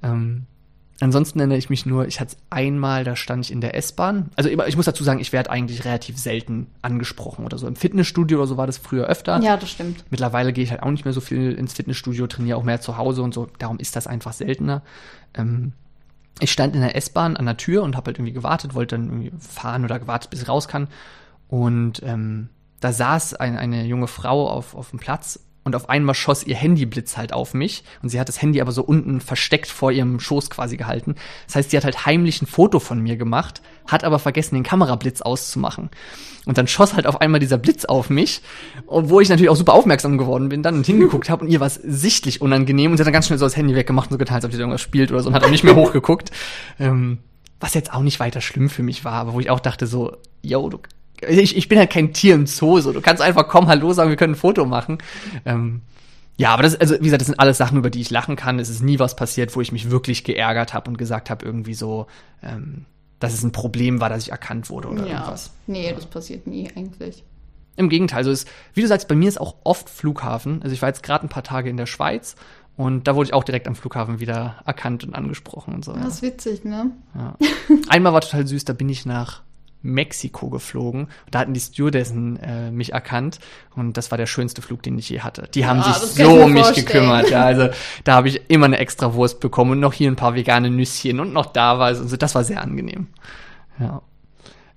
Ähm, 0.03 0.45
Ansonsten 1.03 1.39
erinnere 1.39 1.57
ich 1.57 1.69
mich 1.69 1.85
nur, 1.85 2.07
ich 2.07 2.21
hatte 2.21 2.37
es 2.37 2.41
einmal, 2.49 3.03
da 3.03 3.17
stand 3.17 3.43
ich 3.43 3.51
in 3.51 3.59
der 3.59 3.75
S-Bahn. 3.75 4.29
Also 4.37 4.49
ich 4.49 4.77
muss 4.77 4.85
dazu 4.85 5.03
sagen, 5.03 5.19
ich 5.19 5.33
werde 5.33 5.49
eigentlich 5.49 5.83
relativ 5.83 6.17
selten 6.17 6.67
angesprochen 6.81 7.43
oder 7.43 7.57
so. 7.57 7.67
Im 7.67 7.75
Fitnessstudio 7.75 8.37
oder 8.37 8.47
so 8.47 8.55
war 8.55 8.67
das 8.67 8.77
früher 8.77 9.07
öfter. 9.07 9.41
Ja, 9.41 9.57
das 9.57 9.69
stimmt. 9.69 10.05
Mittlerweile 10.11 10.53
gehe 10.53 10.63
ich 10.63 10.71
halt 10.71 10.81
auch 10.81 10.91
nicht 10.91 11.03
mehr 11.03 11.13
so 11.13 11.19
viel 11.19 11.51
ins 11.51 11.73
Fitnessstudio, 11.73 12.27
trainiere 12.27 12.57
auch 12.57 12.63
mehr 12.63 12.79
zu 12.79 12.95
Hause 12.95 13.21
und 13.21 13.33
so. 13.33 13.49
Darum 13.59 13.79
ist 13.79 13.97
das 13.97 14.07
einfach 14.07 14.31
seltener. 14.31 14.81
Ähm, 15.33 15.73
ich 16.39 16.53
stand 16.53 16.73
in 16.73 16.79
der 16.79 16.95
S-Bahn 16.95 17.35
an 17.35 17.47
der 17.47 17.57
Tür 17.57 17.83
und 17.83 17.97
habe 17.97 18.07
halt 18.07 18.17
irgendwie 18.17 18.33
gewartet, 18.33 18.73
wollte 18.73 18.95
dann 18.95 19.07
irgendwie 19.07 19.33
fahren 19.37 19.83
oder 19.83 19.99
gewartet, 19.99 20.29
bis 20.29 20.41
ich 20.41 20.47
raus 20.47 20.69
kann. 20.69 20.87
Und 21.49 22.01
ähm, 22.03 22.47
da 22.79 22.93
saß 22.93 23.33
ein, 23.33 23.57
eine 23.57 23.83
junge 23.83 24.07
Frau 24.07 24.49
auf, 24.49 24.73
auf 24.73 24.91
dem 24.91 24.99
Platz 24.99 25.41
und 25.63 25.75
auf 25.75 25.89
einmal 25.89 26.15
schoss 26.15 26.45
ihr 26.45 26.55
Handyblitz 26.55 27.17
halt 27.17 27.33
auf 27.33 27.53
mich 27.53 27.83
und 28.01 28.09
sie 28.09 28.19
hat 28.19 28.27
das 28.27 28.41
Handy 28.41 28.61
aber 28.61 28.71
so 28.71 28.83
unten 28.83 29.21
versteckt 29.21 29.67
vor 29.67 29.91
ihrem 29.91 30.19
Schoß 30.19 30.49
quasi 30.49 30.77
gehalten. 30.77 31.15
Das 31.45 31.55
heißt, 31.55 31.71
sie 31.71 31.77
hat 31.77 31.85
halt 31.85 32.05
heimlich 32.05 32.41
ein 32.41 32.47
Foto 32.47 32.79
von 32.79 32.99
mir 32.99 33.15
gemacht, 33.15 33.61
hat 33.87 34.03
aber 34.03 34.19
vergessen, 34.19 34.55
den 34.55 34.63
Kamerablitz 34.63 35.21
auszumachen. 35.21 35.89
Und 36.45 36.57
dann 36.57 36.67
schoss 36.67 36.93
halt 36.93 37.07
auf 37.07 37.21
einmal 37.21 37.39
dieser 37.39 37.57
Blitz 37.57 37.85
auf 37.85 38.09
mich, 38.09 38.41
obwohl 38.87 39.23
ich 39.23 39.29
natürlich 39.29 39.49
auch 39.49 39.55
super 39.55 39.73
aufmerksam 39.73 40.17
geworden 40.17 40.49
bin, 40.49 40.63
dann 40.63 40.75
und 40.75 40.85
hingeguckt 40.85 41.29
habe 41.29 41.45
und 41.45 41.51
ihr 41.51 41.61
war 41.61 41.67
es 41.67 41.75
sichtlich 41.75 42.41
unangenehm 42.41 42.91
und 42.91 42.97
sie 42.97 43.01
hat 43.01 43.07
dann 43.07 43.13
ganz 43.13 43.27
schnell 43.27 43.39
so 43.39 43.45
das 43.45 43.55
Handy 43.55 43.75
weggemacht 43.75 44.09
und 44.09 44.15
so 44.15 44.17
getan, 44.17 44.35
als 44.35 44.45
ob 44.45 44.51
sie 44.51 44.59
irgendwas 44.59 44.81
spielt 44.81 45.11
oder 45.11 45.21
so 45.21 45.29
und 45.29 45.35
hat 45.35 45.43
auch 45.43 45.49
nicht 45.49 45.63
mehr 45.63 45.75
hochgeguckt. 45.77 46.31
Ähm, 46.79 47.19
was 47.59 47.73
jetzt 47.75 47.93
auch 47.93 48.01
nicht 48.01 48.19
weiter 48.19 48.41
schlimm 48.41 48.69
für 48.69 48.83
mich 48.83 49.05
war, 49.05 49.13
aber 49.13 49.33
wo 49.33 49.39
ich 49.39 49.49
auch 49.49 49.61
dachte 49.61 49.87
so, 49.87 50.17
yo, 50.41 50.67
du 50.69 50.79
ich, 51.29 51.57
ich 51.57 51.69
bin 51.69 51.79
halt 51.79 51.89
kein 51.89 52.13
Tier 52.13 52.35
im 52.35 52.47
Zoo, 52.47 52.79
so. 52.79 52.91
Du 52.91 53.01
kannst 53.01 53.21
einfach 53.21 53.47
kommen, 53.47 53.67
hallo 53.67 53.93
sagen, 53.93 54.09
wir 54.09 54.17
können 54.17 54.33
ein 54.33 54.37
Foto 54.37 54.65
machen. 54.65 54.97
Ähm, 55.45 55.81
ja, 56.37 56.53
aber 56.53 56.63
das, 56.63 56.75
also 56.75 56.95
wie 56.95 57.03
gesagt, 57.03 57.21
das 57.21 57.27
sind 57.27 57.39
alles 57.39 57.57
Sachen, 57.57 57.77
über 57.77 57.89
die 57.89 58.01
ich 58.01 58.09
lachen 58.09 58.35
kann. 58.35 58.59
Es 58.59 58.69
ist 58.69 58.81
nie 58.81 58.99
was 58.99 59.15
passiert, 59.15 59.55
wo 59.55 59.61
ich 59.61 59.71
mich 59.71 59.91
wirklich 59.91 60.23
geärgert 60.23 60.73
habe 60.73 60.89
und 60.89 60.97
gesagt 60.97 61.29
habe, 61.29 61.45
irgendwie 61.45 61.75
so, 61.75 62.07
ähm, 62.41 62.85
dass 63.19 63.33
es 63.33 63.43
ein 63.43 63.51
Problem 63.51 64.01
war, 64.01 64.09
dass 64.09 64.23
ich 64.23 64.31
erkannt 64.31 64.69
wurde 64.69 64.89
oder 64.89 65.05
ja. 65.05 65.13
irgendwas. 65.13 65.51
Nee, 65.67 65.93
das 65.93 66.05
passiert 66.05 66.47
nie 66.47 66.69
eigentlich. 66.75 67.23
Im 67.75 67.89
Gegenteil, 67.89 68.19
also 68.19 68.31
es, 68.31 68.45
wie 68.73 68.81
du 68.81 68.87
sagst, 68.87 69.07
bei 69.07 69.15
mir 69.15 69.27
ist 69.27 69.39
auch 69.39 69.55
oft 69.63 69.89
Flughafen. 69.89 70.61
Also 70.61 70.73
ich 70.73 70.81
war 70.81 70.89
jetzt 70.89 71.03
gerade 71.03 71.25
ein 71.25 71.29
paar 71.29 71.43
Tage 71.43 71.69
in 71.69 71.77
der 71.77 71.85
Schweiz 71.85 72.35
und 72.75 73.07
da 73.07 73.15
wurde 73.15 73.27
ich 73.27 73.33
auch 73.33 73.43
direkt 73.43 73.67
am 73.67 73.75
Flughafen 73.75 74.19
wieder 74.19 74.57
erkannt 74.65 75.03
und 75.03 75.15
angesprochen 75.15 75.73
und 75.73 75.85
so. 75.85 75.93
Das 75.93 76.15
ist 76.15 76.21
witzig, 76.21 76.65
ne? 76.65 76.91
Ja. 77.15 77.35
Einmal 77.89 78.13
war 78.13 78.21
total 78.21 78.47
süß, 78.47 78.65
da 78.65 78.73
bin 78.73 78.89
ich 78.89 79.05
nach 79.05 79.41
Mexiko 79.83 80.49
geflogen. 80.49 81.09
Da 81.29 81.39
hatten 81.39 81.53
die 81.53 81.59
Stewardessen 81.59 82.37
äh, 82.37 82.71
mich 82.71 82.93
erkannt 82.93 83.39
und 83.75 83.97
das 83.97 84.09
war 84.11 84.17
der 84.17 84.25
schönste 84.25 84.61
Flug, 84.61 84.81
den 84.81 84.97
ich 84.97 85.09
je 85.09 85.19
hatte. 85.19 85.47
Die 85.53 85.65
haben 85.65 85.77
Ja, 85.79 85.83
sich 85.83 85.93
das 85.93 86.15
kann 86.15 86.25
ich 86.25 86.31
so 86.31 86.43
um 86.43 86.53
mich 86.53 86.63
vorstellen. 86.63 86.85
gekümmert. 86.87 87.29
Ja, 87.29 87.43
also 87.43 87.69
da 88.03 88.15
habe 88.15 88.29
ich 88.29 88.49
immer 88.49 88.65
eine 88.65 88.77
extra 88.79 89.13
Wurst 89.13 89.39
bekommen 89.41 89.71
und 89.73 89.79
noch 89.81 89.93
hier 89.93 90.09
ein 90.09 90.15
paar 90.15 90.35
vegane 90.35 90.69
Nüsschen 90.71 91.19
und 91.19 91.33
noch 91.33 91.47
da 91.47 91.77
war 91.79 91.91
es. 91.91 91.99
Also 91.99 92.17
das 92.17 92.33
war 92.33 92.43
sehr 92.43 92.61
angenehm. 92.61 93.07
Ja. 93.79 94.01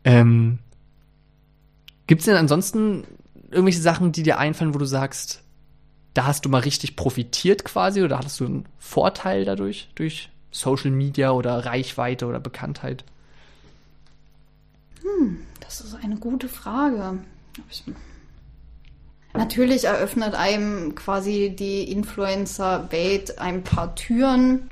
Ähm, 0.04 0.58
Gibt 2.06 2.20
es 2.20 2.26
denn 2.26 2.36
ansonsten 2.36 3.04
irgendwelche 3.50 3.80
Sachen, 3.80 4.12
die 4.12 4.22
dir 4.22 4.38
einfallen, 4.38 4.74
wo 4.74 4.78
du 4.78 4.84
sagst, 4.84 5.42
da 6.14 6.24
hast 6.26 6.44
du 6.44 6.48
mal 6.48 6.60
richtig 6.62 6.96
profitiert 6.96 7.64
quasi 7.64 8.02
oder 8.02 8.18
hattest 8.18 8.40
du 8.40 8.46
einen 8.46 8.64
Vorteil 8.78 9.44
dadurch, 9.44 9.88
durch 9.94 10.30
Social 10.50 10.90
Media 10.90 11.30
oder 11.32 11.64
Reichweite 11.66 12.26
oder 12.26 12.40
Bekanntheit? 12.40 13.04
Das 15.60 15.80
ist 15.80 15.94
eine 16.02 16.16
gute 16.16 16.48
Frage. 16.48 17.18
Ich- 17.70 17.84
Natürlich 19.34 19.84
eröffnet 19.84 20.34
einem 20.34 20.94
quasi 20.94 21.54
die 21.54 21.90
Influencer-Welt 21.92 23.38
ein 23.38 23.62
paar 23.64 23.94
Türen. 23.94 24.70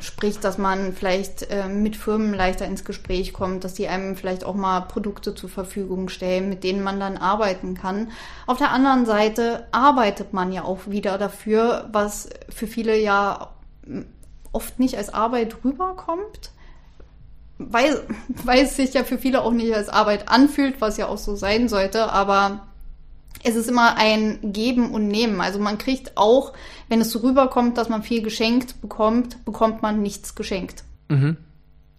Sprich, 0.00 0.38
dass 0.40 0.56
man 0.56 0.94
vielleicht 0.94 1.42
äh, 1.50 1.68
mit 1.68 1.96
Firmen 1.96 2.32
leichter 2.32 2.64
ins 2.64 2.82
Gespräch 2.84 3.34
kommt, 3.34 3.62
dass 3.62 3.74
die 3.74 3.88
einem 3.88 4.16
vielleicht 4.16 4.42
auch 4.44 4.54
mal 4.54 4.80
Produkte 4.80 5.34
zur 5.34 5.50
Verfügung 5.50 6.08
stellen, 6.08 6.48
mit 6.48 6.64
denen 6.64 6.82
man 6.82 6.98
dann 6.98 7.18
arbeiten 7.18 7.74
kann. 7.74 8.10
Auf 8.46 8.56
der 8.56 8.70
anderen 8.70 9.04
Seite 9.04 9.66
arbeitet 9.70 10.32
man 10.32 10.50
ja 10.50 10.64
auch 10.64 10.86
wieder 10.86 11.18
dafür, 11.18 11.90
was 11.92 12.30
für 12.48 12.66
viele 12.66 12.98
ja 12.98 13.50
mm, 13.86 14.00
oft 14.52 14.80
nicht 14.80 14.96
als 14.96 15.12
Arbeit 15.12 15.56
rüberkommt 15.62 16.51
weil, 17.58 18.00
weil 18.44 18.64
es 18.64 18.76
sich 18.76 18.94
ja 18.94 19.04
für 19.04 19.18
viele 19.18 19.42
auch 19.42 19.52
nicht 19.52 19.74
als 19.74 19.88
Arbeit 19.88 20.28
anfühlt, 20.28 20.80
was 20.80 20.96
ja 20.96 21.06
auch 21.06 21.18
so 21.18 21.36
sein 21.36 21.68
sollte, 21.68 22.12
aber 22.12 22.66
es 23.44 23.56
ist 23.56 23.68
immer 23.68 23.96
ein 23.96 24.38
Geben 24.52 24.92
und 24.92 25.08
Nehmen. 25.08 25.40
Also 25.40 25.58
man 25.58 25.78
kriegt 25.78 26.16
auch, 26.16 26.52
wenn 26.88 27.00
es 27.00 27.10
so 27.10 27.20
rüberkommt, 27.20 27.76
dass 27.76 27.88
man 27.88 28.02
viel 28.02 28.22
geschenkt 28.22 28.80
bekommt, 28.80 29.44
bekommt 29.44 29.82
man 29.82 30.00
nichts 30.00 30.34
geschenkt. 30.34 30.84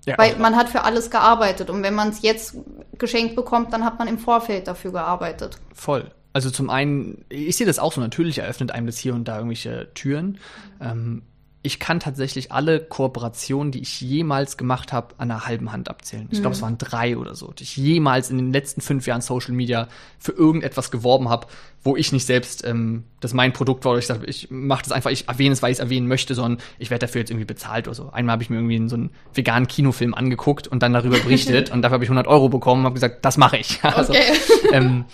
Ja, 0.06 0.18
Weil 0.18 0.38
man 0.38 0.56
hat 0.56 0.70
für 0.70 0.84
alles 0.84 1.10
gearbeitet 1.10 1.70
und 1.70 1.82
wenn 1.84 1.94
man 1.94 2.10
es 2.10 2.22
jetzt 2.22 2.56
geschenkt 2.98 3.36
bekommt, 3.36 3.74
dann 3.74 3.86
hat 3.86 4.00
man 4.00 4.08
im 4.08 4.20
Vorfeld 4.20 4.68
dafür 4.68 4.92
gearbeitet. 4.92 5.58
voll. 5.74 6.12
Also 6.36 6.50
zum 6.50 6.72
einen, 6.72 7.26
ich 7.30 7.58
sehe 7.58 7.68
das 7.68 7.78
auch 7.78 7.94
so, 7.94 8.02
natürlich 8.02 8.40
eröffnet 8.40 8.72
einem 8.72 8.88
das 8.88 8.98
hier 8.98 9.14
und 9.14 9.28
da 9.28 9.36
irgendwelche 9.36 9.94
Türen. 9.94 10.40
Ähm, 10.82 11.22
ich 11.66 11.80
kann 11.80 12.02
tatsächlich 12.02 12.52
alle 12.52 12.82
Kooperationen, 12.82 13.72
die 13.72 13.80
ich 13.80 14.02
jemals 14.02 14.58
gemacht 14.58 14.92
habe, 14.92 15.16
an 15.18 15.32
einer 15.32 15.46
halben 15.46 15.72
Hand 15.72 15.90
abzählen. 15.90 16.28
Ich 16.30 16.42
glaube, 16.42 16.56
es 16.56 16.62
waren 16.62 16.78
drei 16.78 17.18
oder 17.18 17.36
so, 17.36 17.54
die 17.54 17.64
ich 17.64 17.78
jemals 17.78 18.30
in 18.30 18.38
den 18.38 18.52
letzten 18.52 18.82
fünf 18.82 19.08
Jahren 19.08 19.22
Social 19.22 19.54
Media 19.54 19.88
für 20.20 20.34
irgendetwas 20.34 20.92
geworben 20.92 21.30
habe, 21.30 21.48
wo 21.82 21.96
ich 21.96 22.12
nicht 22.12 22.26
selbst 22.26 22.66
ähm, 22.66 23.06
das 23.22 23.34
mein 23.34 23.54
Produkt 23.54 23.86
war 23.86 23.94
oder 23.94 24.00
ich 24.00 24.08
sage, 24.08 24.26
ich 24.26 24.52
mache 24.52 24.84
das 24.84 24.92
einfach, 24.92 25.10
ich 25.10 25.30
erwähne 25.30 25.54
es, 25.54 25.62
weil 25.62 25.72
ich 25.72 25.78
es 25.78 25.80
erwähnen 25.80 26.08
möchte, 26.08 26.36
sondern 26.36 26.62
ich 26.80 26.90
werde 26.90 27.06
dafür 27.06 27.22
jetzt 27.22 27.32
irgendwie 27.32 27.46
bezahlt 27.46 27.88
oder 27.88 27.96
so. 27.96 28.10
Einmal 28.12 28.34
habe 28.34 28.44
ich 28.44 28.50
mir 28.50 28.58
irgendwie 28.58 28.90
so 28.90 28.96
einen 28.96 29.12
veganen 29.34 29.68
Kinofilm 29.68 30.14
angeguckt 30.14 30.68
und 30.68 30.84
dann 30.84 30.92
darüber 30.92 31.18
berichtet 31.18 31.70
und 31.72 31.82
dafür 31.82 31.96
habe 31.96 32.04
ich 32.04 32.10
100 32.10 32.28
Euro 32.28 32.50
bekommen 32.50 32.82
und 32.82 32.86
habe 32.88 32.96
gesagt, 32.96 33.24
das 33.24 33.38
mache 33.38 33.58
ich. 33.58 33.80
Also, 33.94 34.12
Okay. 34.14 34.22
ähm, 34.74 35.06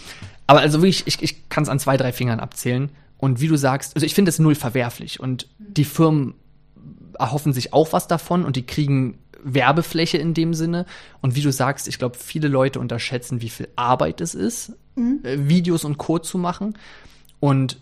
aber 0.47 0.61
also 0.61 0.81
wirklich, 0.81 1.03
ich, 1.05 1.21
ich 1.21 1.49
kann 1.49 1.63
es 1.63 1.69
an 1.69 1.79
zwei, 1.79 1.95
drei 1.95 2.11
Fingern 2.11 2.39
abzählen. 2.39 2.89
Und 3.19 3.41
wie 3.41 3.47
du 3.47 3.57
sagst, 3.57 3.95
also 3.95 4.05
ich 4.05 4.15
finde 4.15 4.29
es 4.29 4.39
null 4.39 4.55
verwerflich. 4.55 5.19
Und 5.19 5.47
die 5.59 5.83
Firmen 5.83 6.33
erhoffen 7.19 7.53
sich 7.53 7.73
auch 7.73 7.93
was 7.93 8.07
davon 8.07 8.45
und 8.45 8.55
die 8.55 8.65
kriegen 8.65 9.19
Werbefläche 9.43 10.17
in 10.17 10.33
dem 10.33 10.53
Sinne. 10.53 10.85
Und 11.21 11.35
wie 11.35 11.41
du 11.41 11.51
sagst, 11.51 11.87
ich 11.87 11.97
glaube, 11.97 12.17
viele 12.17 12.47
Leute 12.47 12.79
unterschätzen, 12.79 13.41
wie 13.41 13.49
viel 13.49 13.67
Arbeit 13.75 14.21
es 14.21 14.35
ist, 14.35 14.73
äh, 14.97 15.37
Videos 15.47 15.85
und 15.85 15.97
Co. 15.97 16.19
zu 16.19 16.37
machen. 16.37 16.77
Und 17.39 17.77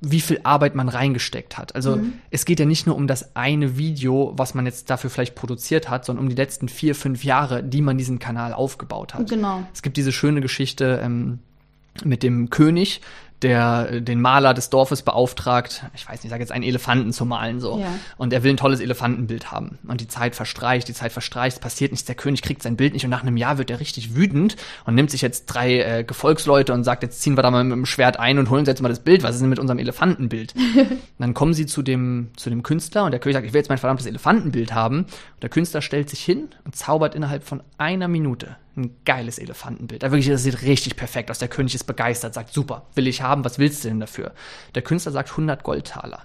wie 0.00 0.20
viel 0.20 0.40
Arbeit 0.44 0.74
man 0.74 0.88
reingesteckt 0.88 1.58
hat. 1.58 1.74
Also 1.74 2.00
es 2.30 2.46
geht 2.46 2.58
ja 2.58 2.64
nicht 2.64 2.86
nur 2.86 2.96
um 2.96 3.06
das 3.06 3.36
eine 3.36 3.76
Video, 3.76 4.32
was 4.34 4.54
man 4.54 4.64
jetzt 4.64 4.88
dafür 4.88 5.10
vielleicht 5.10 5.34
produziert 5.34 5.90
hat, 5.90 6.06
sondern 6.06 6.24
um 6.24 6.30
die 6.30 6.36
letzten 6.36 6.68
vier, 6.70 6.94
fünf 6.94 7.22
Jahre, 7.22 7.62
die 7.62 7.82
man 7.82 7.98
diesen 7.98 8.18
Kanal 8.18 8.54
aufgebaut 8.54 9.12
hat. 9.12 9.28
Genau. 9.28 9.62
Es 9.74 9.82
gibt 9.82 9.98
diese 9.98 10.10
schöne 10.10 10.40
Geschichte 10.40 11.00
ähm, 11.02 11.40
mit 12.02 12.22
dem 12.22 12.48
König, 12.48 13.02
der 13.42 13.88
äh, 13.90 14.02
den 14.02 14.20
Maler 14.20 14.54
des 14.54 14.70
Dorfes 14.70 15.02
beauftragt, 15.02 15.84
ich 15.94 16.06
weiß 16.06 16.16
nicht, 16.16 16.24
ich 16.26 16.30
sage 16.30 16.42
jetzt 16.42 16.52
einen 16.52 16.64
Elefanten 16.64 17.12
zu 17.12 17.24
malen 17.24 17.60
so. 17.60 17.78
Ja. 17.78 17.86
Und 18.16 18.32
er 18.32 18.42
will 18.42 18.52
ein 18.52 18.56
tolles 18.56 18.80
Elefantenbild 18.80 19.50
haben. 19.50 19.78
Und 19.86 20.00
die 20.00 20.08
Zeit 20.08 20.34
verstreicht, 20.34 20.88
die 20.88 20.94
Zeit 20.94 21.12
verstreicht, 21.12 21.56
es 21.56 21.60
passiert 21.60 21.92
nichts, 21.92 22.06
der 22.06 22.14
König 22.14 22.42
kriegt 22.42 22.62
sein 22.62 22.76
Bild 22.76 22.92
nicht 22.92 23.04
und 23.04 23.10
nach 23.10 23.22
einem 23.22 23.36
Jahr 23.36 23.58
wird 23.58 23.70
er 23.70 23.80
richtig 23.80 24.14
wütend 24.14 24.56
und 24.84 24.94
nimmt 24.94 25.10
sich 25.10 25.22
jetzt 25.22 25.46
drei 25.46 25.80
äh, 25.80 26.04
Gefolgsleute 26.04 26.72
und 26.72 26.84
sagt, 26.84 27.02
jetzt 27.02 27.22
ziehen 27.22 27.36
wir 27.36 27.42
da 27.42 27.50
mal 27.50 27.64
mit 27.64 27.72
dem 27.72 27.86
Schwert 27.86 28.18
ein 28.18 28.38
und 28.38 28.50
holen 28.50 28.60
uns 28.60 28.68
jetzt 28.68 28.82
mal 28.82 28.88
das 28.88 29.00
Bild. 29.00 29.22
Was 29.22 29.34
ist 29.34 29.40
denn 29.40 29.48
mit 29.48 29.58
unserem 29.58 29.78
Elefantenbild? 29.78 30.54
Dann 31.18 31.34
kommen 31.34 31.54
sie 31.54 31.66
zu 31.66 31.82
dem, 31.82 32.30
zu 32.36 32.50
dem 32.50 32.62
Künstler 32.62 33.04
und 33.04 33.12
der 33.12 33.20
König 33.20 33.34
sagt, 33.34 33.46
ich 33.46 33.52
will 33.52 33.60
jetzt 33.60 33.68
mein 33.68 33.78
verdammtes 33.78 34.06
Elefantenbild 34.06 34.74
haben. 34.74 35.00
Und 35.00 35.42
der 35.42 35.50
Künstler 35.50 35.82
stellt 35.82 36.10
sich 36.10 36.20
hin 36.20 36.48
und 36.64 36.76
zaubert 36.76 37.14
innerhalb 37.14 37.44
von 37.44 37.62
einer 37.78 38.08
Minute 38.08 38.56
ein 38.76 38.96
geiles 39.04 39.38
Elefantenbild. 39.38 40.02
Da 40.02 40.10
wirklich, 40.10 40.28
das 40.28 40.42
sieht 40.42 40.62
richtig 40.62 40.96
perfekt 40.96 41.30
aus. 41.30 41.38
Der 41.38 41.48
König 41.48 41.74
ist 41.74 41.84
begeistert, 41.84 42.34
sagt, 42.34 42.52
super, 42.52 42.86
will 42.94 43.06
ich 43.06 43.22
haben, 43.22 43.29
was 43.38 43.58
willst 43.58 43.84
du 43.84 43.88
denn 43.88 44.00
dafür? 44.00 44.32
Der 44.74 44.82
Künstler 44.82 45.12
sagt 45.12 45.30
100 45.30 45.62
Goldtaler. 45.62 46.24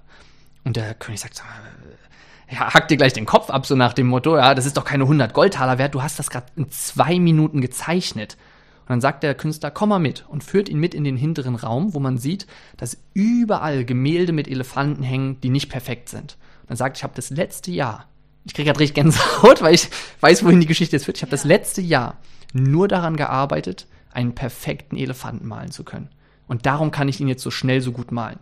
Und 0.63 0.76
der 0.76 0.94
König 0.96 1.22
sagt, 1.22 1.39
äh, 1.39 2.54
ja, 2.56 2.74
hack 2.74 2.88
dir 2.88 2.98
gleich 2.98 3.13
den 3.13 3.26
Kopf 3.26 3.50
ab, 3.50 3.65
so 3.65 3.76
nach 3.76 3.94
dem 3.94 4.08
Motto, 4.08 4.36
ja, 4.38 4.54
das 4.54 4.65
ist 4.65 4.78
doch 4.78 4.86
keine 4.86 5.04
100 5.04 5.34
Goldtaler 5.34 5.78
wert, 5.78 5.96
du 5.96 6.04
hast 6.04 6.20
das 6.20 6.30
gerade 6.30 6.48
in 6.56 6.70
zwei 6.70 7.20
Minuten 7.20 7.62
gezeichnet. 7.62 8.38
Und 8.82 8.89
dann 8.89 9.02
sagt 9.02 9.24
der 9.24 9.34
Künstler, 9.34 9.72
komm 9.72 9.89
mal 9.89 10.00
mit 10.00 10.26
und 10.28 10.44
führt 10.44 10.70
ihn 10.70 10.80
mit 10.80 10.94
in 10.94 11.04
den 11.04 11.18
hinteren 11.18 11.56
Raum, 11.56 11.96
wo 11.96 12.00
man 12.00 12.20
sieht, 12.20 12.46
dass 12.78 12.98
überall 13.13 13.84
Gemälde 13.84 14.32
mit 14.32 14.48
Elefanten 14.48 15.02
hängen, 15.02 15.41
die 15.41 15.50
nicht 15.50 15.70
perfekt 15.70 16.10
sind. 16.10 16.38
Und 16.62 16.70
dann 16.70 16.78
sagt, 16.78 16.98
ich 16.98 17.04
habe 17.04 17.13
das 17.15 17.32
letzte 17.32 17.72
Jahr, 17.72 18.08
ich 18.44 18.54
kriege 18.54 18.68
gerade 18.68 18.80
richtig 18.80 18.96
Gänsehaut, 18.96 19.62
weil 19.63 19.74
ich 19.74 19.89
weiß, 20.20 20.44
wohin 20.46 20.60
die 20.60 20.68
Geschichte 20.68 20.96
jetzt 20.96 21.06
führt, 21.06 21.18
ich 21.18 21.24
habe 21.24 21.32
das 21.32 21.46
letzte 21.46 21.82
Jahr 21.82 22.18
nur 22.54 22.88
daran 22.88 23.18
gearbeitet, 23.18 23.88
einen 24.12 24.36
perfekten 24.36 24.98
Elefanten 24.98 25.48
malen 25.48 25.72
zu 25.72 25.84
können. 25.84 26.10
Und 26.48 26.66
darum 26.66 26.92
kann 26.92 27.08
ich 27.08 27.20
ihn 27.20 27.28
jetzt 27.28 27.44
so 27.44 27.52
schnell 27.52 27.82
so 27.82 27.92
gut 27.92 28.12
malen. 28.12 28.40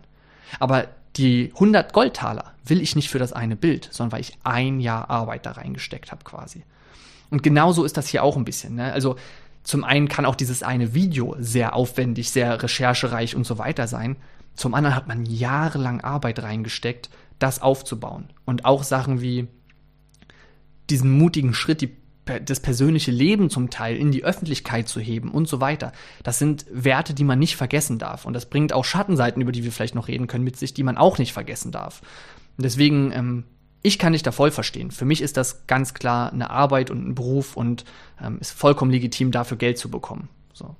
Aber 0.60 0.88
die 1.16 1.50
100 1.54 1.92
Goldtaler 1.92 2.52
will 2.64 2.80
ich 2.80 2.96
nicht 2.96 3.10
für 3.10 3.18
das 3.18 3.32
eine 3.32 3.56
Bild, 3.56 3.88
sondern 3.92 4.12
weil 4.12 4.20
ich 4.20 4.36
ein 4.42 4.80
Jahr 4.80 5.10
Arbeit 5.10 5.46
da 5.46 5.52
reingesteckt 5.52 6.10
habe 6.10 6.24
quasi. 6.24 6.62
Und 7.30 7.42
genauso 7.42 7.84
ist 7.84 7.96
das 7.96 8.08
hier 8.08 8.22
auch 8.22 8.36
ein 8.36 8.44
bisschen. 8.44 8.76
Ne? 8.76 8.92
Also 8.92 9.16
zum 9.62 9.84
einen 9.84 10.08
kann 10.08 10.26
auch 10.26 10.34
dieses 10.34 10.62
eine 10.62 10.94
Video 10.94 11.36
sehr 11.38 11.74
aufwendig, 11.74 12.30
sehr 12.30 12.62
recherchereich 12.62 13.34
und 13.34 13.46
so 13.46 13.58
weiter 13.58 13.86
sein. 13.86 14.16
Zum 14.54 14.74
anderen 14.74 14.94
hat 14.94 15.08
man 15.08 15.24
jahrelang 15.24 16.00
Arbeit 16.02 16.42
reingesteckt, 16.42 17.10
das 17.38 17.62
aufzubauen. 17.62 18.30
Und 18.44 18.64
auch 18.64 18.82
Sachen 18.82 19.20
wie 19.20 19.48
diesen 20.90 21.10
mutigen 21.10 21.54
Schritt, 21.54 21.80
die, 21.80 21.96
das 22.24 22.60
persönliche 22.60 23.10
Leben 23.10 23.50
zum 23.50 23.70
Teil 23.70 23.96
in 23.96 24.10
die 24.10 24.24
Öffentlichkeit 24.24 24.88
zu 24.88 25.00
heben 25.00 25.30
und 25.30 25.46
so 25.46 25.60
weiter. 25.60 25.92
Das 26.22 26.38
sind 26.38 26.64
Werte, 26.70 27.12
die 27.14 27.24
man 27.24 27.38
nicht 27.38 27.56
vergessen 27.56 27.98
darf. 27.98 28.24
Und 28.24 28.32
das 28.32 28.46
bringt 28.46 28.72
auch 28.72 28.84
Schattenseiten, 28.84 29.42
über 29.42 29.52
die 29.52 29.64
wir 29.64 29.72
vielleicht 29.72 29.94
noch 29.94 30.08
reden 30.08 30.26
können, 30.26 30.44
mit 30.44 30.56
sich, 30.56 30.72
die 30.72 30.82
man 30.82 30.96
auch 30.96 31.18
nicht 31.18 31.32
vergessen 31.32 31.70
darf. 31.70 32.00
Und 32.56 32.64
deswegen, 32.64 33.12
ähm, 33.12 33.44
ich 33.82 33.98
kann 33.98 34.14
dich 34.14 34.22
da 34.22 34.32
voll 34.32 34.50
verstehen. 34.50 34.90
Für 34.90 35.04
mich 35.04 35.20
ist 35.20 35.36
das 35.36 35.66
ganz 35.66 35.92
klar 35.92 36.32
eine 36.32 36.48
Arbeit 36.50 36.90
und 36.90 37.06
ein 37.06 37.14
Beruf 37.14 37.56
und 37.56 37.84
ähm, 38.22 38.38
ist 38.40 38.52
vollkommen 38.52 38.90
legitim, 38.90 39.30
dafür 39.30 39.58
Geld 39.58 39.76
zu 39.76 39.90
bekommen. 39.90 40.28
So. 40.54 40.76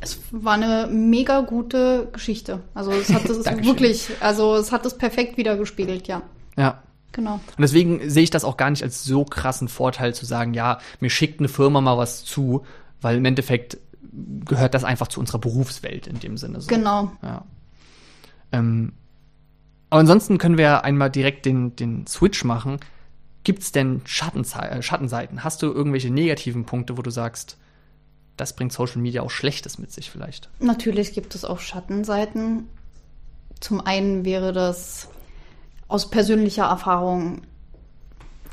Es 0.00 0.20
war 0.30 0.54
eine 0.54 0.86
mega 0.90 1.40
gute 1.40 2.08
Geschichte. 2.12 2.62
Also 2.72 2.92
es 2.92 3.12
hat 3.12 3.28
das 3.28 3.44
wirklich, 3.44 4.08
also 4.20 4.56
es 4.56 4.72
hat 4.72 4.86
das 4.86 4.96
perfekt 4.96 5.36
wiedergespiegelt, 5.36 6.08
ja. 6.08 6.22
Ja, 6.56 6.83
Genau. 7.14 7.34
Und 7.34 7.60
deswegen 7.60 8.10
sehe 8.10 8.24
ich 8.24 8.30
das 8.30 8.44
auch 8.44 8.56
gar 8.56 8.70
nicht 8.70 8.82
als 8.82 9.04
so 9.04 9.24
krassen 9.24 9.68
Vorteil 9.68 10.14
zu 10.14 10.26
sagen, 10.26 10.52
ja, 10.52 10.78
mir 11.00 11.10
schickt 11.10 11.38
eine 11.38 11.48
Firma 11.48 11.80
mal 11.80 11.96
was 11.96 12.24
zu, 12.24 12.66
weil 13.00 13.16
im 13.16 13.24
Endeffekt 13.24 13.78
gehört 14.44 14.74
das 14.74 14.84
einfach 14.84 15.06
zu 15.06 15.20
unserer 15.20 15.38
Berufswelt 15.38 16.08
in 16.08 16.18
dem 16.18 16.36
Sinne. 16.36 16.60
So. 16.60 16.66
Genau. 16.66 17.12
Ja. 17.22 17.44
Ähm, 18.52 18.92
aber 19.90 20.00
ansonsten 20.00 20.38
können 20.38 20.58
wir 20.58 20.84
einmal 20.84 21.08
direkt 21.08 21.46
den, 21.46 21.76
den 21.76 22.06
Switch 22.08 22.42
machen. 22.42 22.80
Gibt 23.44 23.62
es 23.62 23.70
denn 23.70 24.00
Schattenzei 24.04 24.66
äh, 24.66 24.82
Schattenseiten? 24.82 25.44
Hast 25.44 25.62
du 25.62 25.66
irgendwelche 25.66 26.10
negativen 26.10 26.64
Punkte, 26.66 26.98
wo 26.98 27.02
du 27.02 27.10
sagst, 27.10 27.58
das 28.36 28.56
bringt 28.56 28.72
Social 28.72 29.00
Media 29.00 29.22
auch 29.22 29.30
Schlechtes 29.30 29.78
mit 29.78 29.92
sich 29.92 30.10
vielleicht? 30.10 30.50
Natürlich 30.58 31.12
gibt 31.12 31.36
es 31.36 31.44
auch 31.44 31.60
Schattenseiten. 31.60 32.68
Zum 33.60 33.80
einen 33.80 34.24
wäre 34.24 34.52
das 34.52 35.08
aus 35.88 36.10
persönlicher 36.10 36.64
Erfahrung 36.64 37.42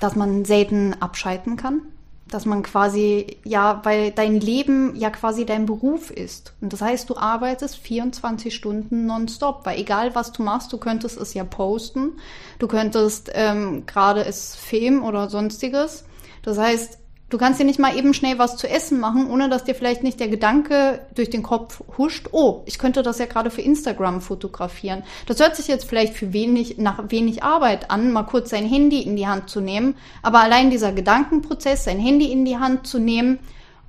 dass 0.02 0.15
man 0.15 0.44
selten 0.44 0.96
abschalten 1.00 1.56
kann. 1.56 1.84
Dass 2.28 2.46
man 2.46 2.63
quasi, 2.63 3.38
ja, 3.44 3.82
weil 3.84 4.12
dein 4.12 4.39
Leben 4.39 4.96
ja 4.96 5.10
quasi 5.10 5.46
dein 5.46 5.65
Beruf 5.65 6.10
ist. 6.10 6.54
Und 6.62 6.74
das 6.74 6.82
heißt, 6.82 7.10
du 7.10 7.17
arbeitest 7.17 7.76
24 7.78 8.56
Stunden 8.56 9.06
nonstop, 9.06 9.65
weil 9.65 9.80
egal 9.80 10.15
was 10.15 10.32
du 10.32 10.41
machst, 10.41 10.72
du 10.74 10.78
könntest 10.78 11.20
es 11.20 11.34
ja 11.34 11.44
posten, 11.44 12.13
du 12.58 12.67
könntest 12.67 13.32
ähm, 13.34 13.86
gerade 13.86 14.26
es 14.26 14.56
filmen 14.56 15.04
oder 15.04 15.30
sonstiges. 15.30 16.06
Das 16.41 16.58
heißt, 16.58 16.98
Du 17.32 17.38
kannst 17.38 17.62
dir 17.62 17.63
nicht 17.63 17.80
mal 17.80 17.98
eben 17.98 18.13
schnell 18.13 18.38
was 18.39 18.58
zu 18.58 18.70
essen 18.70 19.00
machen, 19.00 19.32
ohne 19.32 19.48
dass 19.48 19.63
dir 19.63 19.74
vielleicht 19.74 20.04
nicht 20.04 20.20
der 20.20 20.28
Gedanke 20.28 21.00
durch 21.15 21.30
den 21.30 21.44
Kopf 21.44 21.82
huscht, 21.98 22.28
oh, 22.34 22.62
ich 22.65 22.78
könnte 22.78 23.04
das 23.04 23.20
ja 23.20 23.26
gerade 23.26 23.50
für 23.50 23.62
Instagram 23.62 24.20
fotografieren. 24.20 25.04
Das 25.28 25.39
hört 25.39 25.56
sich 25.56 25.70
jetzt 25.70 25.86
vielleicht 25.86 26.13
für 26.13 26.34
wenig, 26.34 26.78
nach 26.78 27.10
wenig 27.10 27.41
Arbeit 27.41 27.89
an, 27.89 28.12
mal 28.12 28.24
kurz 28.24 28.50
sein 28.50 28.65
Handy 28.65 29.02
in 29.02 29.15
die 29.15 29.28
Hand 29.28 29.50
zu 29.50 29.62
nehmen. 29.62 29.96
Aber 30.22 30.41
allein 30.41 30.72
dieser 30.72 30.91
Gedankenprozess, 30.91 31.86
sein 31.86 32.00
Handy 32.00 32.30
in 32.30 32.44
die 32.44 32.58
Hand 32.58 32.86
zu 32.86 33.00
nehmen, 33.00 33.39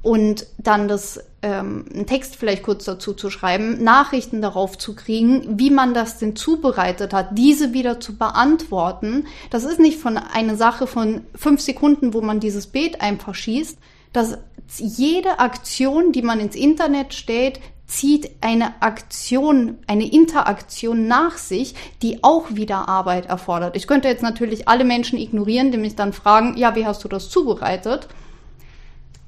und 0.03 0.47
dann 0.59 0.89
das 0.89 1.25
ähm, 1.43 1.85
einen 1.93 2.07
Text 2.07 2.37
vielleicht 2.37 2.63
kurz 2.63 2.85
dazu 2.85 3.15
zu 3.15 3.31
schreiben, 3.31 3.83
Nachrichten 3.83 4.43
darauf 4.43 4.77
zu 4.77 4.95
kriegen, 4.95 5.59
wie 5.59 5.71
man 5.71 5.95
das 5.95 6.19
denn 6.19 6.37
zubereitet 6.37 7.13
hat, 7.13 7.39
diese 7.39 7.73
wieder 7.73 8.01
zu 8.01 8.17
beantworten. 8.17 9.27
Das 9.51 9.65
ist 9.65 9.79
nicht 9.79 9.99
von 9.99 10.17
eine 10.17 10.57
Sache 10.57 10.87
von 10.87 11.23
fünf 11.35 11.61
Sekunden, 11.61 12.15
wo 12.15 12.21
man 12.21 12.41
dieses 12.41 12.67
Bild 12.67 13.01
einfach 13.01 13.35
schießt. 13.35 13.79
Dass 14.13 14.39
jede 14.77 15.39
Aktion, 15.39 16.13
die 16.13 16.23
man 16.23 16.41
ins 16.41 16.55
Internet 16.55 17.15
stellt, 17.15 17.61
zieht 17.87 18.31
eine 18.41 18.83
Aktion, 18.83 19.79
eine 19.87 20.11
Interaktion 20.11 21.07
nach 21.07 21.37
sich, 21.37 21.75
die 22.03 22.25
auch 22.25 22.47
wieder 22.51 22.89
Arbeit 22.89 23.27
erfordert. 23.27 23.77
Ich 23.77 23.87
könnte 23.87 24.09
jetzt 24.09 24.23
natürlich 24.23 24.67
alle 24.67 24.85
Menschen 24.85 25.19
ignorieren, 25.19 25.73
die 25.73 25.79
mich 25.79 25.95
dann 25.95 26.13
fragen, 26.13 26.57
ja, 26.57 26.75
wie 26.75 26.87
hast 26.87 27.05
du 27.05 27.09
das 27.09 27.29
zubereitet? 27.29 28.09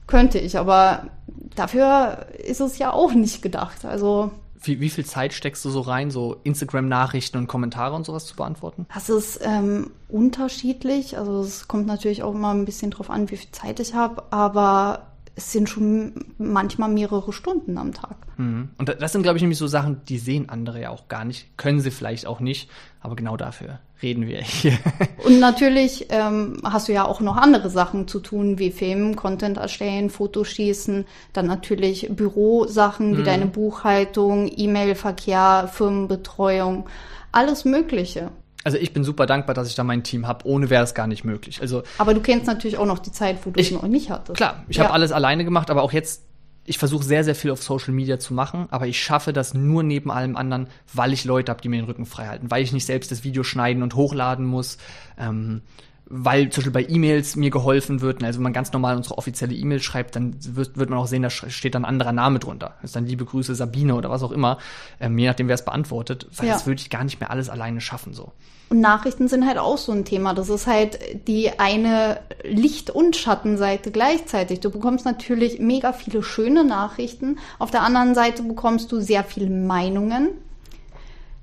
Könnte 0.07 0.39
ich, 0.39 0.59
aber 0.59 1.07
dafür 1.55 2.27
ist 2.39 2.61
es 2.61 2.79
ja 2.79 2.93
auch 2.93 3.13
nicht 3.13 3.43
gedacht. 3.43 3.85
Also 3.85 4.31
wie, 4.67 4.81
wie 4.81 4.91
viel 4.91 5.05
Zeit 5.05 5.33
steckst 5.33 5.65
du 5.65 5.71
so 5.71 5.81
rein, 5.81 6.11
so 6.11 6.37
Instagram-Nachrichten 6.45 7.37
und 7.37 7.47
Kommentare 7.47 7.95
und 7.95 8.07
sowas 8.07 8.27
zu 8.27 8.37
beantworten? 8.37 8.87
Das 8.95 9.09
ist 9.09 9.41
ähm, 9.43 9.91
unterschiedlich. 10.09 11.19
Also 11.19 11.41
es 11.41 11.69
kommt 11.69 11.87
natürlich 11.87 12.23
auch 12.23 12.35
immer 12.35 12.53
ein 12.53 12.65
bisschen 12.65 12.91
drauf 12.91 13.11
an, 13.11 13.31
wie 13.31 13.37
viel 13.37 13.51
Zeit 13.51 13.81
ich 13.81 13.95
habe, 13.95 14.23
aber 14.31 15.07
es 15.37 15.53
sind 15.53 15.69
schon 15.69 16.27
manchmal 16.39 16.89
mehrere 16.89 17.33
Stunden 17.33 17.77
am 17.77 17.93
Tag. 17.93 18.17
Mhm. 18.37 18.71
Und 18.79 18.97
das 19.01 19.13
sind, 19.13 19.23
glaube 19.23 19.37
ich, 19.37 19.43
nämlich 19.43 19.59
so 19.59 19.67
Sachen, 19.67 20.03
die 20.09 20.19
sehen 20.19 20.49
andere 20.49 20.81
ja 20.81 20.91
auch 20.91 21.09
gar 21.09 21.25
nicht, 21.25 21.59
können 21.59 21.81
sie 21.81 21.91
vielleicht 21.91 22.27
auch 22.27 22.41
nicht, 22.41 22.71
aber 23.01 23.17
genau 23.17 23.37
dafür 23.37 23.81
reden 24.05 24.29
wir 24.29 24.41
hier. 24.41 24.79
Und 25.25 25.41
natürlich 25.41 26.07
ähm, 26.11 26.59
hast 26.63 26.89
du 26.89 26.93
ja 26.93 27.05
auch 27.05 27.21
noch 27.21 27.37
andere 27.37 27.71
Sachen 27.71 28.07
zu 28.07 28.21
tun, 28.21 28.59
wie 28.59 28.71
Filmen, 28.71 29.17
Content 29.17 29.57
erstellen, 29.57 30.11
Fotos 30.11 30.49
schießen, 30.49 31.07
dann 31.33 31.47
natürlich 31.47 32.09
Bürosachen 32.11 33.17
wie 33.17 33.23
mhm. 33.23 33.25
deine 33.25 33.47
Buchhaltung, 33.47 34.51
E-Mail-Verkehr, 34.55 35.71
Firmenbetreuung, 35.73 36.87
alles 37.33 37.65
Mögliche. 37.65 38.31
Also 38.63 38.79
ich 38.79 38.93
bin 38.93 39.05
super 39.05 39.27
dankbar, 39.27 39.55
dass 39.55 39.69
ich 39.69 39.75
da 39.75 39.85
mein 39.85 40.05
Team 40.05 40.27
habe. 40.27 40.47
Ohne 40.47 40.71
wäre 40.71 40.85
es 40.85 40.95
gar 40.95 41.07
nicht 41.07 41.25
möglich. 41.25 41.61
Also 41.61 41.83
aber 41.99 42.15
du 42.15 42.21
kennst 42.21 42.47
natürlich 42.47 42.79
auch 42.79 42.87
noch 42.87 42.99
die 42.99 43.13
Zeit, 43.13 43.39
wo 43.45 43.51
du 43.51 43.61
es 43.61 43.71
noch 43.71 43.83
nicht 43.83 44.11
hattest. 44.11 44.37
Klar, 44.37 44.65
ich 44.69 44.77
ja. 44.77 44.85
habe 44.85 44.95
alles 44.95 45.13
alleine 45.13 45.45
gemacht, 45.45 45.71
aber 45.71 45.83
auch 45.83 45.93
jetzt 45.93 46.23
ich 46.67 46.79
versuche 46.79 47.05
sehr, 47.05 47.25
sehr 47.25 47.35
viel 47.35 47.51
auf 47.51 47.63
Social 47.63 47.93
Media 47.93 48.19
zu 48.19 48.33
machen, 48.35 48.67
aber 48.71 48.87
ich 48.87 49.03
schaffe 49.03 49.33
das 49.33 49.55
nur 49.55 49.83
neben 49.83 50.11
allem 50.11 50.37
anderen, 50.37 50.69
weil 50.93 51.13
ich 51.13 51.25
Leute 51.25 51.51
habe, 51.51 51.61
die 51.61 51.69
mir 51.69 51.77
den 51.77 51.87
Rücken 51.87 52.07
frei 52.07 52.27
halten, 52.27 52.51
weil 52.51 52.63
ich 52.63 52.73
nicht 52.73 52.87
selbst 52.87 53.11
das 53.11 53.25
Video 53.25 53.43
schneiden 53.43 53.83
und 53.83 53.95
hochladen 53.95 54.47
muss, 54.47 54.79
ähm, 55.19 55.63
weil 56.17 56.49
zum 56.51 56.63
Beispiel 56.63 56.73
bei 56.73 56.95
E-Mails 56.95 57.35
mir 57.35 57.51
geholfen 57.51 58.01
wird. 58.01 58.23
Also 58.23 58.39
wenn 58.39 58.45
man 58.45 58.53
ganz 58.53 58.73
normal 58.73 58.97
unsere 58.97 59.19
offizielle 59.19 59.53
E-Mail 59.53 59.81
schreibt, 59.81 60.15
dann 60.15 60.37
wird, 60.41 60.77
wird 60.77 60.89
man 60.89 61.01
auch 61.01 61.09
sehen, 61.09 61.23
da 61.23 61.31
steht 61.31 61.75
dann 61.75 61.85
ein 61.85 61.89
anderer 61.89 62.13
Name 62.13 62.39
drunter. 62.39 62.75
Das 62.81 62.91
ist 62.91 62.97
dann 62.97 63.07
liebe 63.07 63.25
Grüße 63.25 63.55
Sabine 63.55 63.97
oder 63.97 64.11
was 64.11 64.23
auch 64.23 64.31
immer, 64.31 64.59
ähm, 65.01 65.19
je 65.19 65.27
nachdem, 65.27 65.49
wer 65.49 65.57
es 65.57 65.65
beantwortet, 65.65 66.29
weil 66.37 66.47
ja. 66.47 66.53
das 66.53 66.67
würde 66.67 66.81
ich 66.81 66.89
gar 66.89 67.03
nicht 67.03 67.19
mehr 67.19 67.31
alles 67.31 67.49
alleine 67.49 67.81
schaffen 67.81 68.15
so. 68.15 68.31
Und 68.71 68.81
Nachrichten 68.81 69.27
sind 69.29 69.47
halt 69.47 69.59
auch 69.59 69.77
so 69.77 69.93
ein 69.93 70.05
Thema. 70.05 70.35
Das 70.35 70.49
ist 70.49 70.67
halt 70.67 70.99
die 71.27 71.59
eine 71.59 72.21
Licht- 72.45 72.91
und 72.91 73.17
Schattenseite 73.17 73.91
gleichzeitig. 73.91 74.61
Du 74.61 74.71
bekommst 74.71 75.05
natürlich 75.05 75.59
mega 75.59 75.93
viele 75.93 76.23
schöne 76.23 76.65
Nachrichten. 76.65 77.39
Auf 77.59 77.71
der 77.71 77.83
anderen 77.83 78.15
Seite 78.15 78.43
bekommst 78.43 78.91
du 78.93 79.01
sehr 79.01 79.25
viele 79.25 79.51
Meinungen. 79.51 80.31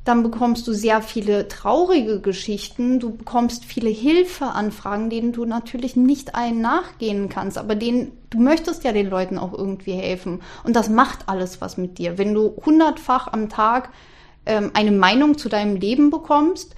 Dann 0.03 0.23
bekommst 0.23 0.67
du 0.67 0.73
sehr 0.73 1.01
viele 1.01 1.47
traurige 1.47 2.21
Geschichten. 2.21 2.99
Du 2.99 3.15
bekommst 3.15 3.65
viele 3.65 3.89
Hilfeanfragen, 3.89 5.11
denen 5.11 5.31
du 5.31 5.45
natürlich 5.45 5.95
nicht 5.95 6.33
allen 6.33 6.59
nachgehen 6.59 7.29
kannst. 7.29 7.59
Aber 7.59 7.75
denen, 7.75 8.11
du 8.31 8.39
möchtest 8.39 8.83
ja 8.83 8.93
den 8.93 9.09
Leuten 9.09 9.37
auch 9.37 9.53
irgendwie 9.53 9.93
helfen. 9.93 10.41
Und 10.63 10.75
das 10.75 10.89
macht 10.89 11.29
alles 11.29 11.61
was 11.61 11.77
mit 11.77 11.99
dir. 11.99 12.17
Wenn 12.17 12.33
du 12.33 12.55
hundertfach 12.65 13.31
am 13.31 13.49
Tag 13.49 13.89
ähm, 14.47 14.71
eine 14.73 14.91
Meinung 14.91 15.37
zu 15.37 15.49
deinem 15.49 15.75
Leben 15.75 16.09
bekommst, 16.09 16.75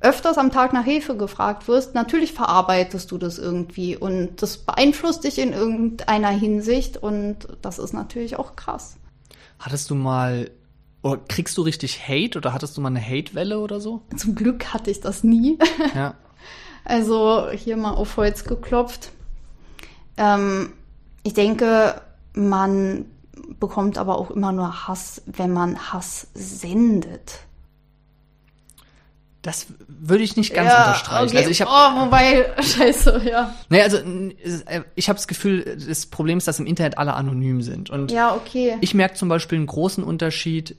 öfters 0.00 0.36
am 0.36 0.52
Tag 0.52 0.72
nach 0.72 0.84
Hilfe 0.84 1.16
gefragt 1.16 1.68
wirst, 1.68 1.94
natürlich 1.94 2.32
verarbeitest 2.32 3.10
du 3.10 3.18
das 3.18 3.38
irgendwie 3.38 3.96
und 3.96 4.42
das 4.42 4.58
beeinflusst 4.58 5.24
dich 5.24 5.38
in 5.38 5.52
irgendeiner 5.52 6.28
Hinsicht 6.28 6.98
und 6.98 7.48
das 7.62 7.78
ist 7.78 7.94
natürlich 7.94 8.36
auch 8.36 8.54
krass. 8.56 8.98
Hattest 9.58 9.88
du 9.88 9.94
mal 9.94 10.50
oder 11.06 11.22
kriegst 11.28 11.56
du 11.56 11.62
richtig 11.62 12.08
Hate 12.08 12.38
oder 12.38 12.52
hattest 12.52 12.76
du 12.76 12.80
mal 12.80 12.88
eine 12.88 13.00
Hate-Welle 13.00 13.58
oder 13.60 13.80
so? 13.80 14.02
Zum 14.16 14.34
Glück 14.34 14.72
hatte 14.72 14.90
ich 14.90 15.00
das 15.00 15.24
nie. 15.24 15.58
Ja. 15.94 16.14
Also 16.88 17.50
hier 17.50 17.76
mal 17.76 17.94
auf 17.94 18.16
Holz 18.16 18.44
geklopft. 18.44 19.10
Ähm, 20.16 20.72
ich 21.24 21.34
denke, 21.34 22.00
man 22.32 23.06
bekommt 23.58 23.98
aber 23.98 24.18
auch 24.18 24.30
immer 24.30 24.52
nur 24.52 24.86
Hass, 24.86 25.20
wenn 25.26 25.50
man 25.50 25.92
Hass 25.92 26.28
sendet. 26.34 27.40
Das 29.42 29.66
würde 29.88 30.22
ich 30.22 30.36
nicht 30.36 30.54
ganz 30.54 30.70
ja, 30.70 30.86
unterstreichen. 30.86 31.28
Okay. 31.28 31.38
Also 31.38 31.50
ich 31.50 31.60
hab, 31.60 31.68
oh, 31.68 32.04
wobei, 32.04 32.46
scheiße, 32.62 33.22
ja. 33.28 33.52
Nee, 33.68 33.82
also 33.82 33.98
ich 34.94 35.08
habe 35.08 35.16
das 35.16 35.26
Gefühl, 35.26 35.76
das 35.88 36.06
Problem 36.06 36.38
ist, 36.38 36.46
dass 36.46 36.60
im 36.60 36.66
Internet 36.66 36.98
alle 36.98 37.14
anonym 37.14 37.62
sind. 37.62 37.90
Und 37.90 38.12
ja, 38.12 38.32
okay. 38.32 38.76
ich 38.80 38.94
merke 38.94 39.14
zum 39.16 39.28
Beispiel 39.28 39.58
einen 39.58 39.66
großen 39.66 40.04
Unterschied 40.04 40.76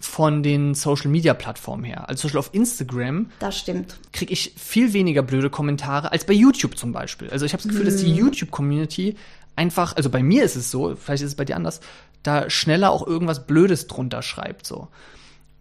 von 0.00 0.42
den 0.42 0.74
Social 0.74 1.10
Media 1.10 1.34
Plattformen 1.34 1.84
her. 1.84 2.08
Also 2.08 2.22
zum 2.22 2.28
Beispiel 2.28 2.38
auf 2.38 2.50
Instagram. 2.52 3.30
Das 3.40 3.58
stimmt. 3.58 3.98
Kriege 4.12 4.32
ich 4.32 4.54
viel 4.56 4.92
weniger 4.92 5.22
blöde 5.22 5.50
Kommentare 5.50 6.12
als 6.12 6.24
bei 6.24 6.34
YouTube 6.34 6.76
zum 6.76 6.92
Beispiel. 6.92 7.30
Also 7.30 7.44
ich 7.44 7.52
habe 7.52 7.62
das 7.62 7.68
Gefühl, 7.68 7.86
hm. 7.86 7.92
dass 7.92 8.00
die 8.00 8.10
hm. 8.10 8.16
YouTube-Community 8.16 9.16
einfach, 9.56 9.96
also 9.96 10.08
bei 10.08 10.22
mir 10.22 10.44
ist 10.44 10.56
es 10.56 10.70
so, 10.70 10.94
vielleicht 10.94 11.22
ist 11.22 11.30
es 11.30 11.34
bei 11.34 11.44
dir 11.44 11.56
anders, 11.56 11.80
da 12.22 12.48
schneller 12.48 12.90
auch 12.90 13.06
irgendwas 13.06 13.46
Blödes 13.46 13.88
drunter 13.88 14.22
schreibt 14.22 14.66
so. 14.66 14.88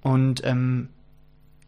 Und 0.02 0.42
ähm, 0.46 0.90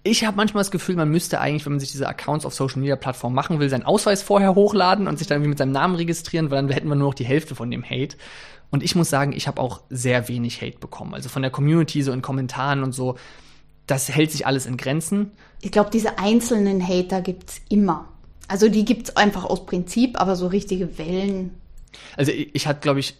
ich 0.03 0.25
habe 0.25 0.37
manchmal 0.37 0.61
das 0.61 0.71
Gefühl, 0.71 0.95
man 0.95 1.09
müsste 1.09 1.41
eigentlich, 1.41 1.65
wenn 1.65 1.73
man 1.73 1.79
sich 1.79 1.91
diese 1.91 2.07
Accounts 2.07 2.45
auf 2.45 2.53
Social 2.53 2.79
Media 2.79 2.95
Plattformen 2.95 3.35
machen 3.35 3.59
will, 3.59 3.69
seinen 3.69 3.83
Ausweis 3.83 4.23
vorher 4.23 4.55
hochladen 4.55 5.07
und 5.07 5.17
sich 5.17 5.27
dann 5.27 5.37
irgendwie 5.37 5.49
mit 5.49 5.57
seinem 5.57 5.73
Namen 5.73 5.95
registrieren, 5.95 6.49
weil 6.49 6.61
dann 6.61 6.69
hätten 6.69 6.87
wir 6.87 6.95
nur 6.95 7.09
noch 7.09 7.13
die 7.13 7.25
Hälfte 7.25 7.55
von 7.55 7.69
dem 7.69 7.83
Hate. 7.83 8.15
Und 8.71 8.83
ich 8.83 8.95
muss 8.95 9.09
sagen, 9.09 9.33
ich 9.33 9.47
habe 9.47 9.61
auch 9.61 9.81
sehr 9.89 10.27
wenig 10.27 10.61
Hate 10.61 10.77
bekommen. 10.79 11.13
Also 11.13 11.27
von 11.27 11.41
der 11.41 11.51
Community, 11.51 12.01
so 12.01 12.11
in 12.11 12.21
Kommentaren 12.21 12.83
und 12.83 12.93
so. 12.93 13.15
Das 13.87 14.07
hält 14.07 14.31
sich 14.31 14.45
alles 14.45 14.67
in 14.67 14.77
Grenzen. 14.77 15.31
Ich 15.61 15.71
glaube, 15.71 15.89
diese 15.89 16.19
einzelnen 16.19 16.87
Hater 16.87 17.21
gibt's 17.21 17.61
immer. 17.69 18.07
Also 18.47 18.69
die 18.69 18.85
gibt's 18.85 19.17
einfach 19.17 19.43
aus 19.43 19.65
Prinzip, 19.65 20.21
aber 20.21 20.35
so 20.35 20.47
richtige 20.47 20.97
Wellen. 20.97 21.59
Also 22.15 22.31
ich, 22.31 22.53
ich 22.53 22.67
hatte, 22.67 22.79
glaube 22.81 22.99
ich, 22.99 23.15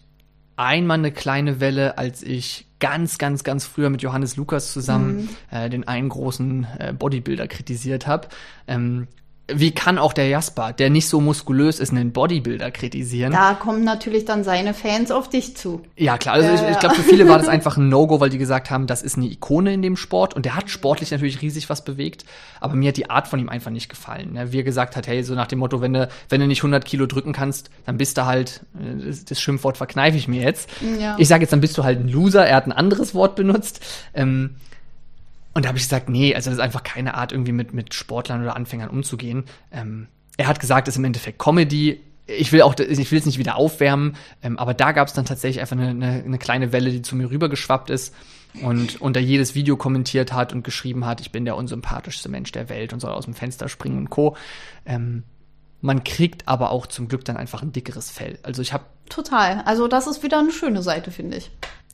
einmal 0.59 0.97
eine 0.97 1.11
kleine 1.11 1.61
Welle, 1.61 1.97
als 1.97 2.21
ich 2.21 2.67
ganz, 2.79 3.17
ganz, 3.17 3.43
ganz 3.45 3.65
früher 3.65 3.89
mit 3.89 4.01
Johannes 4.01 4.35
Lukas 4.35 4.73
zusammen 4.73 5.15
mhm. 5.15 5.29
äh, 5.57 5.69
den 5.69 5.87
einen 5.87 6.09
großen 6.09 6.67
äh, 6.77 6.93
Bodybuilder 6.93 7.47
kritisiert 7.47 8.07
habe. 8.07 8.27
Ähm, 8.67 9.07
wie 9.53 9.71
kann 9.71 9.97
auch 9.97 10.13
der 10.13 10.27
Jasper, 10.27 10.73
der 10.73 10.89
nicht 10.89 11.07
so 11.07 11.21
muskulös 11.21 11.79
ist, 11.79 11.91
einen 11.91 12.11
Bodybuilder 12.11 12.71
kritisieren? 12.71 13.31
Da 13.31 13.53
kommen 13.53 13.83
natürlich 13.83 14.25
dann 14.25 14.43
seine 14.43 14.73
Fans 14.73 15.11
auf 15.11 15.29
dich 15.29 15.55
zu. 15.55 15.81
Ja, 15.95 16.17
klar. 16.17 16.35
Also 16.35 16.49
ja, 16.49 16.55
ich, 16.55 16.71
ich 16.71 16.79
glaube, 16.79 16.95
für 16.95 17.03
viele 17.03 17.27
war 17.27 17.37
das 17.37 17.47
einfach 17.47 17.77
ein 17.77 17.89
No-Go, 17.89 18.19
weil 18.19 18.29
die 18.29 18.37
gesagt 18.37 18.69
haben, 18.69 18.87
das 18.87 19.01
ist 19.01 19.17
eine 19.17 19.27
Ikone 19.27 19.73
in 19.73 19.81
dem 19.81 19.97
Sport 19.97 20.33
und 20.33 20.45
der 20.45 20.55
hat 20.55 20.69
sportlich 20.69 21.11
natürlich 21.11 21.41
riesig 21.41 21.69
was 21.69 21.83
bewegt, 21.83 22.25
aber 22.59 22.75
mir 22.75 22.89
hat 22.89 22.97
die 22.97 23.09
Art 23.09 23.27
von 23.27 23.39
ihm 23.39 23.49
einfach 23.49 23.71
nicht 23.71 23.89
gefallen. 23.89 24.33
Ne? 24.33 24.51
Wie 24.51 24.59
er 24.59 24.63
gesagt 24.63 24.95
hat, 24.95 25.07
hey, 25.07 25.23
so 25.23 25.35
nach 25.35 25.47
dem 25.47 25.59
Motto, 25.59 25.81
wenn 25.81 25.93
du, 25.93 26.09
wenn 26.29 26.41
du 26.41 26.47
nicht 26.47 26.59
100 26.59 26.85
Kilo 26.85 27.05
drücken 27.05 27.33
kannst, 27.33 27.69
dann 27.85 27.97
bist 27.97 28.17
du 28.17 28.25
halt, 28.25 28.61
äh, 28.79 29.05
das, 29.05 29.25
das 29.25 29.41
Schimpfwort 29.41 29.77
verkneife 29.77 30.17
ich 30.17 30.27
mir 30.27 30.41
jetzt. 30.41 30.69
Ja. 30.99 31.15
Ich 31.17 31.27
sage 31.27 31.41
jetzt, 31.41 31.51
dann 31.51 31.61
bist 31.61 31.77
du 31.77 31.83
halt 31.83 31.99
ein 31.99 32.07
Loser. 32.07 32.45
Er 32.45 32.55
hat 32.55 32.67
ein 32.67 32.71
anderes 32.71 33.13
Wort 33.13 33.35
benutzt. 33.35 33.85
Ähm, 34.13 34.55
und 35.59 35.65
da 35.65 35.67
habe 35.67 35.77
ich 35.77 35.83
gesagt, 35.83 36.07
nee, 36.07 36.33
also 36.33 36.49
das 36.49 36.57
ist 36.57 36.63
einfach 36.63 36.83
keine 36.83 37.15
Art, 37.15 37.33
irgendwie 37.33 37.51
mit, 37.51 37.73
mit 37.73 37.93
Sportlern 37.93 38.41
oder 38.41 38.55
Anfängern 38.55 38.89
umzugehen. 38.89 39.43
Ähm, 39.73 40.07
er 40.37 40.47
hat 40.47 40.61
gesagt, 40.61 40.87
es 40.87 40.93
ist 40.93 40.99
im 40.99 41.03
Endeffekt 41.03 41.37
Comedy. 41.37 41.99
Ich 42.27 42.53
will 42.53 42.61
auch, 42.61 42.79
ich 42.79 43.11
will 43.11 43.19
es 43.19 43.25
nicht 43.25 43.39
wieder 43.39 43.57
aufwärmen, 43.57 44.15
ähm, 44.41 44.57
aber 44.57 44.73
da 44.73 44.93
gab 44.93 45.09
es 45.09 45.13
dann 45.13 45.25
tatsächlich 45.25 45.59
einfach 45.59 45.75
eine, 45.75 45.89
eine, 45.89 46.23
eine 46.23 46.37
kleine 46.37 46.71
Welle, 46.71 46.91
die 46.91 47.01
zu 47.01 47.17
mir 47.17 47.29
rübergeschwappt 47.29 47.89
ist 47.89 48.15
und 48.61 49.01
unter 49.01 49.19
jedes 49.19 49.53
Video 49.53 49.75
kommentiert 49.75 50.31
hat 50.31 50.53
und 50.53 50.63
geschrieben 50.63 51.05
hat, 51.05 51.19
ich 51.19 51.33
bin 51.33 51.43
der 51.43 51.57
unsympathischste 51.57 52.29
Mensch 52.29 52.53
der 52.53 52.69
Welt 52.69 52.93
und 52.93 53.01
soll 53.01 53.11
aus 53.11 53.25
dem 53.25 53.33
Fenster 53.33 53.67
springen 53.67 53.97
und 53.97 54.09
Co. 54.09 54.37
Ähm, 54.85 55.23
Man 55.81 56.05
kriegt 56.05 56.47
aber 56.47 56.71
auch 56.71 56.87
zum 56.87 57.09
Glück 57.09 57.25
dann 57.25 57.35
einfach 57.35 57.63
ein 57.63 57.73
dickeres 57.73 58.09
Fell. 58.09 58.39
Also 58.43 58.61
ich 58.61 58.71
habe 58.71 58.85
Total. 59.09 59.61
Also 59.65 59.89
das 59.89 60.07
ist 60.07 60.23
wieder 60.23 60.39
eine 60.39 60.51
schöne 60.53 60.83
Seite, 60.83 61.11
finde 61.11 61.35
ich. 61.37 61.51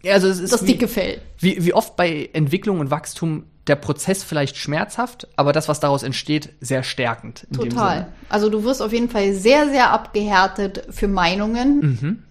also 0.07 0.27
es 0.27 0.39
ist 0.39 0.53
Das 0.53 0.61
wie, 0.63 0.67
dicke 0.67 0.87
Fell. 0.87 1.19
Wie, 1.39 1.65
wie 1.65 1.73
oft 1.73 1.95
bei 1.95 2.29
Entwicklung 2.33 2.79
und 2.79 2.91
Wachstum 2.91 3.45
der 3.67 3.75
Prozess 3.75 4.23
vielleicht 4.23 4.57
schmerzhaft, 4.57 5.27
aber 5.35 5.51
das, 5.51 5.67
was 5.67 5.79
daraus 5.79 6.03
entsteht, 6.03 6.49
sehr 6.61 6.83
stärkend. 6.83 7.45
In 7.49 7.57
Dem 7.57 7.69
Total. 7.69 8.07
Also 8.29 8.49
du 8.49 8.63
wirst 8.63 8.81
auf 8.81 8.93
jeden 8.93 9.09
Fall 9.09 9.33
sehr, 9.33 9.69
sehr 9.69 9.91
abgehärtet 9.91 10.83
für 10.89 11.07
Meinungen. 11.07 11.79
Mhm. 11.79 12.23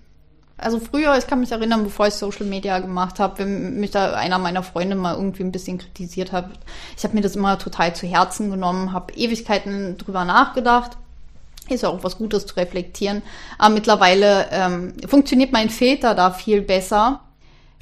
Also 0.57 0.79
früher, 0.79 1.19
ich 1.19 1.27
kann 1.27 1.41
mich 1.41 1.51
erinnern, 1.51 1.83
bevor 1.83 2.07
ich 2.07 2.15
Social 2.15 2.47
Media 2.47 2.79
gemacht 2.79 3.19
habe, 3.19 3.41
wenn 3.41 3.81
mich 3.81 3.91
da 3.91 4.15
einer 4.15 4.39
meiner 4.39 4.63
Freunde 4.63 4.95
mal 4.95 5.17
irgendwie 5.17 5.43
ein 5.43 5.51
bisschen 5.51 5.79
kritisiert 5.79 6.31
hat, 6.31 6.49
ich 6.97 7.03
habe 7.03 7.15
mir 7.15 7.23
das 7.23 7.35
immer 7.35 7.59
total 7.59 7.95
zu 7.95 8.07
Herzen 8.07 8.51
genommen, 8.51 8.93
habe 8.93 9.13
Ewigkeiten 9.15 9.99
drüber 9.99 10.25
nachgedacht. 10.25 10.93
Ist 11.69 11.83
ja 11.83 11.89
auch 11.89 12.05
was 12.05 12.19
Gutes 12.19 12.47
zu 12.47 12.57
reflektieren. 12.57 13.23
Aber 13.59 13.75
mittlerweile 13.75 14.49
ähm, 14.53 14.93
funktioniert 15.09 15.51
mein 15.51 15.71
Filter 15.71 16.15
da 16.15 16.31
viel 16.31 16.61
besser 16.61 17.21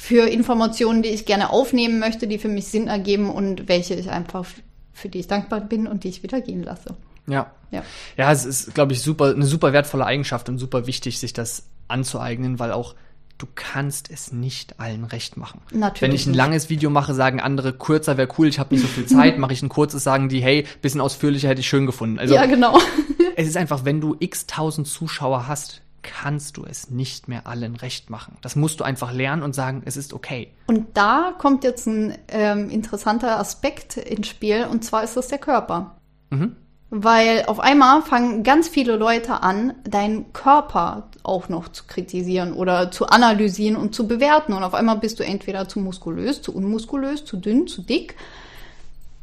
für 0.03 0.29
Informationen, 0.29 1.03
die 1.03 1.11
ich 1.11 1.27
gerne 1.27 1.51
aufnehmen 1.51 2.01
möchte, 2.01 2.27
die 2.27 2.39
für 2.39 2.49
mich 2.49 2.67
Sinn 2.67 2.89
ergeben 2.89 3.31
und 3.31 3.69
welche 3.69 3.95
ich 3.95 4.11
einfach 4.11 4.45
für 4.93 5.09
die 5.09 5.21
ich 5.21 5.29
dankbar 5.29 5.61
bin 5.61 5.87
und 5.87 6.03
die 6.03 6.09
ich 6.09 6.25
wieder 6.25 6.41
gehen 6.41 6.65
lasse. 6.65 6.97
Ja. 7.29 7.53
Ja. 7.71 7.85
Ja, 8.17 8.33
es 8.33 8.45
ist, 8.45 8.75
glaube 8.75 8.95
ich, 8.95 9.01
super, 9.01 9.31
eine 9.31 9.47
super 9.47 9.73
wertvolle 9.73 10.05
Eigenschaft 10.05 10.49
und 10.49 10.59
super 10.59 10.89
wichtig, 10.89 11.21
sich 11.21 11.35
das 11.35 11.69
anzueignen, 11.87 12.59
weil 12.59 12.73
auch 12.73 12.97
du 13.39 13.47
kannst 13.55 14.11
es 14.11 14.33
nicht 14.33 14.81
allen 14.81 15.05
recht 15.05 15.37
machen. 15.37 15.61
Natürlich 15.73 16.03
Wenn 16.03 16.13
ich 16.13 16.27
ein 16.27 16.35
langes 16.35 16.69
Video 16.69 16.91
mache, 16.91 17.15
sagen 17.15 17.39
andere, 17.39 17.73
kurzer 17.73 18.17
wäre 18.17 18.29
cool, 18.39 18.49
ich 18.49 18.59
habe 18.59 18.75
nicht 18.75 18.83
so 18.83 18.89
viel 18.89 19.07
Zeit, 19.07 19.39
mache 19.39 19.53
ich 19.53 19.63
ein 19.63 19.69
kurzes, 19.69 20.03
sagen 20.03 20.29
die, 20.29 20.43
hey, 20.43 20.67
bisschen 20.81 21.01
ausführlicher 21.01 21.49
hätte 21.49 21.61
ich 21.61 21.69
schön 21.69 21.87
gefunden. 21.87 22.19
Also 22.19 22.35
ja, 22.35 22.47
genau. 22.47 22.77
es 23.37 23.47
ist 23.47 23.57
einfach, 23.57 23.85
wenn 23.85 24.01
du 24.01 24.17
x 24.19 24.49
tausend 24.49 24.89
Zuschauer 24.89 25.47
hast, 25.47 25.81
kannst 26.03 26.57
du 26.57 26.65
es 26.65 26.91
nicht 26.91 27.29
mehr 27.29 27.47
allen 27.47 27.77
recht 27.77 28.11
machen. 28.11 28.37
Das 28.43 28.57
musst 28.57 28.81
du 28.81 28.85
einfach 28.85 29.13
lernen 29.13 29.43
und 29.43 29.55
sagen, 29.55 29.83
es 29.85 29.97
ist 29.97 30.13
okay. 30.13 30.53
Und 30.67 30.97
da 30.97 31.35
kommt 31.39 31.65
jetzt 31.65 31.87
ein 31.87 32.17
ähm, 32.29 32.71
interessanter 32.71 33.39
Aspekt 33.39 33.97
ins 33.97 34.29
Spiel, 34.29 34.67
und 34.71 34.85
zwar 34.85 35.05
ist 35.05 35.17
das 35.17 35.29
der 35.29 35.39
Körper. 35.39 35.97
Mhm. 36.31 36.57
Weil 36.95 37.45
auf 37.47 37.59
einmal 37.59 38.03
fangen 38.03 38.43
ganz 38.43 38.69
viele 38.69 38.97
Leute 38.97 39.43
an, 39.43 39.73
deinen 39.85 40.35
Körper 40.35 41.09
auch 41.23 41.49
noch 41.49 41.69
zu 41.69 41.85
kritisieren 41.87 42.53
oder 42.53 42.91
zu 42.91 43.07
analysieren 43.07 43.77
und 43.77 43.95
zu 43.95 44.07
bewerten. 44.07 44.53
Und 44.53 44.63
auf 44.63 44.75
einmal 44.75 44.99
bist 44.99 45.19
du 45.19 45.25
entweder 45.25 45.69
zu 45.69 45.81
muskulös, 45.81 46.43
zu 46.43 46.55
unmuskulös, 46.55 47.25
zu 47.25 47.39
dünn, 47.39 47.67
zu 47.67 47.81
dick. 47.81 48.17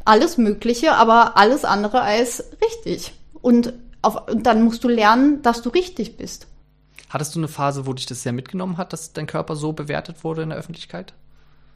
Alles 0.04 0.40
Mögliche, 0.40 0.94
aber 0.94 1.38
alles 1.38 1.64
andere 1.64 2.02
als 2.02 2.44
richtig. 2.64 3.14
Und, 3.40 3.74
auf, 4.02 4.28
und 4.28 4.48
dann 4.48 4.64
musst 4.64 4.84
du 4.84 4.88
lernen, 4.88 5.44
dass 5.44 5.62
du 5.62 5.70
richtig 5.70 6.18
bist. 6.18 6.48
Hattest 7.10 7.36
du 7.36 7.40
eine 7.40 7.48
Phase, 7.48 7.86
wo 7.88 7.94
dich 7.94 8.06
das 8.06 8.24
sehr 8.24 8.34
mitgenommen 8.34 8.78
hat, 8.78 8.94
dass 8.94 9.14
dein 9.14 9.28
Körper 9.28 9.56
so 9.56 9.74
bewertet 9.74 10.24
wurde 10.24 10.44
in 10.44 10.50
der 10.50 10.58
Öffentlichkeit? 10.58 11.14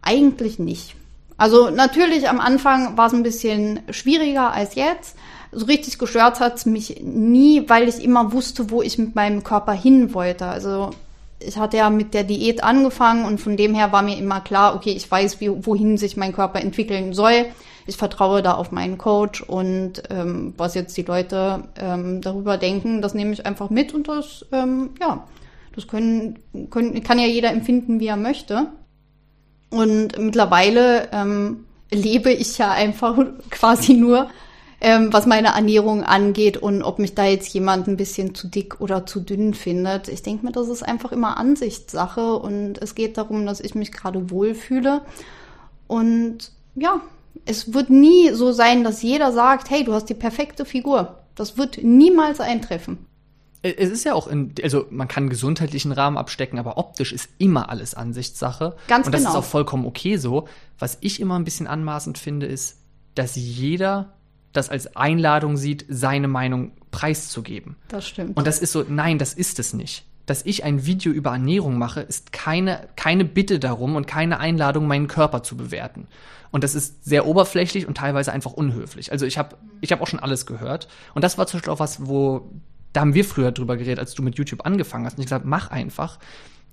Eigentlich 0.02 0.60
nicht. 0.60 0.96
Also 1.38 1.70
natürlich 1.72 2.30
am 2.30 2.40
Anfang 2.40 2.98
war 2.98 3.08
es 3.08 3.14
ein 3.14 3.24
bisschen 3.24 3.80
schwieriger 3.90 4.52
als 4.52 4.76
jetzt. 4.76 5.18
So 5.52 5.66
richtig 5.66 5.98
gestört 5.98 6.40
hat 6.40 6.66
mich 6.66 7.02
nie, 7.02 7.68
weil 7.68 7.88
ich 7.88 8.04
immer 8.04 8.32
wusste, 8.32 8.70
wo 8.70 8.82
ich 8.82 8.98
mit 8.98 9.16
meinem 9.16 9.44
Körper 9.44 9.74
hin 9.74 10.14
wollte. 10.14 10.46
Also 10.46 10.92
ich 11.40 11.58
hatte 11.58 11.78
ja 11.78 11.90
mit 11.90 12.14
der 12.14 12.24
Diät 12.24 12.64
angefangen 12.64 13.26
und 13.26 13.42
von 13.42 13.58
dem 13.58 13.74
her 13.74 13.92
war 13.92 14.02
mir 14.02 14.18
immer 14.18 14.42
klar, 14.42 14.76
okay, 14.76 14.92
ich 14.92 15.10
weiß, 15.10 15.42
wie, 15.42 15.66
wohin 15.66 15.98
sich 15.98 16.16
mein 16.18 16.34
Körper 16.34 16.62
entwickeln 16.62 17.14
soll. 17.14 17.46
Ich 17.86 17.98
vertraue 17.98 18.42
da 18.42 18.54
auf 18.54 18.72
meinen 18.72 18.98
Coach 18.98 19.42
und 19.42 20.04
ähm, 20.10 20.54
was 20.58 20.74
jetzt 20.74 20.96
die 20.96 21.04
Leute 21.04 21.66
ähm, 21.78 22.22
darüber 22.22 22.58
denken, 22.58 23.02
das 23.02 23.14
nehme 23.14 23.34
ich 23.34 23.46
einfach 23.46 23.70
mit 23.70 23.94
und 23.94 24.08
das, 24.08 24.46
ähm, 24.52 24.92
ja, 25.02 25.28
das 25.76 25.88
können, 25.88 26.40
können, 26.70 27.04
kann 27.04 27.20
ja 27.20 27.26
jeder 27.26 27.52
empfinden, 27.52 28.00
wie 28.00 28.08
er 28.08 28.18
möchte. 28.18 28.68
Und 29.70 30.18
mittlerweile 30.20 31.10
ähm, 31.12 31.66
lebe 31.92 32.32
ich 32.32 32.58
ja 32.58 32.72
einfach 32.72 33.18
quasi 33.50 33.94
nur, 33.94 34.30
ähm, 34.80 35.12
was 35.12 35.26
meine 35.26 35.50
Ernährung 35.50 36.04
angeht 36.04 36.58
und 36.58 36.84
ob 36.84 37.00
mich 37.00 37.16
da 37.16 37.26
jetzt 37.26 37.54
jemand 37.54 37.88
ein 37.88 37.98
bisschen 37.98 38.36
zu 38.36 38.48
dick 38.48 38.82
oder 38.82 39.06
zu 39.06 39.22
dünn 39.22 39.54
findet. 39.54 40.10
Ich 40.10 40.22
denke 40.22 40.46
mir, 40.46 40.52
das 40.52 40.68
ist 40.68 40.84
einfach 40.84 41.12
immer 41.12 41.38
Ansichtssache 41.38 42.36
und 42.36 42.82
es 42.82 42.94
geht 42.94 43.18
darum, 43.18 43.46
dass 43.46 43.62
ich 43.62 43.76
mich 43.76 43.92
gerade 43.92 44.30
wohlfühle. 44.30 45.02
Und 45.88 46.52
ja, 46.76 47.02
es 47.46 47.74
wird 47.74 47.90
nie 47.90 48.32
so 48.32 48.52
sein, 48.52 48.84
dass 48.84 49.02
jeder 49.02 49.32
sagt, 49.32 49.70
hey, 49.70 49.84
du 49.84 49.94
hast 49.94 50.06
die 50.06 50.14
perfekte 50.14 50.66
Figur. 50.66 51.20
Das 51.36 51.58
wird 51.58 51.84
niemals 51.84 52.40
eintreffen. 52.40 53.06
Es 53.62 53.90
ist 53.90 54.04
ja 54.04 54.14
auch 54.14 54.28
in, 54.28 54.54
also 54.62 54.86
man 54.90 55.08
kann 55.08 55.24
einen 55.24 55.30
gesundheitlichen 55.30 55.94
Rahmen 55.94 56.18
abstecken, 56.18 56.60
aber 56.60 56.78
optisch 56.78 57.14
ist 57.14 57.30
immer 57.38 57.70
alles 57.70 57.96
Ansichtssache. 57.96 58.76
Ganz 58.88 59.06
Und 59.06 59.14
das 59.14 59.22
genau. 59.22 59.32
ist 59.32 59.38
auch 59.38 59.46
vollkommen 59.46 59.86
okay 59.86 60.18
so. 60.18 60.48
Was 60.78 60.98
ich 61.00 61.22
immer 61.22 61.40
ein 61.40 61.46
bisschen 61.46 61.66
anmaßend 61.68 62.18
finde, 62.18 62.46
ist, 62.46 62.80
dass 63.16 63.36
jeder 63.36 64.14
das 64.52 64.70
als 64.70 64.96
Einladung 64.96 65.56
sieht, 65.56 65.86
seine 65.88 66.28
Meinung 66.28 66.74
preiszugeben. 66.92 67.78
Das 67.88 68.08
stimmt. 68.08 68.38
Und 68.38 68.46
das 68.46 68.60
ist 68.60 68.74
so, 68.74 68.86
nein, 68.88 69.18
das 69.18 69.34
ist 69.34 69.60
es 69.60 69.74
nicht. 69.74 70.06
Dass 70.26 70.46
ich 70.46 70.64
ein 70.64 70.86
Video 70.86 71.12
über 71.12 71.32
Ernährung 71.32 71.78
mache, 71.78 72.02
ist 72.02 72.32
keine, 72.32 72.88
keine 72.96 73.26
Bitte 73.26 73.60
darum 73.60 73.96
und 73.96 74.08
keine 74.08 74.40
Einladung, 74.40 74.88
meinen 74.88 75.08
Körper 75.08 75.44
zu 75.44 75.58
bewerten. 75.58 76.08
Und 76.54 76.64
das 76.64 76.76
ist 76.76 77.04
sehr 77.04 77.26
oberflächlich 77.26 77.88
und 77.88 77.98
teilweise 77.98 78.32
einfach 78.32 78.54
unhöflich. 78.54 79.12
Also 79.12 79.26
ich 79.26 79.38
habe 79.40 79.58
ich 79.82 79.92
hab 79.92 80.02
auch 80.02 80.08
schon 80.08 80.20
alles 80.20 80.46
gehört. 80.46 80.88
Und 81.16 81.24
das 81.24 81.38
war 81.38 81.48
zum 81.48 81.58
Beispiel 81.58 81.74
auch 81.74 81.80
was, 81.80 82.06
wo, 82.06 82.52
da 82.94 83.02
haben 83.02 83.16
wir 83.16 83.26
früher 83.26 83.52
drüber 83.52 83.76
geredet, 83.76 84.00
als 84.00 84.14
du 84.14 84.22
mit 84.22 84.38
YouTube 84.38 84.66
angefangen 84.66 85.06
hast. 85.06 85.14
Und 85.14 85.22
ich 85.22 85.26
gesagt, 85.26 85.46
mach 85.46 85.72
einfach. 85.72 86.20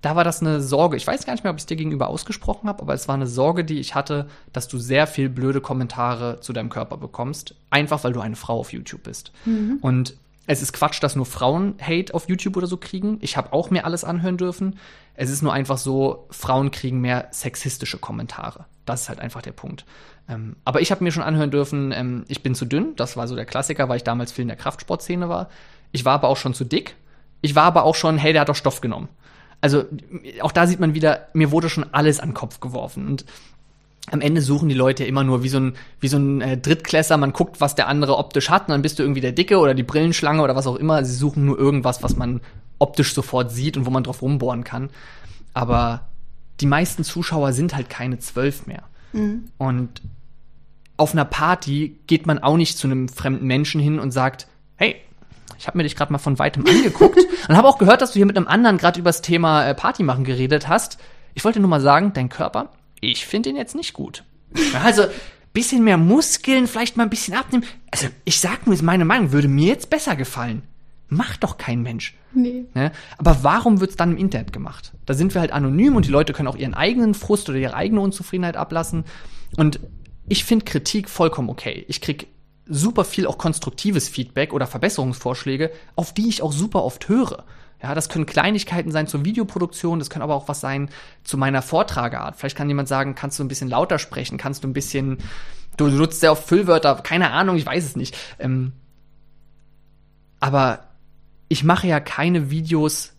Da 0.03 0.16
war 0.16 0.24
das 0.24 0.42
eine 0.42 0.61
Sorge. 0.61 0.96
Ich 0.96 1.07
weiß 1.07 1.24
gar 1.24 1.32
nicht 1.32 1.44
mehr, 1.44 1.51
ob 1.51 1.57
ich 1.57 1.62
es 1.62 1.66
dir 1.66 1.76
gegenüber 1.76 2.09
ausgesprochen 2.09 2.68
habe, 2.68 2.82
aber 2.82 2.94
es 2.94 3.09
war 3.09 3.14
eine 3.14 3.26
Sorge, 3.26 3.64
die 3.64 3.80
ich 3.80 3.94
hatte, 3.94 4.28
dass 4.53 4.68
du 4.68 4.78
sehr 4.78 5.07
viel 5.07 5.30
blöde 5.30 5.61
Kommentare 5.61 6.40
zu 6.40 6.53
deinem 6.53 6.68
Körper 6.68 6.98
bekommst. 6.98 7.55
Einfach 7.70 8.05
weil 8.05 8.12
du 8.12 8.20
eine 8.20 8.36
Frau 8.36 8.61
auf 8.61 8.72
YouTube 8.72 9.03
bist. 9.03 9.32
Und 9.80 10.14
es 10.47 10.62
ist 10.62 10.72
Quatsch, 10.72 11.03
dass 11.03 11.16
nur 11.16 11.26
Frauen 11.26 11.76
Hate 11.80 12.12
auf 12.14 12.28
YouTube 12.28 12.57
oder 12.57 12.66
so 12.66 12.76
kriegen. 12.76 13.18
Ich 13.20 13.36
habe 13.36 13.53
auch 13.53 13.70
mir 13.70 13.84
alles 13.84 14.05
anhören 14.05 14.36
dürfen. 14.36 14.78
Es 15.14 15.30
ist 15.30 15.43
nur 15.43 15.53
einfach 15.53 15.78
so, 15.78 16.26
Frauen 16.30 16.70
kriegen 16.70 17.01
mehr 17.01 17.28
sexistische 17.30 17.99
Kommentare. 17.99 18.64
Das 18.84 19.03
ist 19.03 19.09
halt 19.09 19.20
einfach 19.20 19.43
der 19.43 19.53
Punkt. 19.53 19.84
Ähm, 20.28 20.57
aber 20.64 20.80
ich 20.80 20.91
habe 20.91 21.05
mir 21.05 21.12
schon 21.12 21.22
anhören 21.22 21.51
dürfen, 21.51 21.93
ähm, 21.93 22.24
ich 22.28 22.43
bin 22.43 22.55
zu 22.55 22.64
dünn. 22.64 22.97
Das 22.97 23.16
war 23.16 23.28
so 23.28 23.36
der 23.36 23.45
Klassiker, 23.45 23.88
weil 23.88 23.99
ich 23.99 24.05
damals 24.05 24.32
viel 24.32 24.43
in 24.43 24.49
der 24.49 24.57
Kraftsportszene 24.57 25.28
war. 25.28 25.51
Ich 25.93 26.05
war 26.05 26.14
aber 26.14 26.28
auch 26.28 26.36
schon 26.36 26.55
zu 26.55 26.64
dick. 26.64 26.97
Ich 27.43 27.55
war 27.55 27.64
aber 27.64 27.84
auch 27.84 27.95
schon, 27.95 28.18
hey, 28.18 28.32
der 28.32 28.43
hat 28.43 28.49
doch 28.49 28.57
Stoff 28.57 28.80
genommen. 28.80 29.09
Also 29.61 29.84
auch 30.41 30.53
da 30.53 30.66
sieht 30.66 30.80
man 30.80 30.95
wieder, 30.95 31.28
mir 31.34 31.51
wurde 31.51 31.68
schon 31.68 31.93
alles 31.93 32.18
an 32.18 32.30
den 32.30 32.34
Kopf 32.34 32.61
geworfen. 32.61 33.07
Und 33.07 33.24
am 34.11 34.20
Ende 34.20 34.42
suchen 34.42 34.68
die 34.68 34.74
Leute 34.74 35.04
ja 35.04 35.08
immer 35.08 35.24
nur 35.24 35.42
wie 35.42 35.48
so 35.48 35.58
ein, 35.58 35.74
wie 36.00 36.08
so 36.08 36.16
ein 36.18 36.40
äh, 36.40 36.58
Drittklässler, 36.58 37.16
man 37.16 37.32
guckt, 37.32 37.61
was 37.61 37.74
der 37.74 37.88
andere 37.88 38.16
optisch 38.16 38.50
hat, 38.50 38.62
und 38.62 38.72
dann 38.72 38.82
bist 38.82 38.98
du 38.98 39.02
irgendwie 39.02 39.20
der 39.20 39.32
Dicke 39.32 39.58
oder 39.58 39.74
die 39.74 39.82
Brillenschlange 39.82 40.42
oder 40.42 40.56
was 40.56 40.66
auch 40.66 40.76
immer. 40.76 41.04
Sie 41.04 41.14
suchen 41.14 41.44
nur 41.44 41.58
irgendwas, 41.58 42.02
was 42.02 42.16
man 42.16 42.40
optisch 42.78 43.14
sofort 43.14 43.52
sieht 43.52 43.76
und 43.76 43.86
wo 43.86 43.90
man 43.90 44.02
drauf 44.02 44.22
rumbohren 44.22 44.64
kann. 44.64 44.90
Aber 45.54 46.08
die 46.61 46.66
meisten 46.66 47.04
Zuschauer 47.04 47.52
sind 47.52 47.74
halt 47.74 47.88
keine 47.88 48.18
zwölf 48.18 48.66
mehr. 48.66 48.82
Und 49.58 50.02
auf 50.96 51.12
einer 51.12 51.24
Party 51.24 51.98
geht 52.06 52.26
man 52.26 52.38
auch 52.38 52.56
nicht 52.56 52.78
zu 52.78 52.86
einem 52.86 53.08
fremden 53.08 53.46
Menschen 53.46 53.80
hin 53.80 53.98
und 53.98 54.11
sagt, 54.11 54.46
hey, 54.76 54.96
ich 55.58 55.66
habe 55.66 55.78
mir 55.78 55.84
dich 55.84 55.96
gerade 55.96 56.12
mal 56.12 56.18
von 56.18 56.38
weitem 56.38 56.66
angeguckt 56.68 57.18
und 57.48 57.56
habe 57.56 57.68
auch 57.68 57.78
gehört, 57.78 58.02
dass 58.02 58.12
du 58.12 58.18
hier 58.18 58.26
mit 58.26 58.36
einem 58.36 58.48
anderen 58.48 58.78
gerade 58.78 59.00
über 59.00 59.08
das 59.08 59.22
Thema 59.22 59.66
äh, 59.66 59.74
Party 59.74 60.02
machen 60.02 60.24
geredet 60.24 60.68
hast. 60.68 60.98
Ich 61.34 61.44
wollte 61.44 61.61
nur 61.61 61.70
mal 61.70 61.80
sagen, 61.80 62.12
dein 62.12 62.28
Körper, 62.28 62.70
ich 63.01 63.26
finde 63.26 63.51
ihn 63.51 63.57
jetzt 63.57 63.74
nicht 63.74 63.92
gut. 63.92 64.24
Also 64.82 65.05
bisschen 65.53 65.82
mehr 65.84 65.96
Muskeln, 65.96 66.66
vielleicht 66.66 66.96
mal 66.96 67.05
ein 67.05 67.11
bisschen 67.11 67.34
abnehmen. 67.34 67.64
Also 67.90 68.07
ich 68.24 68.40
sag 68.40 68.66
nur, 68.66 68.74
ist 68.74 68.82
meine 68.82 69.05
Meinung, 69.05 69.32
würde 69.32 69.48
mir 69.48 69.66
jetzt 69.66 69.90
besser 69.90 70.16
gefallen. 70.16 70.62
Macht 71.09 71.42
doch 71.42 71.59
kein 71.59 71.82
Mensch. 71.82 72.14
Nee. 72.32 72.66
Ne? 72.74 72.92
Aber 73.18 73.42
warum 73.42 73.80
wird's 73.80 73.96
dann 73.96 74.12
im 74.12 74.16
Internet 74.16 74.53
gemacht? 74.53 74.92
Da 75.07 75.14
sind 75.14 75.34
wir 75.34 75.40
halt 75.40 75.51
anonym 75.51 75.96
und 75.96 76.07
die 76.07 76.11
Leute 76.11 76.32
können 76.32 76.46
auch 76.46 76.57
ihren 76.57 76.74
eigenen 76.74 77.14
Frust 77.14 77.48
oder 77.48 77.59
ihre 77.59 77.74
eigene 77.74 78.01
Unzufriedenheit 78.01 78.57
ablassen. 78.57 79.05
Und 79.57 79.80
ich 80.28 80.44
finde 80.44 80.64
Kritik 80.64 81.09
vollkommen 81.09 81.48
okay. 81.48 81.84
Ich 81.88 82.01
krieg 82.01 82.28
super 82.66 83.05
viel 83.05 83.26
auch 83.26 83.36
konstruktives 83.36 84.09
Feedback 84.09 84.53
oder 84.53 84.68
Verbesserungsvorschläge, 84.68 85.72
auf 85.96 86.14
die 86.14 86.28
ich 86.28 86.42
auch 86.42 86.53
super 86.53 86.84
oft 86.84 87.09
höre. 87.09 87.44
Ja, 87.83 87.95
das 87.95 88.09
können 88.09 88.26
Kleinigkeiten 88.26 88.93
sein 88.93 89.07
zur 89.07 89.24
Videoproduktion, 89.24 89.99
das 89.99 90.11
können 90.11 90.22
aber 90.22 90.35
auch 90.35 90.49
was 90.49 90.61
sein 90.61 90.91
zu 91.24 91.39
meiner 91.39 91.62
Vortrageart. 91.62 92.37
Vielleicht 92.37 92.57
kann 92.57 92.68
jemand 92.68 92.89
sagen, 92.89 93.14
kannst 93.14 93.39
du 93.39 93.45
ein 93.45 93.49
bisschen 93.49 93.70
lauter 93.70 93.99
sprechen, 93.99 94.37
kannst 94.37 94.64
du 94.64 94.68
ein 94.68 94.74
bisschen, 94.74 95.18
du 95.76 95.89
nutzt 95.89 96.20
sehr 96.20 96.33
oft 96.33 96.47
Füllwörter, 96.47 96.95
keine 96.97 97.31
Ahnung, 97.31 97.57
ich 97.57 97.64
weiß 97.64 97.85
es 97.85 97.97
nicht. 97.97 98.16
Ähm, 98.39 98.72
aber 100.41 100.89
ich 101.49 101.64
mache 101.64 101.87
ja 101.87 102.01
keine 102.01 102.51
Videos. 102.51 103.14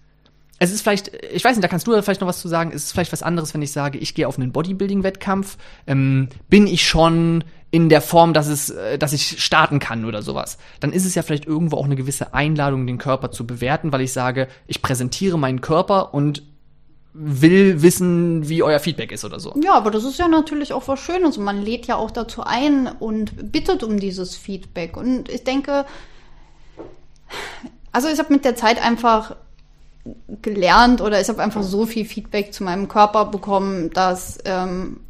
Es 0.60 0.72
ist 0.72 0.84
vielleicht, 0.84 1.12
ich 1.32 1.44
weiß 1.44 1.56
nicht, 1.56 1.64
da 1.64 1.68
kannst 1.68 1.88
du 1.88 2.02
vielleicht 2.02 2.22
noch 2.22 2.28
was 2.28 2.40
zu 2.40 2.48
sagen. 2.48 2.72
Es 2.74 2.84
ist 2.84 2.92
vielleicht 2.92 3.12
was 3.12 3.24
anderes, 3.24 3.54
wenn 3.56 3.64
ich 3.64 3.72
sage, 3.72 3.98
ich 3.98 4.14
gehe 4.14 4.28
auf 4.28 4.38
einen 4.38 4.52
Bodybuilding-Wettkampf. 4.52 5.58
Ähm, 5.88 6.30
bin 6.50 6.68
ich 6.68 6.88
schon 6.88 7.44
in 7.72 7.88
der 7.88 8.02
Form, 8.02 8.34
dass 8.34 8.48
es, 8.48 8.70
äh, 8.70 8.98
dass 8.98 9.14
ich 9.14 9.42
starten 9.44 9.80
kann 9.80 10.06
oder 10.06 10.22
sowas, 10.22 10.58
dann 10.82 10.92
ist 10.92 11.06
es 11.06 11.16
ja 11.16 11.24
vielleicht 11.24 11.46
irgendwo 11.46 11.78
auch 11.78 11.86
eine 11.86 11.96
gewisse 11.96 12.34
Einladung, 12.34 12.86
den 12.86 12.98
Körper 12.98 13.32
zu 13.32 13.48
bewerten, 13.48 13.92
weil 13.92 14.02
ich 14.02 14.14
sage, 14.14 14.48
ich 14.68 14.82
präsentiere 14.82 15.40
meinen 15.40 15.62
Körper 15.62 16.14
und 16.14 16.44
will 17.14 17.82
wissen, 17.82 18.48
wie 18.48 18.64
euer 18.64 18.80
Feedback 18.80 19.12
ist 19.12 19.26
oder 19.26 19.40
so. 19.40 19.54
Ja, 19.62 19.74
aber 19.74 19.92
das 19.92 20.04
ist 20.04 20.18
ja 20.18 20.28
natürlich 20.28 20.72
auch 20.72 20.88
was 20.88 21.00
Schönes. 21.00 21.38
Und 21.38 21.44
man 21.44 21.62
lädt 21.62 21.88
ja 21.88 21.96
auch 21.96 22.12
dazu 22.12 22.44
ein 22.44 22.88
und 22.88 23.52
bittet 23.52 23.84
um 23.84 24.00
dieses 24.00 24.38
Feedback. 24.38 24.96
Und 24.96 25.30
ich 25.30 25.44
denke, 25.44 25.86
also 27.92 28.08
ich 28.08 28.18
habe 28.20 28.34
mit 28.34 28.46
der 28.46 28.56
Zeit 28.56 28.82
einfach 28.82 29.36
gelernt 30.42 31.02
oder 31.02 31.20
ich 31.20 31.28
habe 31.30 31.44
einfach 31.44 31.64
so 31.64 31.86
viel 31.86 32.06
Feedback 32.06 32.54
zu 32.54 32.64
meinem 32.64 32.88
Körper 32.88 33.26
bekommen, 33.26 33.92
dass, 33.92 34.40
ähm, 34.46 35.02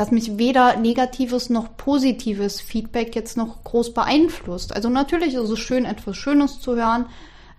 dass 0.00 0.10
mich 0.10 0.38
weder 0.38 0.78
negatives 0.78 1.50
noch 1.50 1.76
positives 1.76 2.62
Feedback 2.62 3.14
jetzt 3.14 3.36
noch 3.36 3.62
groß 3.64 3.92
beeinflusst. 3.92 4.74
Also 4.74 4.88
natürlich 4.88 5.34
ist 5.34 5.50
es 5.50 5.58
schön, 5.58 5.84
etwas 5.84 6.16
Schönes 6.16 6.58
zu 6.58 6.74
hören, 6.74 7.04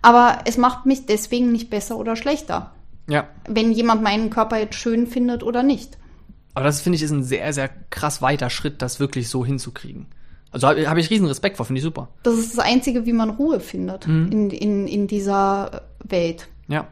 aber 0.02 0.40
es 0.44 0.56
macht 0.56 0.84
mich 0.84 1.06
deswegen 1.06 1.52
nicht 1.52 1.70
besser 1.70 1.96
oder 1.96 2.16
schlechter. 2.16 2.72
Ja. 3.08 3.28
Wenn 3.46 3.70
jemand 3.70 4.02
meinen 4.02 4.28
Körper 4.30 4.58
jetzt 4.58 4.74
schön 4.74 5.06
findet 5.06 5.44
oder 5.44 5.62
nicht. 5.62 5.98
Aber 6.54 6.64
das 6.64 6.80
finde 6.80 6.96
ich 6.96 7.04
ist 7.04 7.12
ein 7.12 7.22
sehr, 7.22 7.52
sehr 7.52 7.68
krass 7.90 8.20
weiter 8.22 8.50
Schritt, 8.50 8.82
das 8.82 8.98
wirklich 8.98 9.28
so 9.28 9.46
hinzukriegen. 9.46 10.06
Also 10.50 10.66
habe 10.66 10.90
hab 10.90 10.98
ich 10.98 11.10
riesen 11.10 11.28
Respekt 11.28 11.58
vor, 11.58 11.64
finde 11.64 11.78
ich 11.78 11.84
super. 11.84 12.08
Das 12.24 12.34
ist 12.34 12.58
das 12.58 12.64
Einzige, 12.64 13.06
wie 13.06 13.12
man 13.12 13.30
Ruhe 13.30 13.60
findet 13.60 14.08
Mhm. 14.08 14.32
in, 14.32 14.50
in, 14.50 14.88
in 14.88 15.06
dieser 15.06 15.82
Welt. 16.02 16.48
Ja. 16.66 16.88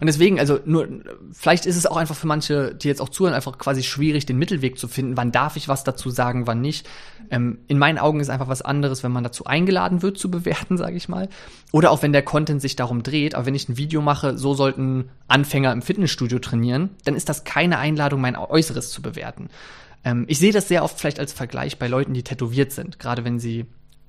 Und 0.00 0.06
deswegen, 0.06 0.38
also 0.38 0.58
nur, 0.64 0.88
vielleicht 1.32 1.66
ist 1.66 1.76
es 1.76 1.86
auch 1.86 1.96
einfach 1.96 2.14
für 2.14 2.26
manche, 2.26 2.74
die 2.74 2.88
jetzt 2.88 3.00
auch 3.00 3.08
zuhören, 3.08 3.34
einfach 3.34 3.58
quasi 3.58 3.82
schwierig, 3.82 4.26
den 4.26 4.38
Mittelweg 4.38 4.78
zu 4.78 4.88
finden. 4.88 5.16
Wann 5.16 5.32
darf 5.32 5.56
ich 5.56 5.68
was 5.68 5.84
dazu 5.84 6.10
sagen, 6.10 6.46
wann 6.46 6.60
nicht? 6.60 6.86
Ähm, 7.30 7.58
in 7.68 7.78
meinen 7.78 7.98
Augen 7.98 8.20
ist 8.20 8.30
einfach 8.30 8.48
was 8.48 8.62
anderes, 8.62 9.02
wenn 9.02 9.12
man 9.12 9.24
dazu 9.24 9.44
eingeladen 9.44 10.02
wird 10.02 10.18
zu 10.18 10.30
bewerten, 10.30 10.76
sage 10.78 10.96
ich 10.96 11.08
mal. 11.08 11.28
Oder 11.72 11.90
auch 11.90 12.02
wenn 12.02 12.12
der 12.12 12.22
Content 12.22 12.60
sich 12.60 12.76
darum 12.76 13.02
dreht. 13.02 13.34
Aber 13.34 13.46
wenn 13.46 13.54
ich 13.54 13.68
ein 13.68 13.76
Video 13.76 14.00
mache, 14.00 14.38
so 14.38 14.54
sollten 14.54 15.08
Anfänger 15.28 15.72
im 15.72 15.82
Fitnessstudio 15.82 16.38
trainieren, 16.38 16.90
dann 17.04 17.16
ist 17.16 17.28
das 17.28 17.44
keine 17.44 17.78
Einladung, 17.78 18.20
mein 18.20 18.36
Äußeres 18.36 18.90
zu 18.90 19.02
bewerten. 19.02 19.48
Ähm, 20.04 20.24
ich 20.28 20.38
sehe 20.38 20.52
das 20.52 20.68
sehr 20.68 20.84
oft 20.84 20.98
vielleicht 20.98 21.18
als 21.18 21.32
Vergleich 21.32 21.78
bei 21.78 21.88
Leuten, 21.88 22.14
die 22.14 22.22
tätowiert 22.22 22.72
sind, 22.72 22.98
gerade 22.98 23.24
wenn 23.24 23.38
sie 23.38 23.66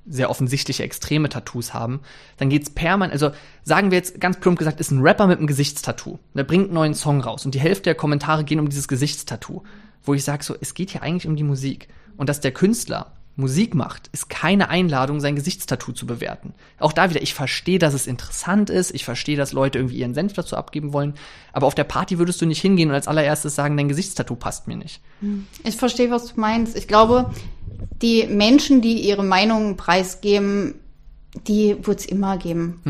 sehr 0.08 0.30
offensichtliche 0.30 0.84
extreme 0.84 1.30
Tattoos 1.30 1.74
haben, 1.74 2.02
dann 2.38 2.50
geht's 2.50 2.70
permanent, 2.70 3.14
also 3.14 3.32
sagen 3.64 3.92
wir 3.92 3.98
jetzt 3.98 4.20
ganz 4.22 4.40
plump 4.40 4.58
gesagt, 4.60 4.80
ist 4.80 4.92
ein 4.92 5.02
Rapper 5.02 5.28
mit 5.28 5.40
einem 5.40 5.48
Gesichtstattoo. 5.48 6.20
Der 6.34 6.44
bringt 6.44 6.66
einen 6.66 6.74
neuen 6.74 6.94
Song 6.94 7.22
raus 7.22 7.46
und 7.46 7.56
die 7.56 7.60
Hälfte 7.60 7.84
der 7.84 7.96
Kommentare 7.96 8.44
gehen 8.44 8.60
um 8.60 8.70
dieses 8.70 8.88
Gesichtstattoo, 8.88 9.64
wo 10.04 10.14
ich 10.14 10.24
sage 10.24 10.44
so, 10.44 10.56
es 10.60 10.74
geht 10.74 10.92
hier 10.92 11.02
eigentlich 11.02 11.28
um 11.28 11.36
die 11.36 11.44
Musik 11.44 11.88
und 12.18 12.30
dass 12.30 12.42
der 12.42 12.52
Künstler 12.52 13.14
Musik 13.38 13.76
macht, 13.76 14.08
ist 14.14 14.30
keine 14.30 14.70
Einladung, 14.70 15.20
sein 15.20 15.36
Gesichtstattoo 15.36 15.92
zu 15.92 16.06
bewerten. 16.06 16.54
Auch 16.80 16.94
da 16.94 17.10
wieder, 17.10 17.22
ich 17.22 17.34
verstehe, 17.34 17.80
dass 17.80 17.94
es 17.94 18.08
interessant 18.08 18.70
ist, 18.70 18.96
ich 18.96 19.04
verstehe, 19.04 19.36
dass 19.36 19.52
Leute 19.52 19.80
irgendwie 19.80 19.98
ihren 19.98 20.14
Senf 20.14 20.32
dazu 20.34 20.56
abgeben 20.56 20.94
wollen, 20.94 21.16
aber 21.52 21.68
auf 21.68 21.76
der 21.76 21.84
Party 21.84 22.18
würdest 22.18 22.42
du 22.42 22.46
nicht 22.46 22.62
hingehen 22.62 22.90
und 22.90 22.96
als 22.96 23.10
allererstes 23.10 23.54
sagen, 23.54 23.76
dein 23.76 23.90
Gesichtstattoo 23.90 24.36
passt 24.36 24.68
mir 24.68 24.78
nicht. 24.78 25.02
Ich 25.66 25.76
verstehe, 25.76 26.12
was 26.12 26.34
du 26.34 26.40
meinst. 26.40 26.78
Ich 26.78 26.88
glaube, 26.88 27.30
die 28.02 28.28
Menschen, 28.28 28.82
die 28.82 29.02
ihre 29.02 29.24
Meinungen 29.24 29.78
preisgeben, 29.78 30.76
die 31.48 31.76
wird 31.82 32.00
es 32.00 32.06
immer 32.06 32.38
geben. 32.38 32.82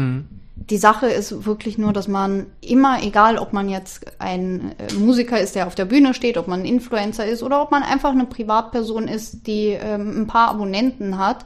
Die 0.56 0.78
Sache 0.78 1.08
ist 1.08 1.46
wirklich 1.46 1.78
nur, 1.78 1.94
dass 1.94 2.08
man 2.08 2.48
immer, 2.62 3.04
egal 3.04 3.38
ob 3.38 3.54
man 3.54 3.70
jetzt 3.70 4.06
ein 4.20 4.74
äh, 4.78 4.94
Musiker 4.94 5.40
ist, 5.40 5.56
der 5.56 5.68
auf 5.68 5.76
der 5.76 5.86
Bühne 5.86 6.14
steht, 6.14 6.38
ob 6.38 6.48
man 6.48 6.62
ein 6.62 6.66
Influencer 6.66 7.26
ist 7.26 7.44
oder 7.44 7.62
ob 7.62 7.72
man 7.72 7.84
einfach 7.84 8.12
eine 8.12 8.26
Privatperson 8.26 9.08
ist, 9.08 9.48
die 9.48 9.78
ähm, 9.80 10.22
ein 10.22 10.28
paar 10.28 10.50
Abonnenten 10.50 11.18
hat, 11.18 11.46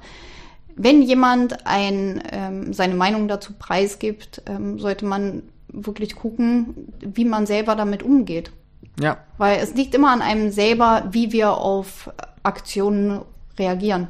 wenn 0.76 1.02
jemand 1.02 1.66
ein, 1.68 2.24
ähm, 2.32 2.72
seine 2.72 2.96
Meinung 2.96 3.28
dazu 3.28 3.54
preisgibt, 3.60 4.44
ähm, 4.46 4.80
sollte 4.80 5.06
man 5.06 5.44
wirklich 5.68 6.16
gucken, 6.16 6.94
wie 7.02 7.26
man 7.26 7.46
selber 7.46 7.76
damit 7.76 8.02
umgeht. 8.02 8.52
Ja, 9.00 9.18
Weil 9.38 9.60
es 9.62 9.76
liegt 9.76 9.94
immer 9.94 10.12
an 10.12 10.22
einem 10.22 10.52
selber, 10.52 11.08
wie 11.12 11.32
wir 11.32 11.58
auf 11.58 12.10
Aktionen 12.50 13.22
reagieren. 13.58 14.08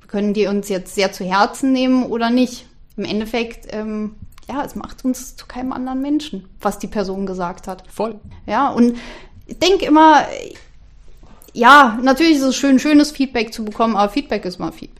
Wir 0.00 0.08
können 0.08 0.34
die 0.34 0.46
uns 0.46 0.68
jetzt 0.68 0.94
sehr 0.94 1.12
zu 1.12 1.24
Herzen 1.24 1.72
nehmen 1.72 2.04
oder 2.04 2.30
nicht. 2.30 2.66
Im 2.96 3.04
Endeffekt, 3.04 3.68
ähm, 3.70 4.16
ja, 4.48 4.64
es 4.64 4.74
macht 4.74 5.04
uns 5.04 5.36
zu 5.36 5.46
keinem 5.46 5.72
anderen 5.72 6.02
Menschen, 6.02 6.48
was 6.60 6.78
die 6.78 6.88
Person 6.88 7.26
gesagt 7.26 7.68
hat. 7.68 7.84
voll. 7.88 8.18
Ja, 8.46 8.70
und 8.70 8.98
ich 9.46 9.58
denke 9.58 9.86
immer, 9.86 10.24
ja, 11.52 11.98
natürlich 12.02 12.36
ist 12.38 12.42
es 12.42 12.56
schön, 12.56 12.78
schönes 12.78 13.12
Feedback 13.12 13.52
zu 13.52 13.64
bekommen, 13.64 13.96
aber 13.96 14.10
Feedback 14.10 14.44
ist 14.44 14.58
mal 14.58 14.72
Feedback. 14.72 14.97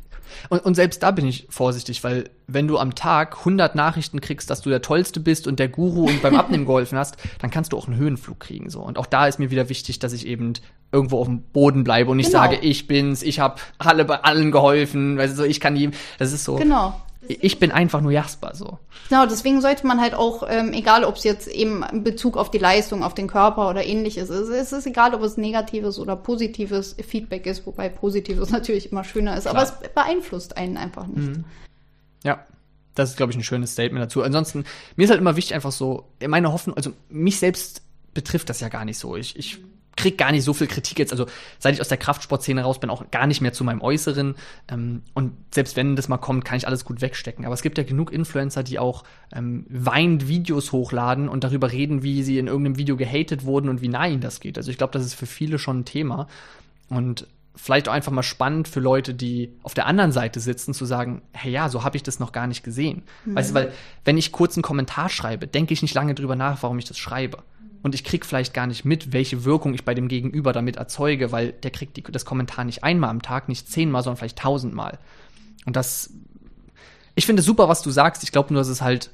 Und, 0.49 0.65
und 0.65 0.75
selbst 0.75 1.03
da 1.03 1.11
bin 1.11 1.27
ich 1.27 1.47
vorsichtig, 1.51 2.05
weil 2.05 2.31
wenn 2.47 2.67
du 2.67 2.79
am 2.79 2.95
Tag 2.95 3.39
100 3.39 3.75
Nachrichten 3.75 4.21
kriegst, 4.21 4.51
dass 4.51 4.63
du 4.63 4.71
der 4.71 4.83
Tollste 4.83 5.21
bist 5.21 5.47
und 5.47 5.59
der 5.59 5.69
Guru 5.69 6.07
und 6.07 6.23
beim 6.23 6.37
Abnehmen 6.37 6.65
geholfen 6.67 6.99
hast, 6.99 7.17
dann 7.41 7.51
kannst 7.51 7.73
du 7.73 7.77
auch 7.77 7.87
einen 7.87 7.97
Höhenflug 7.97 8.41
kriegen. 8.41 8.71
So. 8.71 8.81
Und 8.81 8.99
auch 8.99 9.07
da 9.07 9.27
ist 9.27 9.39
mir 9.39 9.51
wieder 9.51 9.69
wichtig, 9.69 9.99
dass 9.99 10.13
ich 10.13 10.27
eben 10.27 10.55
irgendwo 10.93 11.19
auf 11.21 11.27
dem 11.27 11.43
Boden 11.43 11.85
bleibe 11.85 12.11
und 12.11 12.17
nicht 12.17 12.31
Genau. 12.31 12.43
sage, 12.43 12.57
ich 12.57 12.87
bin's, 12.87 13.23
ich 13.23 13.41
habe 13.41 13.57
alle 13.79 14.05
bei 14.05 14.23
allen 14.25 14.51
geholfen, 14.51 15.19
weißt 15.19 15.35
du, 15.35 15.37
so, 15.39 15.45
ich 15.45 15.61
kann 15.61 15.77
jedem. 15.77 15.93
Das 16.19 16.33
ist 16.33 16.45
so. 16.45 16.57
Genau. 16.57 16.99
Ich 17.29 17.59
bin 17.59 17.71
einfach 17.71 18.01
nur 18.01 18.11
Jasper 18.11 18.55
so. 18.55 18.79
Genau, 19.09 19.27
deswegen 19.27 19.61
sollte 19.61 19.87
man 19.87 20.01
halt 20.01 20.15
auch, 20.15 20.45
ähm, 20.49 20.73
egal 20.73 21.05
ob 21.05 21.17
es 21.17 21.25
jetzt 21.25 21.47
eben 21.47 21.85
in 21.85 22.03
Bezug 22.03 22.37
auf 22.37 22.51
die 22.51 22.59
Leistung, 22.59 23.03
auf 23.03 23.15
den 23.15 23.29
Körper 23.29 23.69
oder 23.69 23.85
ähnliches 23.85 24.31
ist, 24.31 24.49
es 24.49 24.73
ist 24.73 24.87
egal, 24.87 25.15
ob 25.15 25.23
es 25.23 25.37
negatives 25.37 25.99
oder 25.99 26.17
positives 26.17 26.97
Feedback 27.07 27.47
ist, 27.47 27.67
wobei 27.67 27.89
positives 27.89 28.51
natürlich 28.53 28.91
immer 28.91 29.05
schöner 29.05 29.37
ist, 29.37 29.47
aber 29.47 29.63
es 29.63 29.79
Klar. 29.79 29.91
beeinflusst 29.95 30.57
einen 30.57 30.77
einfach 30.77 31.07
nicht. 31.07 31.41
Ja. 32.25 32.45
Das 32.95 33.11
ist, 33.11 33.17
glaube 33.17 33.31
ich, 33.31 33.39
ein 33.39 33.45
schönes 33.45 33.73
Statement 33.73 34.05
dazu. 34.05 34.25
Ansonsten, 34.25 34.65
mir 34.97 35.05
ist 35.05 35.11
halt 35.11 35.21
immer 35.21 35.37
wichtig, 35.37 35.55
einfach 35.55 35.71
so, 35.71 36.09
meine 36.27 36.53
Hoffnung, 36.53 36.77
also 36.77 36.91
mich 37.09 37.39
selbst 37.39 37.83
betrifft 38.13 38.51
das 38.51 38.59
ja 38.59 38.69
gar 38.69 38.85
nicht 38.85 38.99
so. 38.99 39.15
Ich, 39.15 39.37
ich 39.39 39.59
krieg 39.99 40.17
gar 40.17 40.31
nicht 40.31 40.45
so 40.45 40.55
viel 40.55 40.69
Kritik 40.69 40.99
jetzt, 40.99 41.13
also 41.13 41.27
seit 41.59 41.75
ich 41.75 41.81
aus 41.81 41.89
der 41.89 41.99
Kraftsportszene 41.99 42.63
raus 42.63 42.79
bin, 42.79 42.89
auch 42.89 43.11
gar 43.11 43.27
nicht 43.27 43.41
mehr 43.41 43.53
zu 43.53 43.65
meinem 43.65 43.83
Äußeren. 43.83 44.37
Ähm, 44.69 45.03
und 45.13 45.33
selbst 45.51 45.77
wenn 45.77 45.97
das 45.97 46.09
mal 46.09 46.19
kommt, 46.19 46.45
kann 46.45 46.57
ich 46.57 46.67
alles 46.67 46.85
gut 46.85 47.01
wegstecken. 47.01 47.45
Aber 47.45 47.55
es 47.55 47.63
gibt 47.63 47.79
ja 47.79 47.85
genug 47.85 48.13
Influencer, 48.13 48.63
die 48.63 48.79
auch 48.79 49.03
ähm, 49.33 49.67
weinend 49.69 50.29
Videos 50.29 50.71
hochladen 50.71 51.29
und 51.29 51.43
darüber 51.43 51.73
reden, 51.73 52.03
wie 52.05 52.23
sie 52.23 52.39
in 52.39 52.47
irgendeinem 52.47 52.79
Video 52.79 52.97
gehatet 52.97 53.45
wurden 53.45 53.69
und 53.69 53.83
wie 53.83 53.89
nah 53.89 54.07
ihnen 54.07 54.21
das 54.21 54.39
geht. 54.39 54.57
Also 54.57 54.71
ich 54.71 54.79
glaube, 54.79 54.93
das 54.93 55.05
ist 55.05 55.15
für 55.15 55.27
viele 55.27 55.59
schon 55.59 55.81
ein 55.81 55.85
Thema. 55.85 56.29
Und 56.89 57.27
vielleicht 57.57 57.89
auch 57.89 57.93
einfach 57.93 58.13
mal 58.13 58.23
spannend 58.23 58.69
für 58.69 58.79
Leute, 58.79 59.15
die 59.15 59.53
auf 59.65 59.75
der 59.75 59.87
anderen 59.87 60.13
Seite 60.13 60.39
sitzen, 60.39 60.75
zu 60.75 60.85
sagen, 60.85 61.23
hey 61.33 61.51
ja, 61.51 61.69
so 61.69 61.83
habe 61.83 61.97
ich 61.97 62.05
das 62.05 62.21
noch 62.21 62.31
gar 62.31 62.47
nicht 62.47 62.63
gesehen. 62.63 63.03
Weißt 63.35 63.51
du, 63.51 63.55
weil 63.55 63.73
wenn 64.05 64.17
ich 64.17 64.31
kurz 64.31 64.57
einen 64.57 64.63
Kommentar 64.63 65.09
schreibe, 65.09 65.49
denke 65.49 65.75
ich 65.75 65.83
nicht 65.83 65.95
lange 65.95 66.15
drüber 66.15 66.37
nach, 66.37 66.63
warum 66.63 66.79
ich 66.79 66.85
das 66.85 66.99
schreibe. 66.99 67.39
Und 67.83 67.95
ich 67.95 68.05
krieg 68.05 68.27
vielleicht 68.27 68.55
gar 68.55 68.67
nicht 68.67 68.85
mit, 68.85 69.13
welche 69.13 69.45
Wirkung 69.45 69.73
ich 69.75 69.85
bei 69.85 69.95
dem 69.95 70.09
Gegenüber 70.09 70.53
damit 70.53 70.77
erzeuge, 70.77 71.31
weil 71.33 71.53
der 71.53 71.71
kriegt 71.71 71.97
die, 71.97 72.03
das 72.03 72.25
Kommentar 72.25 72.65
nicht 72.65 72.83
einmal 72.85 73.11
am 73.11 73.23
Tag, 73.23 73.49
nicht 73.49 73.71
zehnmal, 73.71 74.03
sondern 74.03 74.17
vielleicht 74.19 74.39
tausendmal. 74.39 74.99
Und 75.65 75.77
das, 75.77 76.11
ich 77.15 77.27
finde 77.27 77.41
es 77.41 77.47
super, 77.47 77.69
was 77.69 77.83
du 77.83 77.91
sagst. 77.91 78.23
Ich 78.25 78.33
glaube 78.33 78.53
nur, 78.53 78.61
dass 78.63 78.69
es 78.69 78.83
halt, 78.83 79.11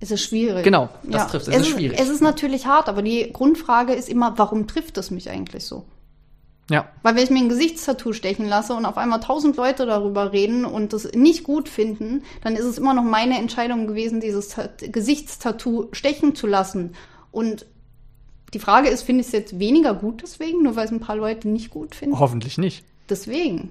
Es 0.00 0.10
ist 0.10 0.22
schwierig. 0.22 0.64
genau, 0.64 0.90
das 1.04 1.28
trifft. 1.28 1.48
Es, 1.48 1.56
ist 1.56 1.68
schwierig. 1.68 1.98
Es 1.98 2.08
ist 2.08 2.20
natürlich 2.20 2.66
hart, 2.66 2.88
aber 2.88 3.00
die 3.02 3.30
Grundfrage 3.32 3.94
ist 3.94 4.08
immer, 4.08 4.36
warum 4.38 4.66
trifft 4.66 4.98
es 4.98 5.10
mich 5.10 5.30
eigentlich 5.30 5.64
so? 5.64 5.86
ja, 6.70 6.88
Weil 7.02 7.14
wenn 7.14 7.24
ich 7.24 7.30
mir 7.30 7.40
ein 7.40 7.50
Gesichtstattoo 7.50 8.12
stechen 8.14 8.46
lasse 8.48 8.74
und 8.74 8.86
auf 8.86 8.96
einmal 8.96 9.20
tausend 9.20 9.56
Leute 9.56 9.84
darüber 9.84 10.32
reden 10.32 10.64
und 10.64 10.94
das 10.94 11.12
nicht 11.12 11.44
gut 11.44 11.68
finden, 11.68 12.22
dann 12.42 12.56
ist 12.56 12.64
es 12.64 12.78
immer 12.78 12.94
noch 12.94 13.02
meine 13.02 13.38
Entscheidung 13.38 13.86
gewesen, 13.86 14.20
dieses 14.20 14.48
Tat- 14.48 14.82
Gesichtstattoo 14.92 15.88
stechen 15.92 16.34
zu 16.34 16.46
lassen. 16.46 16.94
Und 17.30 17.66
die 18.54 18.58
Frage 18.60 18.88
ist, 18.88 19.02
finde 19.02 19.20
ich 19.20 19.26
es 19.26 19.32
jetzt 19.32 19.58
weniger 19.58 19.92
gut 19.94 20.22
deswegen, 20.22 20.62
nur 20.62 20.76
weil 20.76 20.86
es 20.86 20.92
ein 20.92 21.00
paar 21.00 21.16
Leute 21.16 21.48
nicht 21.48 21.70
gut 21.70 21.94
finden? 21.94 22.18
hoffentlich 22.18 22.56
nicht. 22.58 22.84
Deswegen. 23.10 23.70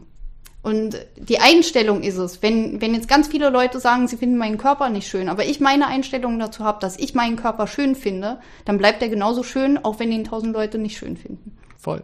Und 0.61 0.97
die 1.17 1.39
Einstellung 1.39 2.03
ist 2.03 2.17
es, 2.17 2.41
wenn, 2.41 2.79
wenn 2.79 2.93
jetzt 2.93 3.09
ganz 3.09 3.27
viele 3.27 3.49
Leute 3.49 3.79
sagen, 3.81 4.07
sie 4.07 4.15
finden 4.15 4.38
meinen 4.38 4.57
Körper 4.57 4.89
nicht 4.89 5.07
schön, 5.09 5.27
aber 5.27 5.43
ich 5.45 5.59
meine 5.59 5.88
Einstellung 5.88 6.39
dazu 6.39 6.63
habe, 6.63 6.79
dass 6.79 6.97
ich 6.97 7.13
meinen 7.13 7.36
Körper 7.36 7.67
schön 7.67 7.95
finde, 7.95 8.39
dann 8.63 8.77
bleibt 8.77 9.01
er 9.01 9.09
genauso 9.09 9.43
schön, 9.43 9.77
auch 9.84 9.99
wenn 9.99 10.11
ihn 10.11 10.23
tausend 10.23 10.53
Leute 10.53 10.77
nicht 10.77 10.97
schön 10.97 11.17
finden. 11.17 11.57
Voll. 11.77 12.03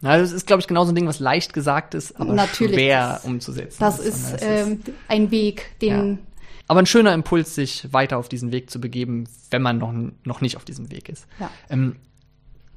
Na, 0.00 0.16
das 0.16 0.32
ist, 0.32 0.46
glaube 0.46 0.60
ich, 0.60 0.66
genau 0.68 0.84
so 0.84 0.92
ein 0.92 0.94
Ding, 0.94 1.06
was 1.06 1.18
leicht 1.20 1.52
gesagt 1.52 1.94
ist, 1.94 2.18
aber 2.18 2.32
Natürlich, 2.32 2.74
schwer 2.76 3.14
das- 3.14 3.24
umzusetzen. 3.24 3.76
Das 3.80 3.98
ist? 3.98 4.32
Es 4.32 4.42
ähm, 4.42 4.80
ein 5.08 5.30
Weg, 5.30 5.72
den 5.82 6.18
aber 6.70 6.78
ein 6.78 6.86
schöner 6.86 7.12
Impuls, 7.14 7.56
sich 7.56 7.92
weiter 7.92 8.16
auf 8.16 8.28
diesen 8.28 8.52
Weg 8.52 8.70
zu 8.70 8.80
begeben, 8.80 9.24
wenn 9.50 9.60
man 9.60 9.78
noch, 9.78 9.92
noch 10.22 10.40
nicht 10.40 10.56
auf 10.56 10.64
diesem 10.64 10.92
Weg 10.92 11.08
ist. 11.08 11.26
Ja. 11.40 11.50
Ähm, 11.68 11.96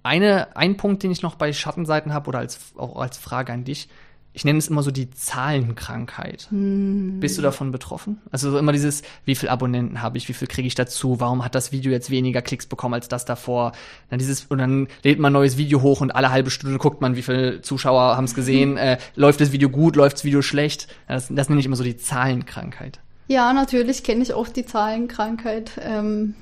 eine, 0.02 0.58
ein 0.58 0.78
Punkt, 0.78 1.04
den 1.04 1.12
ich 1.12 1.22
noch 1.22 1.36
bei 1.36 1.54
Schattenseiten 1.54 2.12
habe 2.12 2.28
oder 2.28 2.40
als, 2.40 2.74
auch 2.76 3.00
als 3.00 3.20
Frage 3.20 3.54
an 3.54 3.66
dich. 3.66 3.90
ich 4.34 4.46
nenne 4.46 4.58
es 4.58 4.68
immer 4.68 4.82
so 4.82 4.90
die 4.90 5.12
Zahlenkrankheit. 5.12 6.48
Hm. 6.50 7.20
Bist 7.20 7.38
du 7.38 7.44
davon 7.44 7.72
betroffen? 7.72 8.20
Also 8.32 8.50
so 8.50 8.58
immer 8.58 8.72
dieses, 8.72 9.04
wie 9.26 9.36
viel 9.36 9.50
Abonnenten 9.50 10.02
habe 10.02 10.18
ich, 10.18 10.28
wie 10.28 10.34
viel 10.34 10.48
kriege 10.48 10.68
ich 10.68 10.74
dazu, 10.74 11.20
warum 11.20 11.46
hat 11.46 11.54
das 11.54 11.72
Video 11.72 11.92
jetzt 11.92 12.10
weniger 12.10 12.42
Klicks 12.42 12.66
bekommen 12.66 12.96
als 12.96 13.10
das 13.10 13.26
davor? 13.26 13.74
Dann 14.10 14.18
dieses, 14.18 14.46
und 14.46 14.58
dann 14.58 14.88
lädt 15.04 15.20
man 15.20 15.30
ein 15.30 15.34
neues 15.34 15.58
Video 15.58 15.84
hoch 15.84 16.02
und 16.02 16.16
alle 16.16 16.32
halbe 16.32 16.50
Stunde 16.50 16.80
guckt 16.80 17.00
man, 17.00 17.16
wie 17.16 17.22
viele 17.22 17.62
Zuschauer 17.62 18.18
haben 18.18 18.26
es 18.26 18.34
gesehen, 18.34 18.76
äh, 18.78 18.98
läuft 19.14 19.40
das 19.40 19.52
Video 19.52 19.70
gut, 19.70 19.96
läuft 19.96 20.16
das 20.16 20.24
Video 20.24 20.42
schlecht. 20.42 20.88
Das, 21.08 21.28
das 21.30 21.48
nenne 21.48 21.60
ich 21.60 21.68
immer 21.68 21.76
so 21.76 21.84
die 21.84 21.98
Zahlenkrankheit. 21.98 23.00
Ja, 23.28 23.54
natürlich 23.54 24.04
kenne 24.04 24.24
ich 24.24 24.34
auch 24.34 24.48
die 24.50 24.66
Zahlenkrankheit. 24.66 25.72
Ähm, 25.82 26.36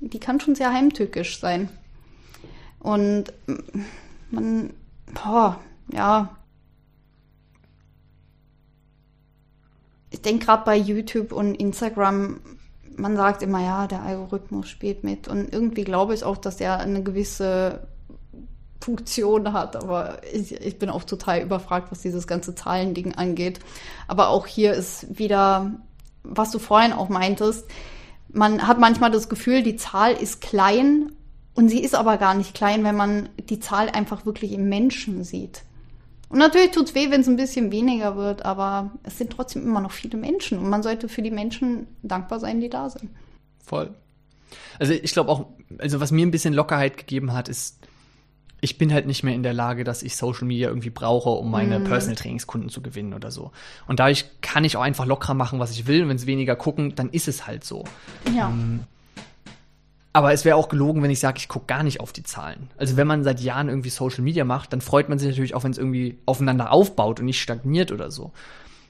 die 0.00 0.20
kann 0.20 0.40
schon 0.40 0.54
sehr 0.54 0.72
heimtückisch 0.72 1.40
sein. 1.40 1.68
Und 2.78 3.32
man, 4.30 4.74
boah, 5.12 5.60
ja, 5.92 6.36
ich 10.10 10.22
denke 10.22 10.46
gerade 10.46 10.64
bei 10.64 10.76
YouTube 10.76 11.32
und 11.32 11.54
Instagram, 11.56 12.40
man 12.96 13.16
sagt 13.16 13.42
immer, 13.42 13.60
ja, 13.62 13.86
der 13.86 14.02
Algorithmus 14.02 14.68
spielt 14.68 15.02
mit. 15.02 15.26
Und 15.26 15.52
irgendwie 15.52 15.82
glaube 15.82 16.14
ich 16.14 16.22
auch, 16.22 16.36
dass 16.36 16.60
er 16.60 16.78
eine 16.78 17.02
gewisse 17.02 17.88
Funktion 18.80 19.52
hat, 19.52 19.76
aber 19.76 20.18
ich, 20.30 20.52
ich 20.52 20.78
bin 20.78 20.90
auch 20.90 21.04
total 21.04 21.40
überfragt, 21.40 21.90
was 21.90 22.02
dieses 22.02 22.26
ganze 22.26 22.54
Zahlending 22.54 23.14
angeht. 23.14 23.58
Aber 24.06 24.28
auch 24.28 24.46
hier 24.46 24.74
ist 24.74 25.18
wieder, 25.18 25.72
was 26.24 26.50
du 26.50 26.58
vorhin 26.58 26.92
auch 26.92 27.08
meintest, 27.08 27.66
man 28.32 28.66
hat 28.66 28.80
manchmal 28.80 29.10
das 29.10 29.28
Gefühl, 29.28 29.62
die 29.62 29.76
Zahl 29.76 30.12
ist 30.12 30.40
klein 30.40 31.12
und 31.54 31.68
sie 31.68 31.80
ist 31.80 31.94
aber 31.94 32.16
gar 32.16 32.34
nicht 32.34 32.54
klein, 32.54 32.82
wenn 32.82 32.96
man 32.96 33.28
die 33.38 33.60
Zahl 33.60 33.88
einfach 33.88 34.26
wirklich 34.26 34.52
im 34.52 34.68
Menschen 34.68 35.22
sieht. 35.22 35.62
Und 36.28 36.38
natürlich 36.38 36.72
tut 36.72 36.88
es 36.88 36.94
weh, 36.96 37.10
wenn 37.10 37.20
es 37.20 37.28
ein 37.28 37.36
bisschen 37.36 37.70
weniger 37.70 38.16
wird, 38.16 38.44
aber 38.44 38.90
es 39.04 39.18
sind 39.18 39.30
trotzdem 39.30 39.62
immer 39.62 39.80
noch 39.80 39.92
viele 39.92 40.16
Menschen 40.18 40.58
und 40.58 40.68
man 40.68 40.82
sollte 40.82 41.08
für 41.08 41.22
die 41.22 41.30
Menschen 41.30 41.86
dankbar 42.02 42.40
sein, 42.40 42.60
die 42.60 42.68
da 42.68 42.90
sind. 42.90 43.10
Voll. 43.64 43.94
Also 44.78 44.92
ich 44.94 45.12
glaube 45.12 45.30
auch, 45.30 45.46
also 45.78 46.00
was 46.00 46.10
mir 46.10 46.26
ein 46.26 46.32
bisschen 46.32 46.54
Lockerheit 46.54 46.96
gegeben 46.96 47.32
hat, 47.32 47.48
ist, 47.48 47.78
ich 48.64 48.78
bin 48.78 48.94
halt 48.94 49.06
nicht 49.06 49.22
mehr 49.22 49.34
in 49.34 49.42
der 49.42 49.52
Lage, 49.52 49.84
dass 49.84 50.02
ich 50.02 50.16
Social 50.16 50.46
Media 50.46 50.68
irgendwie 50.68 50.88
brauche, 50.88 51.28
um 51.28 51.50
meine 51.50 51.78
mm. 51.78 51.84
Personal 51.84 52.16
Trainingskunden 52.16 52.70
zu 52.70 52.80
gewinnen 52.80 53.12
oder 53.12 53.30
so. 53.30 53.52
Und 53.86 54.00
dadurch 54.00 54.24
kann 54.40 54.64
ich 54.64 54.78
auch 54.78 54.80
einfach 54.80 55.04
lockerer 55.04 55.34
machen, 55.34 55.58
was 55.58 55.70
ich 55.72 55.86
will. 55.86 56.02
Und 56.02 56.08
wenn 56.08 56.16
es 56.16 56.24
weniger 56.24 56.56
gucken, 56.56 56.94
dann 56.94 57.10
ist 57.10 57.28
es 57.28 57.46
halt 57.46 57.62
so. 57.62 57.84
Ja. 58.34 58.48
Ähm, 58.48 58.80
aber 60.14 60.32
es 60.32 60.46
wäre 60.46 60.56
auch 60.56 60.70
gelogen, 60.70 61.02
wenn 61.02 61.10
ich 61.10 61.20
sage, 61.20 61.36
ich 61.36 61.48
gucke 61.48 61.66
gar 61.66 61.82
nicht 61.82 62.00
auf 62.00 62.14
die 62.14 62.22
Zahlen. 62.22 62.70
Also 62.78 62.96
wenn 62.96 63.06
man 63.06 63.22
seit 63.22 63.40
Jahren 63.40 63.68
irgendwie 63.68 63.90
Social 63.90 64.24
Media 64.24 64.46
macht, 64.46 64.72
dann 64.72 64.80
freut 64.80 65.10
man 65.10 65.18
sich 65.18 65.28
natürlich 65.28 65.54
auch, 65.54 65.64
wenn 65.64 65.72
es 65.72 65.78
irgendwie 65.78 66.16
aufeinander 66.24 66.72
aufbaut 66.72 67.20
und 67.20 67.26
nicht 67.26 67.42
stagniert 67.42 67.92
oder 67.92 68.10
so. 68.10 68.32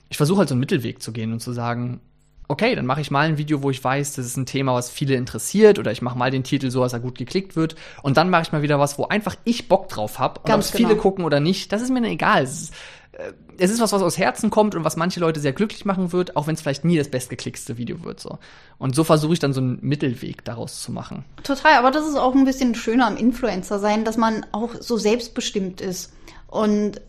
Ich 0.09 0.19
versuche 0.19 0.39
halt 0.39 0.49
so 0.49 0.55
einen 0.55 0.61
Mittelweg 0.61 1.03
zu 1.03 1.11
gehen 1.11 1.33
und 1.33 1.41
zu 1.41 1.53
sagen, 1.53 2.01
okay, 2.49 2.75
dann 2.75 2.87
mache 2.87 3.01
ich 3.01 3.11
mal 3.11 3.27
ein 3.27 3.39
Video, 3.39 3.63
wo 3.63 3.71
ich 3.71 3.83
weiß, 3.83 4.15
das 4.15 4.27
ist 4.27 4.37
ein 4.37 4.47
Thema, 4.47 4.75
was 4.75 4.91
viele 4.91 5.15
interessiert, 5.15 5.79
oder 5.79 5.93
ich 5.93 6.03
mache 6.03 6.19
mal 6.19 6.31
den 6.31 6.45
Titel 6.45 6.71
so, 6.71 6.83
dass 6.83 6.93
er 6.93 7.01
gut 7.01 7.19
geklickt 7.19 7.57
wird, 7.57 7.75
und 8.03 8.17
dann 8.17 8.31
mache 8.31 8.43
ich 8.43 8.53
mal 8.53 8.63
wieder 8.63 8.79
was, 8.79 8.99
wo 8.99 9.07
einfach 9.07 9.37
ich 9.45 9.69
Bock 9.69 9.89
drauf 9.89 10.19
habe. 10.19 10.41
Ob 10.41 10.61
es 10.61 10.73
genau. 10.73 10.89
viele 10.89 10.99
gucken 10.99 11.25
oder 11.25 11.41
nicht, 11.41 11.73
das 11.73 11.83
ist 11.83 11.91
mir 11.91 12.03
egal. 12.05 12.43
Es 12.43 12.63
ist, 12.63 12.75
äh, 13.13 13.33
es 13.57 13.71
ist 13.71 13.81
was, 13.81 13.93
was 13.93 14.03
aus 14.03 14.19
Herzen 14.19 14.51
kommt 14.51 14.75
und 14.75 14.85
was 14.85 14.97
manche 14.97 15.21
Leute 15.21 15.41
sehr 15.41 15.53
glücklich 15.53 15.85
machen 15.85 16.13
wird, 16.13 16.37
auch 16.37 16.47
wenn 16.47 16.55
es 16.55 16.61
vielleicht 16.61 16.85
nie 16.85 16.99
das 16.99 17.09
bestgeklickste 17.09 17.79
Video 17.79 18.03
wird. 18.03 18.21
So. 18.21 18.39
Und 18.79 18.95
so 18.95 19.05
versuche 19.05 19.35
ich 19.35 19.39
dann 19.39 19.53
so 19.53 19.61
einen 19.61 19.79
Mittelweg 19.81 20.45
daraus 20.45 20.83
zu 20.83 20.93
machen. 20.93 21.25
Total, 21.45 21.75
aber 21.75 21.91
das 21.91 22.07
ist 22.07 22.17
auch 22.17 22.35
ein 22.35 22.45
bisschen 22.45 22.75
schöner 22.75 23.07
am 23.07 23.17
Influencer 23.17 23.79
sein, 23.79 24.05
dass 24.05 24.17
man 24.17 24.45
auch 24.53 24.71
so 24.81 24.97
selbstbestimmt 24.97 25.81
ist. 25.81 26.13
Und 26.49 27.01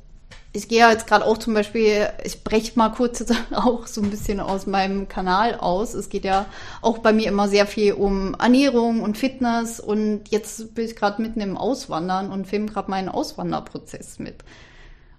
ich 0.55 0.69
gehe 0.69 0.89
jetzt 0.89 1.07
gerade 1.07 1.25
auch 1.25 1.37
zum 1.37 1.53
Beispiel, 1.53 2.07
ich 2.23 2.43
breche 2.43 2.71
mal 2.75 2.89
kurz 2.89 3.19
jetzt 3.19 3.33
auch 3.51 3.87
so 3.87 4.01
ein 4.01 4.09
bisschen 4.09 4.39
aus 4.39 4.65
meinem 4.65 5.07
Kanal 5.07 5.55
aus. 5.55 5.93
Es 5.93 6.09
geht 6.09 6.25
ja 6.25 6.45
auch 6.81 6.99
bei 6.99 7.13
mir 7.13 7.27
immer 7.27 7.47
sehr 7.47 7.67
viel 7.67 7.93
um 7.93 8.35
Ernährung 8.39 9.01
und 9.01 9.17
Fitness 9.17 9.79
und 9.79 10.29
jetzt 10.29 10.73
bin 10.73 10.85
ich 10.85 10.95
gerade 10.95 11.21
mitten 11.21 11.41
im 11.41 11.57
Auswandern 11.57 12.31
und 12.31 12.47
filme 12.47 12.67
gerade 12.67 12.89
meinen 12.89 13.09
Auswanderprozess 13.09 14.19
mit. 14.19 14.43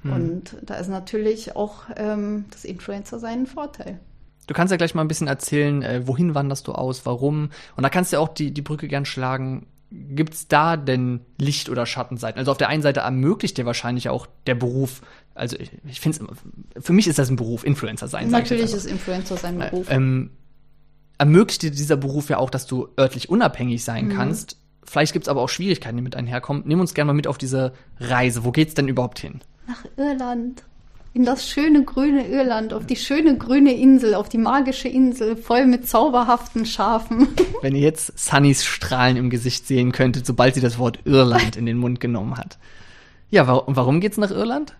Hm. 0.02 0.12
Und 0.12 0.56
da 0.62 0.76
ist 0.76 0.88
natürlich 0.88 1.54
auch 1.54 1.82
ähm, 1.96 2.46
das 2.50 2.64
Influencer 2.64 3.18
seinen 3.18 3.46
Vorteil. 3.46 4.00
Du 4.46 4.54
kannst 4.54 4.70
ja 4.70 4.76
gleich 4.76 4.94
mal 4.94 5.02
ein 5.02 5.08
bisschen 5.08 5.26
erzählen, 5.26 5.82
äh, 5.82 6.06
wohin 6.06 6.34
wanderst 6.34 6.68
du 6.68 6.72
aus, 6.72 7.04
warum. 7.04 7.50
Und 7.76 7.82
da 7.82 7.90
kannst 7.90 8.12
du 8.12 8.16
ja 8.16 8.20
auch 8.20 8.28
die, 8.28 8.52
die 8.52 8.62
Brücke 8.62 8.88
gern 8.88 9.04
schlagen. 9.04 9.66
Gibt 9.90 10.34
es 10.34 10.48
da 10.48 10.76
denn 10.76 11.20
Licht- 11.38 11.68
oder 11.68 11.86
Schattenseiten? 11.86 12.38
Also 12.38 12.50
auf 12.50 12.58
der 12.58 12.68
einen 12.68 12.82
Seite 12.82 13.00
ermöglicht 13.00 13.56
dir 13.56 13.66
wahrscheinlich 13.66 14.08
auch 14.08 14.26
der 14.46 14.56
Beruf, 14.56 15.02
also 15.34 15.56
ich, 15.58 15.70
ich 15.88 16.00
finde 16.00 16.26
es, 16.74 16.84
für 16.84 16.92
mich 16.92 17.06
ist 17.06 17.18
das 17.18 17.30
ein 17.30 17.36
Beruf, 17.36 17.64
Influencer 17.64 18.08
sein. 18.08 18.30
Natürlich 18.30 18.72
ist 18.72 18.84
Influencer 18.84 19.36
sein 19.36 19.60
äh, 19.60 19.70
Beruf. 19.70 19.88
Äh, 19.88 19.94
ähm, 19.94 20.30
ermöglicht 21.18 21.62
dir 21.62 21.70
dieser 21.70 21.96
Beruf 21.96 22.28
ja 22.28 22.38
auch, 22.38 22.50
dass 22.50 22.66
du 22.66 22.88
örtlich 22.98 23.28
unabhängig 23.28 23.84
sein 23.84 24.06
mhm. 24.06 24.14
kannst. 24.14 24.58
Vielleicht 24.82 25.12
gibt 25.12 25.26
es 25.26 25.28
aber 25.28 25.40
auch 25.40 25.48
Schwierigkeiten, 25.48 25.96
die 25.96 26.02
mit 26.02 26.16
einherkommen. 26.16 26.62
Nimm 26.66 26.80
uns 26.80 26.94
gerne 26.94 27.08
mal 27.08 27.14
mit 27.14 27.26
auf 27.26 27.38
diese 27.38 27.72
Reise. 27.98 28.44
Wo 28.44 28.52
geht's 28.52 28.74
denn 28.74 28.88
überhaupt 28.88 29.18
hin? 29.18 29.40
nach 29.66 29.84
Irland. 29.96 30.62
In 31.16 31.24
das 31.24 31.48
schöne 31.48 31.82
grüne 31.82 32.28
Irland, 32.28 32.74
auf 32.74 32.84
die 32.84 32.94
schöne 32.94 33.38
grüne 33.38 33.72
Insel, 33.72 34.14
auf 34.14 34.28
die 34.28 34.36
magische 34.36 34.88
Insel, 34.88 35.34
voll 35.34 35.64
mit 35.64 35.88
zauberhaften 35.88 36.66
Schafen. 36.66 37.28
Wenn 37.62 37.74
ihr 37.74 37.80
jetzt 37.80 38.18
Sunnys 38.18 38.66
Strahlen 38.66 39.16
im 39.16 39.30
Gesicht 39.30 39.66
sehen 39.66 39.92
könntet, 39.92 40.26
sobald 40.26 40.56
sie 40.56 40.60
das 40.60 40.78
Wort 40.78 40.98
Irland 41.06 41.56
in 41.56 41.64
den 41.64 41.78
Mund 41.78 42.00
genommen 42.00 42.36
hat. 42.36 42.58
Ja, 43.30 43.48
wa 43.48 43.62
warum 43.64 44.00
geht's 44.00 44.18
nach 44.18 44.30
Irland? 44.30 44.76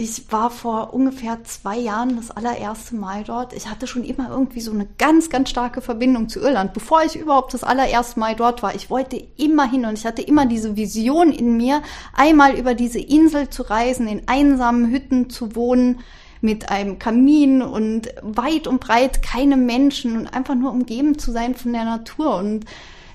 Ich 0.00 0.30
war 0.30 0.50
vor 0.50 0.94
ungefähr 0.94 1.42
zwei 1.42 1.76
Jahren 1.76 2.14
das 2.14 2.30
allererste 2.30 2.94
Mal 2.94 3.24
dort. 3.24 3.52
Ich 3.52 3.68
hatte 3.68 3.88
schon 3.88 4.04
immer 4.04 4.30
irgendwie 4.30 4.60
so 4.60 4.70
eine 4.70 4.86
ganz, 4.96 5.28
ganz 5.28 5.50
starke 5.50 5.80
Verbindung 5.80 6.28
zu 6.28 6.38
Irland. 6.38 6.72
Bevor 6.72 7.02
ich 7.02 7.16
überhaupt 7.16 7.52
das 7.52 7.64
allererste 7.64 8.20
Mal 8.20 8.36
dort 8.36 8.62
war, 8.62 8.76
ich 8.76 8.90
wollte 8.90 9.20
immer 9.36 9.68
hin 9.68 9.84
und 9.84 9.98
ich 9.98 10.06
hatte 10.06 10.22
immer 10.22 10.46
diese 10.46 10.76
Vision 10.76 11.32
in 11.32 11.56
mir, 11.56 11.82
einmal 12.14 12.56
über 12.56 12.74
diese 12.74 13.00
Insel 13.00 13.50
zu 13.50 13.62
reisen, 13.64 14.06
in 14.06 14.28
einsamen 14.28 14.88
Hütten 14.88 15.30
zu 15.30 15.56
wohnen, 15.56 15.98
mit 16.40 16.70
einem 16.70 17.00
Kamin 17.00 17.60
und 17.60 18.06
weit 18.22 18.68
und 18.68 18.78
breit 18.78 19.20
keine 19.20 19.56
Menschen 19.56 20.16
und 20.16 20.28
einfach 20.28 20.54
nur 20.54 20.70
umgeben 20.70 21.18
zu 21.18 21.32
sein 21.32 21.56
von 21.56 21.72
der 21.72 21.84
Natur. 21.84 22.36
Und 22.36 22.66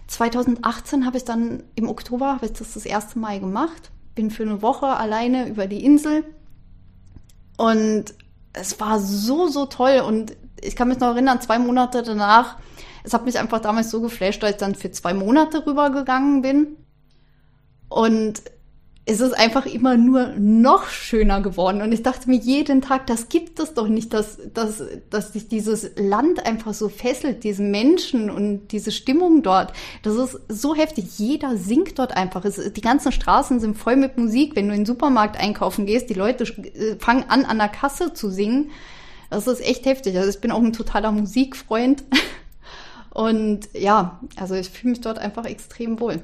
2018 0.08 1.06
habe 1.06 1.16
ich 1.16 1.24
dann 1.24 1.64
im 1.76 1.88
Oktober 1.88 2.34
habe 2.34 2.48
ich 2.48 2.52
das 2.52 2.74
das 2.74 2.86
erste 2.86 3.20
Mal 3.20 3.40
gemacht. 3.40 3.90
Bin 4.16 4.32
für 4.32 4.44
eine 4.44 4.62
Woche 4.62 4.88
alleine 4.88 5.48
über 5.48 5.66
die 5.68 5.86
Insel 5.86 6.26
und 7.64 8.14
es 8.52 8.78
war 8.82 9.00
so, 9.00 9.48
so 9.48 9.66
toll. 9.68 10.02
Und 10.06 10.36
ich 10.60 10.76
kann 10.76 10.90
mich 10.90 11.00
noch 11.00 11.14
erinnern, 11.14 11.40
zwei 11.40 11.60
Monate 11.60 12.04
danach, 12.04 12.58
es 13.06 13.14
hat 13.14 13.24
mich 13.24 13.40
einfach 13.40 13.62
damals 13.62 13.90
so 13.90 14.02
geflasht, 14.02 14.44
dass 14.44 14.52
ich 14.52 14.58
dann 14.58 14.76
für 14.76 14.92
zwei 14.92 15.14
Monate 15.14 15.66
rübergegangen 15.66 16.42
bin. 16.42 16.76
Und 17.88 18.42
es 19.06 19.20
ist 19.20 19.34
einfach 19.34 19.66
immer 19.66 19.98
nur 19.98 20.28
noch 20.38 20.88
schöner 20.88 21.42
geworden. 21.42 21.82
Und 21.82 21.92
ich 21.92 22.04
dachte 22.04 22.30
mir 22.30 22.38
jeden 22.38 22.82
Tag, 22.82 23.06
das 23.08 23.28
gibt 23.28 23.60
es 23.60 23.74
doch 23.74 23.90
nicht, 23.90 24.14
dass, 24.14 24.38
dass, 24.54 24.82
dass 25.10 25.34
sich 25.34 25.50
dieses 25.50 25.92
Land 25.98 26.46
einfach 26.46 26.74
so 26.74 26.88
fesselt, 26.88 27.44
diese 27.44 27.64
Menschen 27.64 28.30
und 28.30 28.70
diese 28.70 28.92
Stimmung 28.92 29.44
dort. 29.44 29.74
Das 30.04 30.16
ist 30.16 30.40
so 30.48 30.74
heftig. 30.74 31.20
Jeder 31.20 31.58
singt 31.58 32.00
dort 32.00 32.16
einfach. 32.16 32.46
Es, 32.46 32.72
die 32.72 32.82
ganzen 32.82 33.12
Straßen 33.12 33.60
sind 33.60 33.78
voll 33.78 33.98
mit 33.98 34.18
Musik. 34.18 34.56
Wenn 34.56 34.70
du 34.70 34.74
in 34.74 34.82
den 34.82 34.86
Supermarkt 34.86 35.38
einkaufen 35.38 35.86
gehst, 35.86 36.10
die 36.10 36.14
Leute 36.14 36.46
äh, 36.46 36.96
fangen 36.98 37.26
an, 37.28 37.44
an 37.44 37.58
der 37.58 37.70
Kasse 37.70 38.14
zu 38.14 38.30
singen. 38.30 38.72
Das 39.30 39.48
ist 39.48 39.60
echt 39.60 39.86
heftig. 39.86 40.16
Also 40.18 40.30
ich 40.30 40.40
bin 40.40 40.52
auch 40.52 40.62
ein 40.62 40.72
totaler 40.72 41.12
Musikfreund. 41.12 42.06
Und 43.10 43.68
ja, 43.74 44.22
also 44.38 44.56
ich 44.56 44.70
fühle 44.70 44.92
mich 44.92 45.02
dort 45.02 45.20
einfach 45.20 45.46
extrem 45.46 46.00
wohl. 46.00 46.22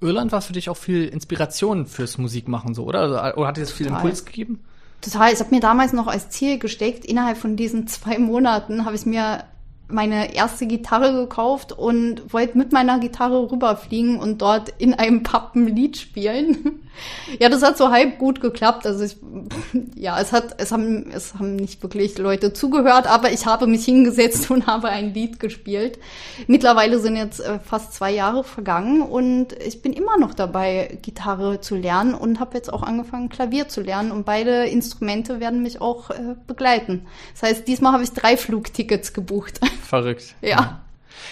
Irland 0.00 0.32
war 0.32 0.40
für 0.40 0.52
dich 0.52 0.70
auch 0.70 0.76
viel 0.76 1.06
Inspiration 1.06 1.86
fürs 1.86 2.18
Musikmachen 2.18 2.74
so, 2.74 2.84
oder? 2.84 3.00
Also, 3.00 3.38
oder 3.38 3.48
hat 3.48 3.56
dir 3.56 3.62
das 3.62 3.72
viel 3.72 3.86
Total. 3.86 4.02
Impuls 4.02 4.24
gegeben? 4.24 4.60
Total. 5.00 5.32
Ich 5.32 5.40
habe 5.40 5.54
mir 5.54 5.60
damals 5.60 5.92
noch 5.92 6.06
als 6.06 6.30
Ziel 6.30 6.58
gesteckt, 6.58 7.04
innerhalb 7.04 7.38
von 7.38 7.56
diesen 7.56 7.86
zwei 7.86 8.18
Monaten 8.18 8.84
habe 8.84 8.96
ich 8.96 9.06
mir 9.06 9.44
meine 9.88 10.34
erste 10.34 10.66
Gitarre 10.66 11.12
gekauft 11.14 11.72
und 11.72 12.32
wollte 12.32 12.58
mit 12.58 12.72
meiner 12.72 12.98
Gitarre 12.98 13.50
rüberfliegen 13.50 14.18
und 14.18 14.42
dort 14.42 14.70
in 14.78 14.94
einem 14.94 15.22
Pub 15.22 15.52
Lied 15.54 15.96
spielen. 15.96 16.80
ja, 17.38 17.48
das 17.48 17.62
hat 17.62 17.78
so 17.78 17.90
halb 17.90 18.18
gut 18.18 18.40
geklappt. 18.40 18.86
Also 18.86 19.04
ich, 19.04 19.16
ja, 19.94 20.20
es 20.20 20.32
hat, 20.32 20.56
es 20.58 20.72
haben, 20.72 21.10
es 21.12 21.34
haben 21.34 21.56
nicht 21.56 21.82
wirklich 21.82 22.18
Leute 22.18 22.52
zugehört, 22.52 23.06
aber 23.06 23.32
ich 23.32 23.46
habe 23.46 23.66
mich 23.66 23.84
hingesetzt 23.84 24.50
und 24.50 24.66
habe 24.66 24.88
ein 24.88 25.14
Lied 25.14 25.40
gespielt. 25.40 25.98
Mittlerweile 26.46 26.98
sind 26.98 27.16
jetzt 27.16 27.40
äh, 27.40 27.58
fast 27.58 27.94
zwei 27.94 28.12
Jahre 28.12 28.44
vergangen 28.44 29.02
und 29.02 29.54
ich 29.54 29.80
bin 29.80 29.92
immer 29.92 30.18
noch 30.18 30.34
dabei, 30.34 30.98
Gitarre 31.02 31.60
zu 31.60 31.76
lernen 31.76 32.14
und 32.14 32.40
habe 32.40 32.56
jetzt 32.56 32.72
auch 32.72 32.82
angefangen, 32.82 33.28
Klavier 33.30 33.68
zu 33.68 33.80
lernen 33.80 34.12
und 34.12 34.24
beide 34.24 34.66
Instrumente 34.66 35.40
werden 35.40 35.62
mich 35.62 35.80
auch 35.80 36.10
äh, 36.10 36.36
begleiten. 36.46 37.06
Das 37.32 37.50
heißt, 37.50 37.68
diesmal 37.68 37.92
habe 37.92 38.02
ich 38.02 38.12
drei 38.12 38.36
Flugtickets 38.36 39.12
gebucht. 39.12 39.60
Verrückt. 39.88 40.34
Ja. 40.42 40.82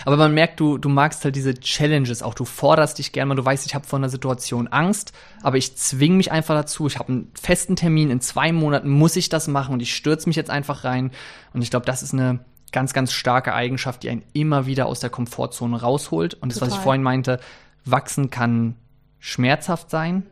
Aber 0.06 0.16
man 0.16 0.32
merkt, 0.32 0.60
du, 0.60 0.78
du 0.78 0.88
magst 0.88 1.22
halt 1.24 1.36
diese 1.36 1.52
Challenges 1.52 2.22
auch. 2.22 2.32
Du 2.32 2.46
forderst 2.46 2.98
dich 2.98 3.12
gerne 3.12 3.28
mal. 3.28 3.34
Du 3.34 3.44
weißt, 3.44 3.66
ich 3.66 3.74
habe 3.74 3.86
vor 3.86 3.98
einer 3.98 4.08
Situation 4.08 4.66
Angst, 4.66 5.12
aber 5.42 5.58
ich 5.58 5.76
zwinge 5.76 6.16
mich 6.16 6.32
einfach 6.32 6.54
dazu. 6.54 6.86
Ich 6.86 6.98
habe 6.98 7.12
einen 7.12 7.30
festen 7.38 7.76
Termin. 7.76 8.08
In 8.08 8.22
zwei 8.22 8.52
Monaten 8.52 8.88
muss 8.88 9.14
ich 9.16 9.28
das 9.28 9.46
machen 9.46 9.74
und 9.74 9.80
ich 9.80 9.94
stürze 9.94 10.26
mich 10.26 10.36
jetzt 10.36 10.48
einfach 10.48 10.84
rein. 10.84 11.10
Und 11.52 11.60
ich 11.60 11.68
glaube, 11.68 11.84
das 11.84 12.02
ist 12.02 12.14
eine 12.14 12.40
ganz, 12.72 12.94
ganz 12.94 13.12
starke 13.12 13.52
Eigenschaft, 13.52 14.02
die 14.04 14.08
einen 14.08 14.24
immer 14.32 14.64
wieder 14.64 14.86
aus 14.86 15.00
der 15.00 15.10
Komfortzone 15.10 15.78
rausholt. 15.78 16.32
Und 16.32 16.50
das, 16.50 16.58
Total. 16.58 16.70
was 16.70 16.78
ich 16.78 16.82
vorhin 16.82 17.02
meinte, 17.02 17.40
wachsen 17.84 18.30
kann 18.30 18.76
schmerzhaft 19.18 19.90
sein. 19.90 20.22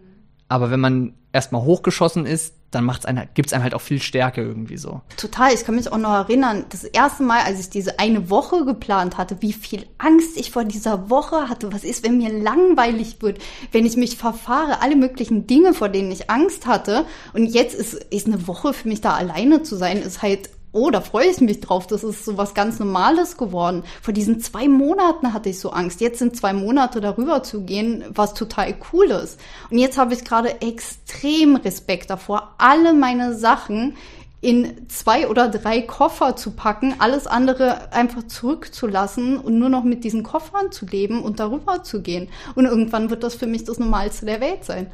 Aber 0.48 0.70
wenn 0.70 0.80
man 0.80 1.12
erstmal 1.30 1.62
hochgeschossen 1.62 2.24
ist, 2.24 2.54
dann 2.74 2.84
macht's 2.84 3.06
einen, 3.06 3.28
gibt's 3.34 3.52
einem 3.52 3.62
halt 3.62 3.74
auch 3.74 3.80
viel 3.80 4.00
Stärke 4.00 4.42
irgendwie 4.42 4.76
so. 4.76 5.00
Total, 5.16 5.52
ich 5.52 5.64
kann 5.64 5.74
mich 5.74 5.90
auch 5.90 5.98
noch 5.98 6.12
erinnern, 6.12 6.64
das 6.70 6.84
erste 6.84 7.22
Mal, 7.22 7.40
als 7.44 7.60
ich 7.60 7.70
diese 7.70 7.98
eine 7.98 8.30
Woche 8.30 8.64
geplant 8.64 9.16
hatte, 9.16 9.36
wie 9.40 9.52
viel 9.52 9.86
Angst 9.98 10.36
ich 10.36 10.50
vor 10.50 10.64
dieser 10.64 11.10
Woche 11.10 11.48
hatte. 11.48 11.72
Was 11.72 11.84
ist, 11.84 12.04
wenn 12.04 12.18
mir 12.18 12.32
langweilig 12.32 13.16
wird, 13.20 13.38
wenn 13.72 13.86
ich 13.86 13.96
mich 13.96 14.16
verfahre, 14.16 14.82
alle 14.82 14.96
möglichen 14.96 15.46
Dinge, 15.46 15.74
vor 15.74 15.88
denen 15.88 16.10
ich 16.10 16.30
Angst 16.30 16.66
hatte. 16.66 17.06
Und 17.32 17.46
jetzt 17.46 17.74
ist, 17.74 17.94
ist 17.94 18.26
eine 18.26 18.46
Woche 18.46 18.72
für 18.72 18.88
mich 18.88 19.00
da 19.00 19.14
alleine 19.14 19.62
zu 19.62 19.76
sein, 19.76 19.98
ist 19.98 20.22
halt 20.22 20.50
oh, 20.74 20.90
da 20.90 21.00
freue 21.00 21.28
ich 21.28 21.40
mich 21.40 21.60
drauf, 21.60 21.86
das 21.86 22.04
ist 22.04 22.24
so 22.24 22.36
was 22.36 22.52
ganz 22.52 22.78
Normales 22.78 23.36
geworden. 23.36 23.84
Vor 24.02 24.12
diesen 24.12 24.40
zwei 24.40 24.68
Monaten 24.68 25.32
hatte 25.32 25.48
ich 25.48 25.60
so 25.60 25.70
Angst. 25.70 26.00
Jetzt 26.00 26.18
sind 26.18 26.36
zwei 26.36 26.52
Monate 26.52 27.00
darüber 27.00 27.42
zu 27.42 27.62
gehen, 27.62 28.04
was 28.08 28.34
total 28.34 28.74
cool 28.92 29.06
ist. 29.06 29.40
Und 29.70 29.78
jetzt 29.78 29.96
habe 29.96 30.14
ich 30.14 30.24
gerade 30.24 30.60
extrem 30.60 31.56
Respekt 31.56 32.10
davor, 32.10 32.54
alle 32.58 32.92
meine 32.92 33.34
Sachen 33.34 33.96
in 34.40 34.88
zwei 34.88 35.28
oder 35.28 35.48
drei 35.48 35.80
Koffer 35.80 36.36
zu 36.36 36.50
packen, 36.50 36.96
alles 36.98 37.26
andere 37.26 37.92
einfach 37.92 38.24
zurückzulassen 38.24 39.38
und 39.38 39.58
nur 39.58 39.70
noch 39.70 39.84
mit 39.84 40.04
diesen 40.04 40.22
Koffern 40.22 40.70
zu 40.70 40.84
leben 40.84 41.22
und 41.22 41.40
darüber 41.40 41.82
zu 41.82 42.02
gehen. 42.02 42.28
Und 42.54 42.66
irgendwann 42.66 43.08
wird 43.08 43.22
das 43.22 43.34
für 43.34 43.46
mich 43.46 43.64
das 43.64 43.78
Normalste 43.78 44.26
der 44.26 44.42
Welt 44.42 44.64
sein. 44.64 44.92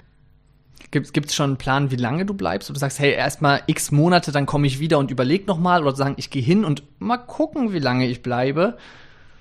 Gibt 0.91 1.17
es 1.27 1.35
schon 1.35 1.51
einen 1.51 1.57
Plan, 1.57 1.91
wie 1.93 1.97
lange 1.97 2.27
du 2.27 2.35
bleibst? 2.35 2.69
Oder 2.69 2.75
du 2.75 2.81
sagst, 2.81 2.99
hey, 2.99 3.13
erstmal 3.13 3.63
x 3.67 3.93
Monate, 3.93 4.33
dann 4.33 4.47
komme 4.47 4.67
ich 4.67 4.81
wieder 4.81 4.99
und 4.99 5.11
überleg 5.11 5.47
noch 5.47 5.59
mal 5.59 5.83
Oder 5.83 5.95
sagen, 5.95 6.15
ich 6.17 6.31
gehe 6.31 6.43
hin 6.43 6.65
und 6.65 6.83
mal 6.99 7.19
gucken, 7.19 7.73
wie 7.73 7.79
lange 7.79 8.09
ich 8.09 8.23
bleibe? 8.23 8.77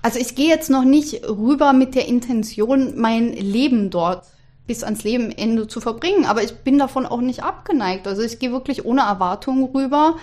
Also 0.02 0.18
ich 0.18 0.34
gehe 0.34 0.48
jetzt 0.48 0.70
noch 0.70 0.84
nicht 0.84 1.28
rüber 1.28 1.72
mit 1.72 1.94
der 1.94 2.06
Intention, 2.06 2.94
mein 2.96 3.32
Leben 3.32 3.90
dort 3.90 4.24
bis 4.66 4.84
ans 4.84 5.02
Lebenende 5.02 5.66
zu 5.66 5.80
verbringen. 5.80 6.24
Aber 6.24 6.42
ich 6.44 6.54
bin 6.58 6.78
davon 6.78 7.04
auch 7.04 7.20
nicht 7.20 7.42
abgeneigt. 7.42 8.06
Also 8.06 8.22
ich 8.22 8.38
gehe 8.38 8.52
wirklich 8.52 8.84
ohne 8.84 9.00
Erwartung 9.00 9.68
rüber 9.74 10.16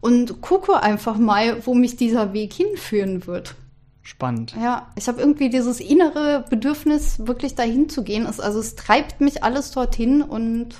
und 0.00 0.40
gucke 0.40 0.82
einfach 0.82 1.18
mal, 1.18 1.66
wo 1.66 1.74
mich 1.74 1.96
dieser 1.96 2.32
Weg 2.32 2.54
hinführen 2.54 3.26
wird. 3.26 3.54
Spannend. 4.02 4.54
Ja, 4.60 4.88
ich 4.96 5.08
habe 5.08 5.20
irgendwie 5.20 5.50
dieses 5.50 5.78
innere 5.78 6.44
Bedürfnis, 6.48 7.26
wirklich 7.26 7.54
dahin 7.54 7.88
zu 7.88 8.02
gehen. 8.02 8.26
Also 8.26 8.58
es 8.58 8.74
treibt 8.74 9.20
mich 9.20 9.44
alles 9.44 9.72
dorthin 9.72 10.22
und 10.22 10.74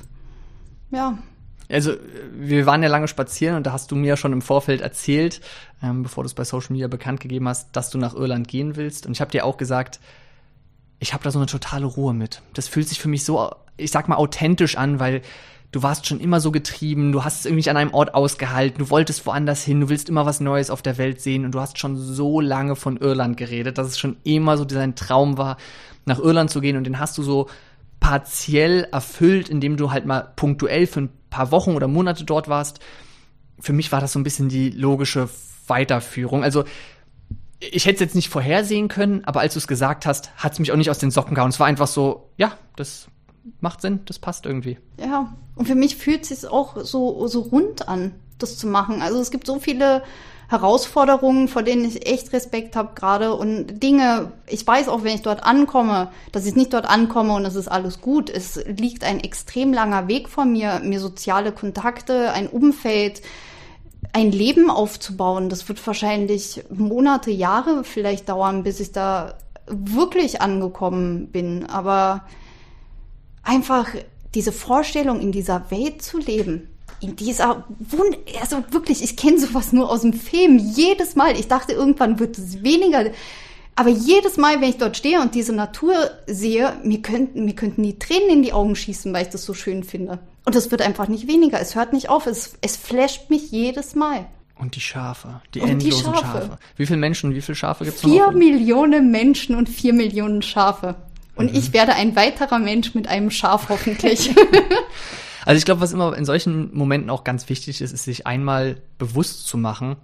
ja. 0.90 1.18
Also 1.68 1.94
wir 2.32 2.66
waren 2.66 2.82
ja 2.82 2.88
lange 2.88 3.08
spazieren 3.08 3.56
und 3.56 3.66
da 3.66 3.72
hast 3.72 3.90
du 3.90 3.96
mir 3.96 4.08
ja 4.08 4.16
schon 4.16 4.32
im 4.32 4.42
Vorfeld 4.42 4.80
erzählt, 4.80 5.40
ähm, 5.82 6.02
bevor 6.02 6.24
du 6.24 6.26
es 6.26 6.34
bei 6.34 6.44
Social 6.44 6.72
Media 6.72 6.88
bekannt 6.88 7.20
gegeben 7.20 7.46
hast, 7.46 7.76
dass 7.76 7.90
du 7.90 7.98
nach 7.98 8.14
Irland 8.14 8.48
gehen 8.48 8.74
willst. 8.76 9.06
Und 9.06 9.12
ich 9.12 9.20
habe 9.20 9.30
dir 9.30 9.44
auch 9.44 9.56
gesagt, 9.56 10.00
ich 10.98 11.12
habe 11.12 11.22
da 11.22 11.30
so 11.30 11.38
eine 11.38 11.46
totale 11.46 11.86
Ruhe 11.86 12.14
mit. 12.14 12.42
Das 12.54 12.66
fühlt 12.68 12.88
sich 12.88 13.00
für 13.00 13.08
mich 13.08 13.24
so, 13.24 13.50
ich 13.76 13.90
sag 13.90 14.08
mal, 14.08 14.16
authentisch 14.16 14.76
an, 14.76 14.98
weil 14.98 15.22
du 15.72 15.82
warst 15.82 16.06
schon 16.06 16.20
immer 16.20 16.40
so 16.40 16.50
getrieben, 16.50 17.12
du 17.12 17.24
hast 17.24 17.40
es 17.40 17.46
irgendwie 17.46 17.70
an 17.70 17.76
einem 17.76 17.94
Ort 17.94 18.14
ausgehalten, 18.14 18.78
du 18.78 18.90
wolltest 18.90 19.24
woanders 19.26 19.62
hin, 19.62 19.80
du 19.80 19.88
willst 19.88 20.08
immer 20.08 20.26
was 20.26 20.40
Neues 20.40 20.70
auf 20.70 20.82
der 20.82 20.98
Welt 20.98 21.20
sehen 21.20 21.44
und 21.44 21.52
du 21.52 21.60
hast 21.60 21.78
schon 21.78 21.96
so 21.96 22.40
lange 22.40 22.76
von 22.76 22.96
Irland 22.96 23.36
geredet, 23.36 23.78
dass 23.78 23.86
es 23.86 23.98
schon 23.98 24.16
immer 24.24 24.56
so 24.56 24.64
dein 24.64 24.96
Traum 24.96 25.38
war, 25.38 25.56
nach 26.06 26.18
Irland 26.18 26.50
zu 26.50 26.60
gehen 26.60 26.76
und 26.76 26.84
den 26.84 26.98
hast 26.98 27.16
du 27.18 27.22
so 27.22 27.48
partiell 28.00 28.88
erfüllt, 28.90 29.48
indem 29.48 29.76
du 29.76 29.92
halt 29.92 30.06
mal 30.06 30.32
punktuell 30.34 30.86
für 30.86 31.02
ein 31.02 31.10
paar 31.28 31.52
Wochen 31.52 31.76
oder 31.76 31.86
Monate 31.86 32.24
dort 32.24 32.48
warst. 32.48 32.80
Für 33.60 33.72
mich 33.72 33.92
war 33.92 34.00
das 34.00 34.12
so 34.12 34.18
ein 34.18 34.24
bisschen 34.24 34.48
die 34.48 34.70
logische 34.70 35.28
Weiterführung. 35.66 36.42
Also 36.42 36.64
ich 37.60 37.84
hätte 37.84 37.96
es 37.96 38.00
jetzt 38.00 38.14
nicht 38.14 38.30
vorhersehen 38.30 38.88
können, 38.88 39.22
aber 39.26 39.40
als 39.40 39.52
du 39.52 39.58
es 39.58 39.68
gesagt 39.68 40.06
hast, 40.06 40.34
hat 40.36 40.54
es 40.54 40.58
mich 40.58 40.72
auch 40.72 40.76
nicht 40.76 40.90
aus 40.90 40.98
den 40.98 41.10
Socken 41.10 41.34
gehauen. 41.34 41.50
Es 41.50 41.60
war 41.60 41.66
einfach 41.66 41.86
so, 41.86 42.30
ja, 42.38 42.56
das 42.74 43.08
macht 43.61 43.80
Sinn, 43.80 44.01
das 44.07 44.18
passt 44.18 44.47
irgendwie. 44.47 44.78
Ja, 44.99 45.32
und 45.57 45.66
für 45.66 45.74
mich 45.74 45.97
fühlt 45.97 46.22
es 46.22 46.41
sich 46.41 46.51
auch 46.51 46.76
so, 46.84 47.26
so 47.26 47.41
rund 47.41 47.88
an, 47.88 48.12
das 48.38 48.59
zu 48.59 48.66
machen. 48.66 49.03
Also 49.03 49.20
es 49.20 49.30
gibt 49.30 49.47
so 49.47 49.59
viele 49.59 50.03
Herausforderungen, 50.49 51.47
vor 51.47 51.62
denen 51.62 51.84
ich 51.84 52.11
echt 52.11 52.32
Respekt 52.32 52.74
habe 52.74 52.91
gerade 52.97 53.34
und 53.34 53.82
Dinge, 53.82 54.32
ich 54.49 54.66
weiß 54.66 54.88
auch, 54.88 55.05
wenn 55.05 55.14
ich 55.14 55.22
dort 55.22 55.45
ankomme, 55.45 56.09
dass 56.32 56.45
ich 56.45 56.57
nicht 56.57 56.72
dort 56.72 56.86
ankomme 56.86 57.34
und 57.34 57.45
es 57.45 57.55
ist 57.55 57.68
alles 57.68 58.01
gut. 58.01 58.28
Es 58.28 58.57
liegt 58.66 59.05
ein 59.05 59.20
extrem 59.20 59.72
langer 59.72 60.09
Weg 60.09 60.28
vor 60.28 60.45
mir, 60.45 60.80
mir 60.82 60.99
soziale 60.99 61.53
Kontakte, 61.53 62.32
ein 62.32 62.49
Umfeld, 62.49 63.22
ein 64.12 64.32
Leben 64.32 64.70
aufzubauen. 64.70 65.51
Das 65.51 65.68
wird 65.68 65.86
wahrscheinlich 65.86 66.64
Monate, 66.68 67.30
Jahre 67.30 67.84
vielleicht 67.84 68.28
dauern, 68.28 68.64
bis 68.64 68.80
ich 68.80 68.91
da 68.91 69.34
wirklich 69.66 70.41
angekommen 70.41 71.28
bin. 71.28 71.66
Aber 71.66 72.24
einfach 73.43 73.88
diese 74.34 74.53
Vorstellung, 74.53 75.20
in 75.20 75.32
dieser 75.32 75.70
Welt 75.70 76.03
zu 76.03 76.18
leben, 76.18 76.68
in 77.01 77.16
dieser 77.16 77.64
Wund 77.78 78.16
also 78.41 78.62
wirklich, 78.70 79.03
ich 79.03 79.16
kenne 79.16 79.38
sowas 79.38 79.72
nur 79.72 79.91
aus 79.91 80.03
dem 80.03 80.12
Film. 80.12 80.59
Jedes 80.59 81.16
Mal, 81.16 81.38
ich 81.38 81.49
dachte, 81.49 81.72
irgendwann 81.72 82.18
wird 82.18 82.36
es 82.38 82.62
weniger. 82.62 83.11
Aber 83.74 83.88
jedes 83.88 84.36
Mal, 84.36 84.61
wenn 84.61 84.68
ich 84.68 84.76
dort 84.76 84.97
stehe 84.97 85.20
und 85.20 85.34
diese 85.34 85.55
Natur 85.55 85.95
sehe, 86.26 86.76
mir 86.84 87.01
könnten, 87.01 87.47
mir 87.47 87.55
könnten 87.55 87.82
die 87.82 87.99
Tränen 87.99 88.30
in 88.30 88.43
die 88.43 88.53
Augen 88.53 88.76
schießen, 88.76 89.12
weil 89.12 89.22
ich 89.22 89.30
das 89.30 89.45
so 89.45 89.55
schön 89.55 89.84
finde. 89.84 90.18
Und 90.45 90.55
es 90.57 90.70
wird 90.70 90.82
einfach 90.82 91.09
nicht 91.09 91.28
weniger. 91.28 91.61
Es 91.61 91.74
hört 91.74 91.93
nicht 91.93 92.11
auf. 92.11 92.26
Es, 92.26 92.57
es 92.61 92.76
flasht 92.76 93.30
mich 93.30 93.51
jedes 93.51 93.95
Mal. 93.95 94.26
Und 94.57 94.76
die 94.76 94.80
Schafe, 94.80 95.41
die 95.55 95.61
und 95.61 95.70
endlosen 95.70 95.99
die 95.99 96.05
Schafe. 96.05 96.20
Schafe. 96.20 96.59
Wie 96.76 96.84
viele 96.84 96.99
Menschen, 96.99 97.34
wie 97.34 97.41
viele 97.41 97.57
Schafe 97.57 97.84
gibt 97.84 97.97
es 97.97 98.03
noch? 98.03 98.11
Vier 98.11 98.30
Millionen 98.32 99.11
Menschen 99.11 99.57
und 99.57 99.70
vier 99.70 99.95
Millionen 99.95 100.43
Schafe. 100.43 100.97
Und 101.41 101.53
mhm. 101.53 101.59
ich 101.59 101.72
werde 101.72 101.95
ein 101.95 102.16
weiterer 102.16 102.59
Mensch 102.59 102.95
mit 102.95 103.09
einem 103.09 103.30
Schaf 103.30 103.70
hoffentlich. 103.70 104.34
also 105.47 105.59
ich 105.59 105.64
glaube, 105.64 105.80
was 105.80 105.93
immer 105.93 106.14
in 106.16 106.26
solchen 106.26 106.76
Momenten 106.76 107.09
auch 107.09 107.24
ganz 107.24 107.49
wichtig 107.49 107.80
ist, 107.80 107.93
ist 107.93 108.05
sich 108.05 108.26
einmal 108.26 108.76
bewusst 108.99 109.47
zu 109.47 109.57
machen, 109.57 109.97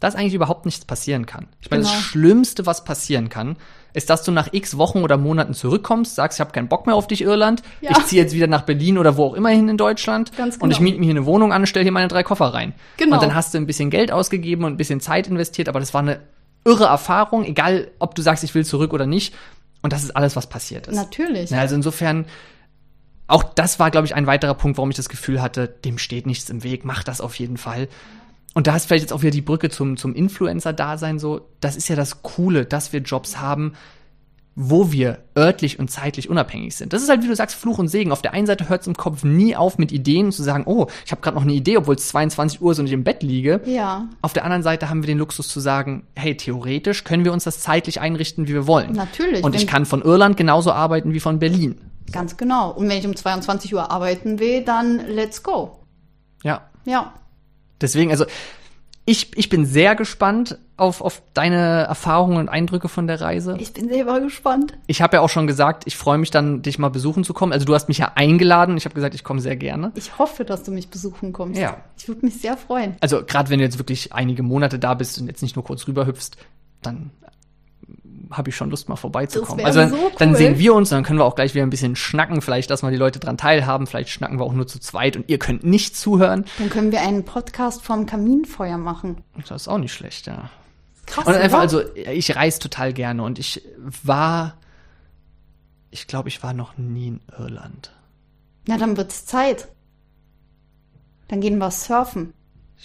dass 0.00 0.16
eigentlich 0.16 0.34
überhaupt 0.34 0.64
nichts 0.64 0.84
passieren 0.84 1.26
kann. 1.26 1.46
Ich 1.60 1.70
meine, 1.70 1.84
genau. 1.84 1.94
das 1.94 2.02
Schlimmste, 2.02 2.66
was 2.66 2.84
passieren 2.84 3.28
kann, 3.28 3.56
ist, 3.92 4.10
dass 4.10 4.24
du 4.24 4.32
nach 4.32 4.48
x 4.52 4.78
Wochen 4.78 5.02
oder 5.02 5.16
Monaten 5.16 5.54
zurückkommst, 5.54 6.16
sagst, 6.16 6.38
ich 6.38 6.40
habe 6.40 6.50
keinen 6.50 6.68
Bock 6.68 6.86
mehr 6.86 6.96
auf 6.96 7.06
dich, 7.06 7.22
Irland. 7.22 7.62
Ja. 7.82 7.90
Ich 7.92 8.06
ziehe 8.06 8.22
jetzt 8.22 8.34
wieder 8.34 8.48
nach 8.48 8.62
Berlin 8.62 8.98
oder 8.98 9.16
wo 9.16 9.26
auch 9.26 9.34
immer 9.34 9.50
hin 9.50 9.68
in 9.68 9.76
Deutschland. 9.76 10.32
Genau. 10.32 10.48
Und 10.58 10.70
ich 10.70 10.78
genau. 10.78 10.80
miete 10.80 10.98
mir 10.98 11.04
hier 11.04 11.14
eine 11.14 11.26
Wohnung 11.26 11.52
an 11.52 11.62
und 11.62 11.66
stelle 11.66 11.84
hier 11.84 11.92
meine 11.92 12.08
drei 12.08 12.24
Koffer 12.24 12.46
rein. 12.46 12.72
Genau. 12.96 13.16
Und 13.16 13.22
dann 13.22 13.34
hast 13.36 13.54
du 13.54 13.58
ein 13.58 13.66
bisschen 13.66 13.90
Geld 13.90 14.10
ausgegeben 14.10 14.64
und 14.64 14.72
ein 14.72 14.76
bisschen 14.76 15.00
Zeit 15.00 15.28
investiert, 15.28 15.68
aber 15.68 15.78
das 15.78 15.94
war 15.94 16.00
eine 16.00 16.20
irre 16.64 16.84
Erfahrung, 16.84 17.44
egal 17.44 17.90
ob 17.98 18.14
du 18.14 18.22
sagst, 18.22 18.42
ich 18.44 18.54
will 18.54 18.64
zurück 18.64 18.92
oder 18.92 19.06
nicht. 19.06 19.34
Und 19.82 19.92
das 19.92 20.04
ist 20.04 20.10
alles, 20.16 20.36
was 20.36 20.48
passiert 20.48 20.86
ist. 20.86 20.96
Natürlich. 20.96 21.54
Also 21.54 21.74
insofern, 21.74 22.26
auch 23.26 23.42
das 23.42 23.78
war, 23.78 23.90
glaube 23.90 24.06
ich, 24.06 24.14
ein 24.14 24.26
weiterer 24.26 24.54
Punkt, 24.54 24.78
warum 24.78 24.90
ich 24.90 24.96
das 24.96 25.08
Gefühl 25.08 25.40
hatte, 25.40 25.68
dem 25.68 25.98
steht 25.98 26.26
nichts 26.26 26.50
im 26.50 26.62
Weg, 26.62 26.84
mach 26.84 27.02
das 27.02 27.20
auf 27.20 27.36
jeden 27.36 27.56
Fall. 27.56 27.88
Und 28.52 28.66
da 28.66 28.76
ist 28.76 28.86
vielleicht 28.86 29.02
jetzt 29.02 29.12
auch 29.12 29.22
wieder 29.22 29.30
die 29.30 29.42
Brücke 29.42 29.70
zum, 29.70 29.96
zum 29.96 30.14
Influencer-Dasein 30.14 31.18
so. 31.18 31.48
Das 31.60 31.76
ist 31.76 31.88
ja 31.88 31.96
das 31.96 32.22
Coole, 32.22 32.66
dass 32.66 32.92
wir 32.92 33.00
Jobs 33.00 33.38
haben, 33.38 33.74
wo 34.56 34.92
wir 34.92 35.18
örtlich 35.36 35.78
und 35.78 35.90
zeitlich 35.90 36.28
unabhängig 36.28 36.74
sind. 36.74 36.92
Das 36.92 37.02
ist 37.02 37.08
halt, 37.08 37.22
wie 37.22 37.28
du 37.28 37.36
sagst, 37.36 37.56
Fluch 37.56 37.78
und 37.78 37.88
Segen. 37.88 38.12
Auf 38.12 38.20
der 38.20 38.34
einen 38.34 38.46
Seite 38.46 38.68
hört 38.68 38.82
es 38.82 38.86
im 38.86 38.96
Kopf 38.96 39.22
nie 39.22 39.54
auf 39.56 39.78
mit 39.78 39.92
Ideen 39.92 40.32
zu 40.32 40.42
sagen, 40.42 40.64
oh, 40.66 40.86
ich 41.04 41.12
habe 41.12 41.22
gerade 41.22 41.36
noch 41.36 41.44
eine 41.44 41.52
Idee, 41.52 41.76
obwohl 41.76 41.94
es 41.94 42.08
22 42.08 42.60
Uhr 42.60 42.72
ist 42.72 42.78
und 42.78 42.86
ich 42.86 42.92
im 42.92 43.04
Bett 43.04 43.22
liege. 43.22 43.60
Ja. 43.64 44.08
Auf 44.22 44.32
der 44.32 44.44
anderen 44.44 44.62
Seite 44.62 44.90
haben 44.90 45.02
wir 45.02 45.06
den 45.06 45.18
Luxus 45.18 45.48
zu 45.48 45.60
sagen, 45.60 46.06
hey, 46.14 46.36
theoretisch 46.36 47.04
können 47.04 47.24
wir 47.24 47.32
uns 47.32 47.44
das 47.44 47.60
zeitlich 47.60 48.00
einrichten, 48.00 48.48
wie 48.48 48.54
wir 48.54 48.66
wollen. 48.66 48.92
Natürlich. 48.92 49.44
Und 49.44 49.54
ich 49.54 49.66
kann 49.66 49.86
von 49.86 50.02
Irland 50.02 50.36
genauso 50.36 50.72
arbeiten 50.72 51.14
wie 51.14 51.20
von 51.20 51.38
Berlin. 51.38 51.80
Ganz 52.12 52.36
genau. 52.36 52.72
Und 52.72 52.88
wenn 52.88 52.98
ich 52.98 53.06
um 53.06 53.14
22 53.14 53.72
Uhr 53.74 53.90
arbeiten 53.90 54.40
will, 54.40 54.64
dann 54.64 55.06
let's 55.06 55.42
go. 55.42 55.78
Ja. 56.42 56.62
Ja. 56.84 57.14
Deswegen, 57.80 58.10
also 58.10 58.26
ich, 59.10 59.36
ich 59.36 59.48
bin 59.48 59.66
sehr 59.66 59.96
gespannt 59.96 60.56
auf, 60.76 61.00
auf 61.00 61.20
deine 61.34 61.82
Erfahrungen 61.82 62.36
und 62.36 62.48
Eindrücke 62.48 62.88
von 62.88 63.08
der 63.08 63.20
Reise. 63.20 63.56
Ich 63.58 63.72
bin 63.72 63.88
selber 63.88 64.20
gespannt. 64.20 64.78
Ich 64.86 65.02
habe 65.02 65.16
ja 65.16 65.20
auch 65.20 65.28
schon 65.28 65.48
gesagt, 65.48 65.82
ich 65.86 65.96
freue 65.96 66.16
mich 66.16 66.30
dann, 66.30 66.62
dich 66.62 66.78
mal 66.78 66.90
besuchen 66.90 67.24
zu 67.24 67.34
kommen. 67.34 67.52
Also 67.52 67.66
du 67.66 67.74
hast 67.74 67.88
mich 67.88 67.98
ja 67.98 68.12
eingeladen. 68.14 68.76
Ich 68.76 68.84
habe 68.84 68.94
gesagt, 68.94 69.16
ich 69.16 69.24
komme 69.24 69.40
sehr 69.40 69.56
gerne. 69.56 69.90
Ich 69.96 70.16
hoffe, 70.18 70.44
dass 70.44 70.62
du 70.62 70.70
mich 70.70 70.90
besuchen 70.90 71.32
kommst. 71.32 71.60
Ja. 71.60 71.78
Ich 71.98 72.06
würde 72.06 72.24
mich 72.24 72.40
sehr 72.40 72.56
freuen. 72.56 72.96
Also 73.00 73.24
gerade 73.24 73.50
wenn 73.50 73.58
du 73.58 73.64
jetzt 73.64 73.78
wirklich 73.78 74.12
einige 74.12 74.44
Monate 74.44 74.78
da 74.78 74.94
bist 74.94 75.20
und 75.20 75.26
jetzt 75.26 75.42
nicht 75.42 75.56
nur 75.56 75.64
kurz 75.64 75.88
rüberhüpfst, 75.88 76.36
dann 76.80 77.10
habe 78.30 78.50
ich 78.50 78.56
schon 78.56 78.70
Lust, 78.70 78.88
mal 78.88 78.96
vorbeizukommen. 78.96 79.64
Also 79.64 79.80
dann, 79.80 79.90
so 79.90 79.96
cool. 79.96 80.12
dann, 80.18 80.34
sehen 80.34 80.58
wir 80.58 80.74
uns 80.74 80.90
und 80.90 80.96
dann 80.96 81.04
können 81.04 81.18
wir 81.18 81.24
auch 81.24 81.34
gleich 81.34 81.54
wieder 81.54 81.64
ein 81.64 81.70
bisschen 81.70 81.96
schnacken, 81.96 82.42
vielleicht, 82.42 82.70
dass 82.70 82.82
mal 82.82 82.90
die 82.90 82.96
Leute 82.96 83.18
dran 83.18 83.36
teilhaben, 83.36 83.86
vielleicht 83.86 84.10
schnacken 84.10 84.38
wir 84.38 84.44
auch 84.44 84.52
nur 84.52 84.66
zu 84.66 84.78
zweit 84.78 85.16
und 85.16 85.28
ihr 85.28 85.38
könnt 85.38 85.64
nicht 85.64 85.96
zuhören. 85.96 86.44
Dann 86.58 86.70
können 86.70 86.92
wir 86.92 87.00
einen 87.00 87.24
Podcast 87.24 87.82
vom 87.82 88.06
Kaminfeuer 88.06 88.78
machen. 88.78 89.22
Das 89.48 89.62
ist 89.62 89.68
auch 89.68 89.78
nicht 89.78 89.92
schlecht, 89.92 90.26
ja. 90.26 90.50
Krass. 91.06 91.26
Und 91.26 91.34
einfach, 91.34 91.58
oder? 91.58 91.62
also 91.62 91.94
ich 91.94 92.36
reise 92.36 92.60
total 92.60 92.92
gerne 92.92 93.22
und 93.22 93.38
ich 93.38 93.62
war, 94.04 94.54
ich 95.90 96.06
glaube, 96.06 96.28
ich 96.28 96.42
war 96.42 96.52
noch 96.52 96.78
nie 96.78 97.08
in 97.08 97.20
Irland. 97.36 97.92
Na, 98.66 98.78
dann 98.78 98.96
wird's 98.96 99.26
Zeit. 99.26 99.68
Dann 101.28 101.40
gehen 101.40 101.58
wir 101.58 101.70
surfen. 101.70 102.32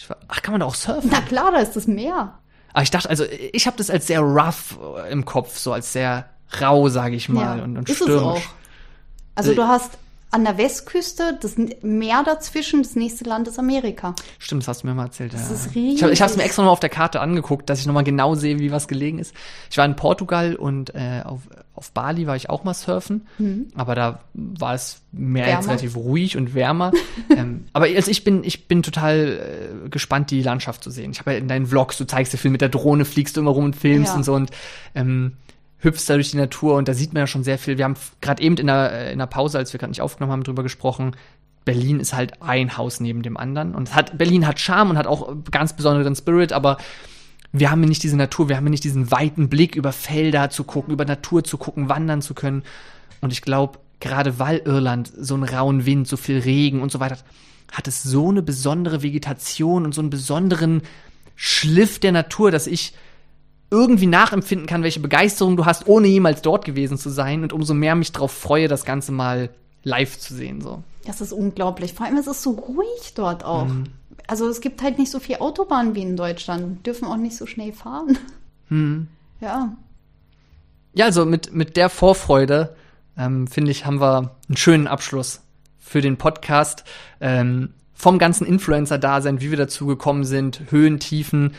War, 0.07 0.17
ach, 0.27 0.41
kann 0.41 0.53
man 0.53 0.61
da 0.61 0.65
auch 0.65 0.75
surfen? 0.75 1.09
Na 1.13 1.21
klar, 1.21 1.51
da 1.51 1.59
ist 1.59 1.75
das 1.75 1.87
Meer. 1.87 2.39
Aber 2.75 2.83
ich 2.83 2.91
dachte, 2.91 3.09
also 3.09 3.23
ich 3.53 3.67
habe 3.67 3.77
das 3.77 3.89
als 3.89 4.05
sehr 4.07 4.19
rough 4.19 4.77
äh, 4.97 5.09
im 5.09 5.23
Kopf, 5.23 5.57
so 5.57 5.71
als 5.71 5.93
sehr 5.93 6.25
rau, 6.59 6.89
sage 6.89 7.15
ich 7.15 7.29
mal, 7.29 7.61
und, 7.61 7.77
und 7.77 7.87
ist 7.89 8.01
es 8.01 8.03
stürmisch. 8.03 8.23
auch. 8.25 8.41
Also 9.35 9.51
Also- 9.51 9.53
du 9.55 9.63
hast 9.65 9.97
an 10.35 10.43
der 10.43 10.57
Westküste 10.57 11.37
das 11.41 11.55
Meer 11.81 12.23
dazwischen, 12.25 12.83
das 12.83 12.97
nächste 12.97 13.23
Land 13.23 13.47
ist 13.47 13.57
Amerika. 13.57 14.13
Stimmt, 14.37 14.63
das 14.63 14.67
hast 14.67 14.83
du 14.83 14.87
mir 14.87 14.93
mal 14.93 15.05
erzählt. 15.05 15.33
Das 15.33 15.47
ja. 15.49 15.55
ist 15.55 15.73
ich 15.73 16.03
habe 16.03 16.11
es 16.11 16.19
mir 16.19 16.25
riesig. 16.27 16.41
extra 16.41 16.61
noch 16.61 16.67
mal 16.67 16.73
auf 16.73 16.81
der 16.81 16.89
Karte 16.89 17.21
angeguckt, 17.21 17.69
dass 17.69 17.79
ich 17.79 17.85
noch 17.87 17.93
mal 17.93 18.03
genau 18.03 18.35
sehe, 18.35 18.59
wie 18.59 18.69
was 18.69 18.89
gelegen 18.89 19.17
ist. 19.17 19.33
Ich 19.71 19.77
war 19.77 19.85
in 19.85 19.95
Portugal 19.95 20.55
und 20.57 20.93
äh, 20.93 21.21
auf, 21.23 21.39
auf 21.73 21.93
Bali 21.93 22.27
war 22.27 22.35
ich 22.35 22.49
auch 22.49 22.65
mal 22.65 22.73
surfen, 22.73 23.27
aber 23.75 23.95
da 23.95 24.19
war 24.33 24.73
es 24.73 25.01
mehr 25.13 25.47
jetzt 25.47 25.69
relativ 25.69 25.95
ruhig 25.95 26.35
und 26.35 26.53
wärmer. 26.53 26.91
ähm, 27.29 27.63
aber 27.71 27.85
also 27.85 28.11
ich 28.11 28.25
bin 28.25 28.43
ich 28.43 28.67
bin 28.67 28.83
total 28.83 29.79
äh, 29.85 29.89
gespannt, 29.89 30.31
die 30.31 30.41
Landschaft 30.41 30.83
zu 30.83 30.91
sehen. 30.91 31.11
Ich 31.11 31.19
habe 31.19 31.31
ja 31.31 31.37
in 31.37 31.47
deinen 31.47 31.65
Vlogs, 31.67 31.97
du 31.97 32.03
zeigst 32.05 32.33
ja 32.33 32.39
viel 32.39 32.51
mit 32.51 32.59
der 32.59 32.69
Drohne, 32.69 33.05
fliegst 33.05 33.37
du 33.37 33.41
immer 33.41 33.51
rum 33.51 33.63
und 33.63 33.75
filmst 33.77 34.11
Ja. 34.11 34.17
und 34.17 34.23
so 34.25 34.33
und 34.33 34.51
ähm, 34.95 35.37
hüpfst 35.85 36.09
da 36.09 36.15
durch 36.15 36.31
die 36.31 36.37
Natur 36.37 36.75
und 36.75 36.87
da 36.87 36.93
sieht 36.93 37.13
man 37.13 37.21
ja 37.21 37.27
schon 37.27 37.43
sehr 37.43 37.57
viel. 37.57 37.77
Wir 37.77 37.85
haben 37.85 37.95
gerade 38.19 38.43
eben 38.43 38.57
in 38.57 38.67
der, 38.67 38.91
äh, 38.91 39.13
in 39.13 39.19
der 39.19 39.27
Pause, 39.27 39.57
als 39.57 39.71
wir 39.71 39.79
gerade 39.79 39.91
nicht 39.91 40.01
aufgenommen 40.01 40.33
haben, 40.33 40.43
drüber 40.43 40.63
gesprochen. 40.63 41.15
Berlin 41.63 41.99
ist 41.99 42.13
halt 42.13 42.41
ein 42.41 42.77
Haus 42.77 42.99
neben 42.99 43.21
dem 43.21 43.37
anderen 43.37 43.73
und 43.73 43.95
hat 43.95 44.17
Berlin 44.17 44.45
hat 44.45 44.59
Charme 44.59 44.91
und 44.91 44.97
hat 44.97 45.07
auch 45.07 45.33
ganz 45.49 45.75
besonderen 45.75 46.15
Spirit, 46.15 46.51
aber 46.51 46.77
wir 47.51 47.71
haben 47.71 47.79
hier 47.79 47.89
nicht 47.89 48.03
diese 48.03 48.17
Natur, 48.17 48.49
wir 48.49 48.57
haben 48.57 48.65
hier 48.65 48.71
nicht 48.71 48.83
diesen 48.83 49.11
weiten 49.11 49.47
Blick 49.47 49.75
über 49.75 49.93
Felder 49.93 50.49
zu 50.49 50.65
gucken, 50.65 50.93
über 50.93 51.05
Natur 51.05 51.43
zu 51.43 51.57
gucken, 51.57 51.87
wandern 51.87 52.21
zu 52.21 52.33
können. 52.33 52.63
Und 53.21 53.31
ich 53.31 53.41
glaube, 53.41 53.79
gerade 53.99 54.39
weil 54.39 54.57
Irland 54.65 55.11
so 55.17 55.35
einen 55.35 55.43
rauen 55.43 55.85
Wind, 55.85 56.07
so 56.07 56.17
viel 56.17 56.39
Regen 56.39 56.81
und 56.81 56.91
so 56.91 56.99
weiter, 56.99 57.15
hat, 57.15 57.25
hat 57.71 57.87
es 57.87 58.03
so 58.03 58.29
eine 58.29 58.41
besondere 58.41 59.03
Vegetation 59.03 59.85
und 59.85 59.93
so 59.93 60.01
einen 60.01 60.09
besonderen 60.09 60.81
Schliff 61.35 61.99
der 61.99 62.11
Natur, 62.11 62.51
dass 62.51 62.67
ich 62.67 62.93
irgendwie 63.71 64.05
nachempfinden 64.05 64.67
kann, 64.67 64.83
welche 64.83 64.99
Begeisterung 64.99 65.57
du 65.57 65.65
hast, 65.65 65.87
ohne 65.87 66.07
jemals 66.07 66.41
dort 66.41 66.65
gewesen 66.65 66.97
zu 66.97 67.09
sein 67.09 67.43
und 67.43 67.53
umso 67.53 67.73
mehr 67.73 67.95
mich 67.95 68.11
darauf 68.11 68.31
freue, 68.31 68.67
das 68.67 68.85
Ganze 68.85 69.11
mal 69.11 69.49
live 69.83 70.17
zu 70.19 70.33
sehen. 70.33 70.61
So. 70.61 70.83
Das 71.05 71.21
ist 71.21 71.33
unglaublich. 71.33 71.93
Vor 71.93 72.05
allem 72.05 72.17
ist 72.17 72.27
es 72.27 72.43
so 72.43 72.51
ruhig 72.51 73.13
dort 73.15 73.43
auch. 73.43 73.65
Mhm. 73.65 73.85
Also 74.27 74.47
es 74.47 74.61
gibt 74.61 74.81
halt 74.81 74.97
nicht 74.97 75.11
so 75.11 75.19
viel 75.19 75.37
Autobahnen 75.37 75.95
wie 75.95 76.01
in 76.01 76.17
Deutschland. 76.17 76.85
Dürfen 76.85 77.05
auch 77.05 77.17
nicht 77.17 77.37
so 77.37 77.45
schnell 77.45 77.73
fahren. 77.73 78.17
Mhm. 78.69 79.07
Ja. 79.41 79.75
Ja, 80.93 81.05
also 81.05 81.25
mit, 81.25 81.53
mit 81.53 81.77
der 81.77 81.89
Vorfreude, 81.89 82.75
ähm, 83.17 83.47
finde 83.47 83.69
ich, 83.69 83.85
haben 83.85 83.99
wir 83.99 84.31
einen 84.47 84.57
schönen 84.57 84.87
Abschluss 84.87 85.41
für 85.77 86.01
den 86.01 86.17
Podcast. 86.17 86.83
Ähm, 87.21 87.73
vom 87.93 88.17
ganzen 88.17 88.47
Influencer-Dasein, 88.47 89.39
wie 89.39 89.51
wir 89.51 89.57
dazu 89.57 89.85
gekommen 89.85 90.23
sind, 90.23 90.71
Höhen, 90.71 90.99
Tiefen 90.99 91.53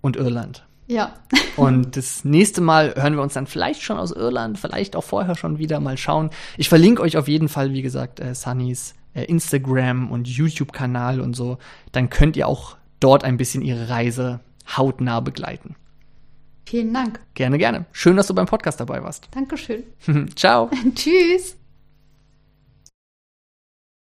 und 0.00 0.16
Irland. 0.16 0.66
Ja. 0.86 1.14
Und 1.56 1.96
das 1.96 2.24
nächste 2.24 2.60
Mal 2.60 2.94
hören 2.96 3.14
wir 3.14 3.22
uns 3.22 3.34
dann 3.34 3.46
vielleicht 3.46 3.82
schon 3.82 3.98
aus 3.98 4.12
Irland, 4.12 4.58
vielleicht 4.58 4.96
auch 4.96 5.04
vorher 5.04 5.34
schon 5.34 5.58
wieder 5.58 5.80
mal 5.80 5.96
schauen. 5.96 6.30
Ich 6.58 6.68
verlinke 6.68 7.02
euch 7.02 7.16
auf 7.16 7.28
jeden 7.28 7.48
Fall, 7.48 7.72
wie 7.72 7.82
gesagt, 7.82 8.20
äh, 8.20 8.34
Sunnys 8.34 8.94
äh, 9.14 9.24
Instagram 9.24 10.10
und 10.10 10.28
YouTube-Kanal 10.28 11.20
und 11.20 11.34
so. 11.34 11.58
Dann 11.92 12.10
könnt 12.10 12.36
ihr 12.36 12.46
auch 12.46 12.76
dort 13.00 13.24
ein 13.24 13.36
bisschen 13.36 13.62
ihre 13.62 13.88
Reise 13.88 14.40
hautnah 14.76 15.20
begleiten. 15.20 15.76
Vielen 16.66 16.92
Dank. 16.92 17.20
Gerne, 17.34 17.58
gerne. 17.58 17.86
Schön, 17.92 18.16
dass 18.16 18.26
du 18.26 18.34
beim 18.34 18.46
Podcast 18.46 18.80
dabei 18.80 19.02
warst. 19.02 19.28
Dankeschön. 19.32 19.84
Ciao. 20.34 20.70
Tschüss. 20.94 21.56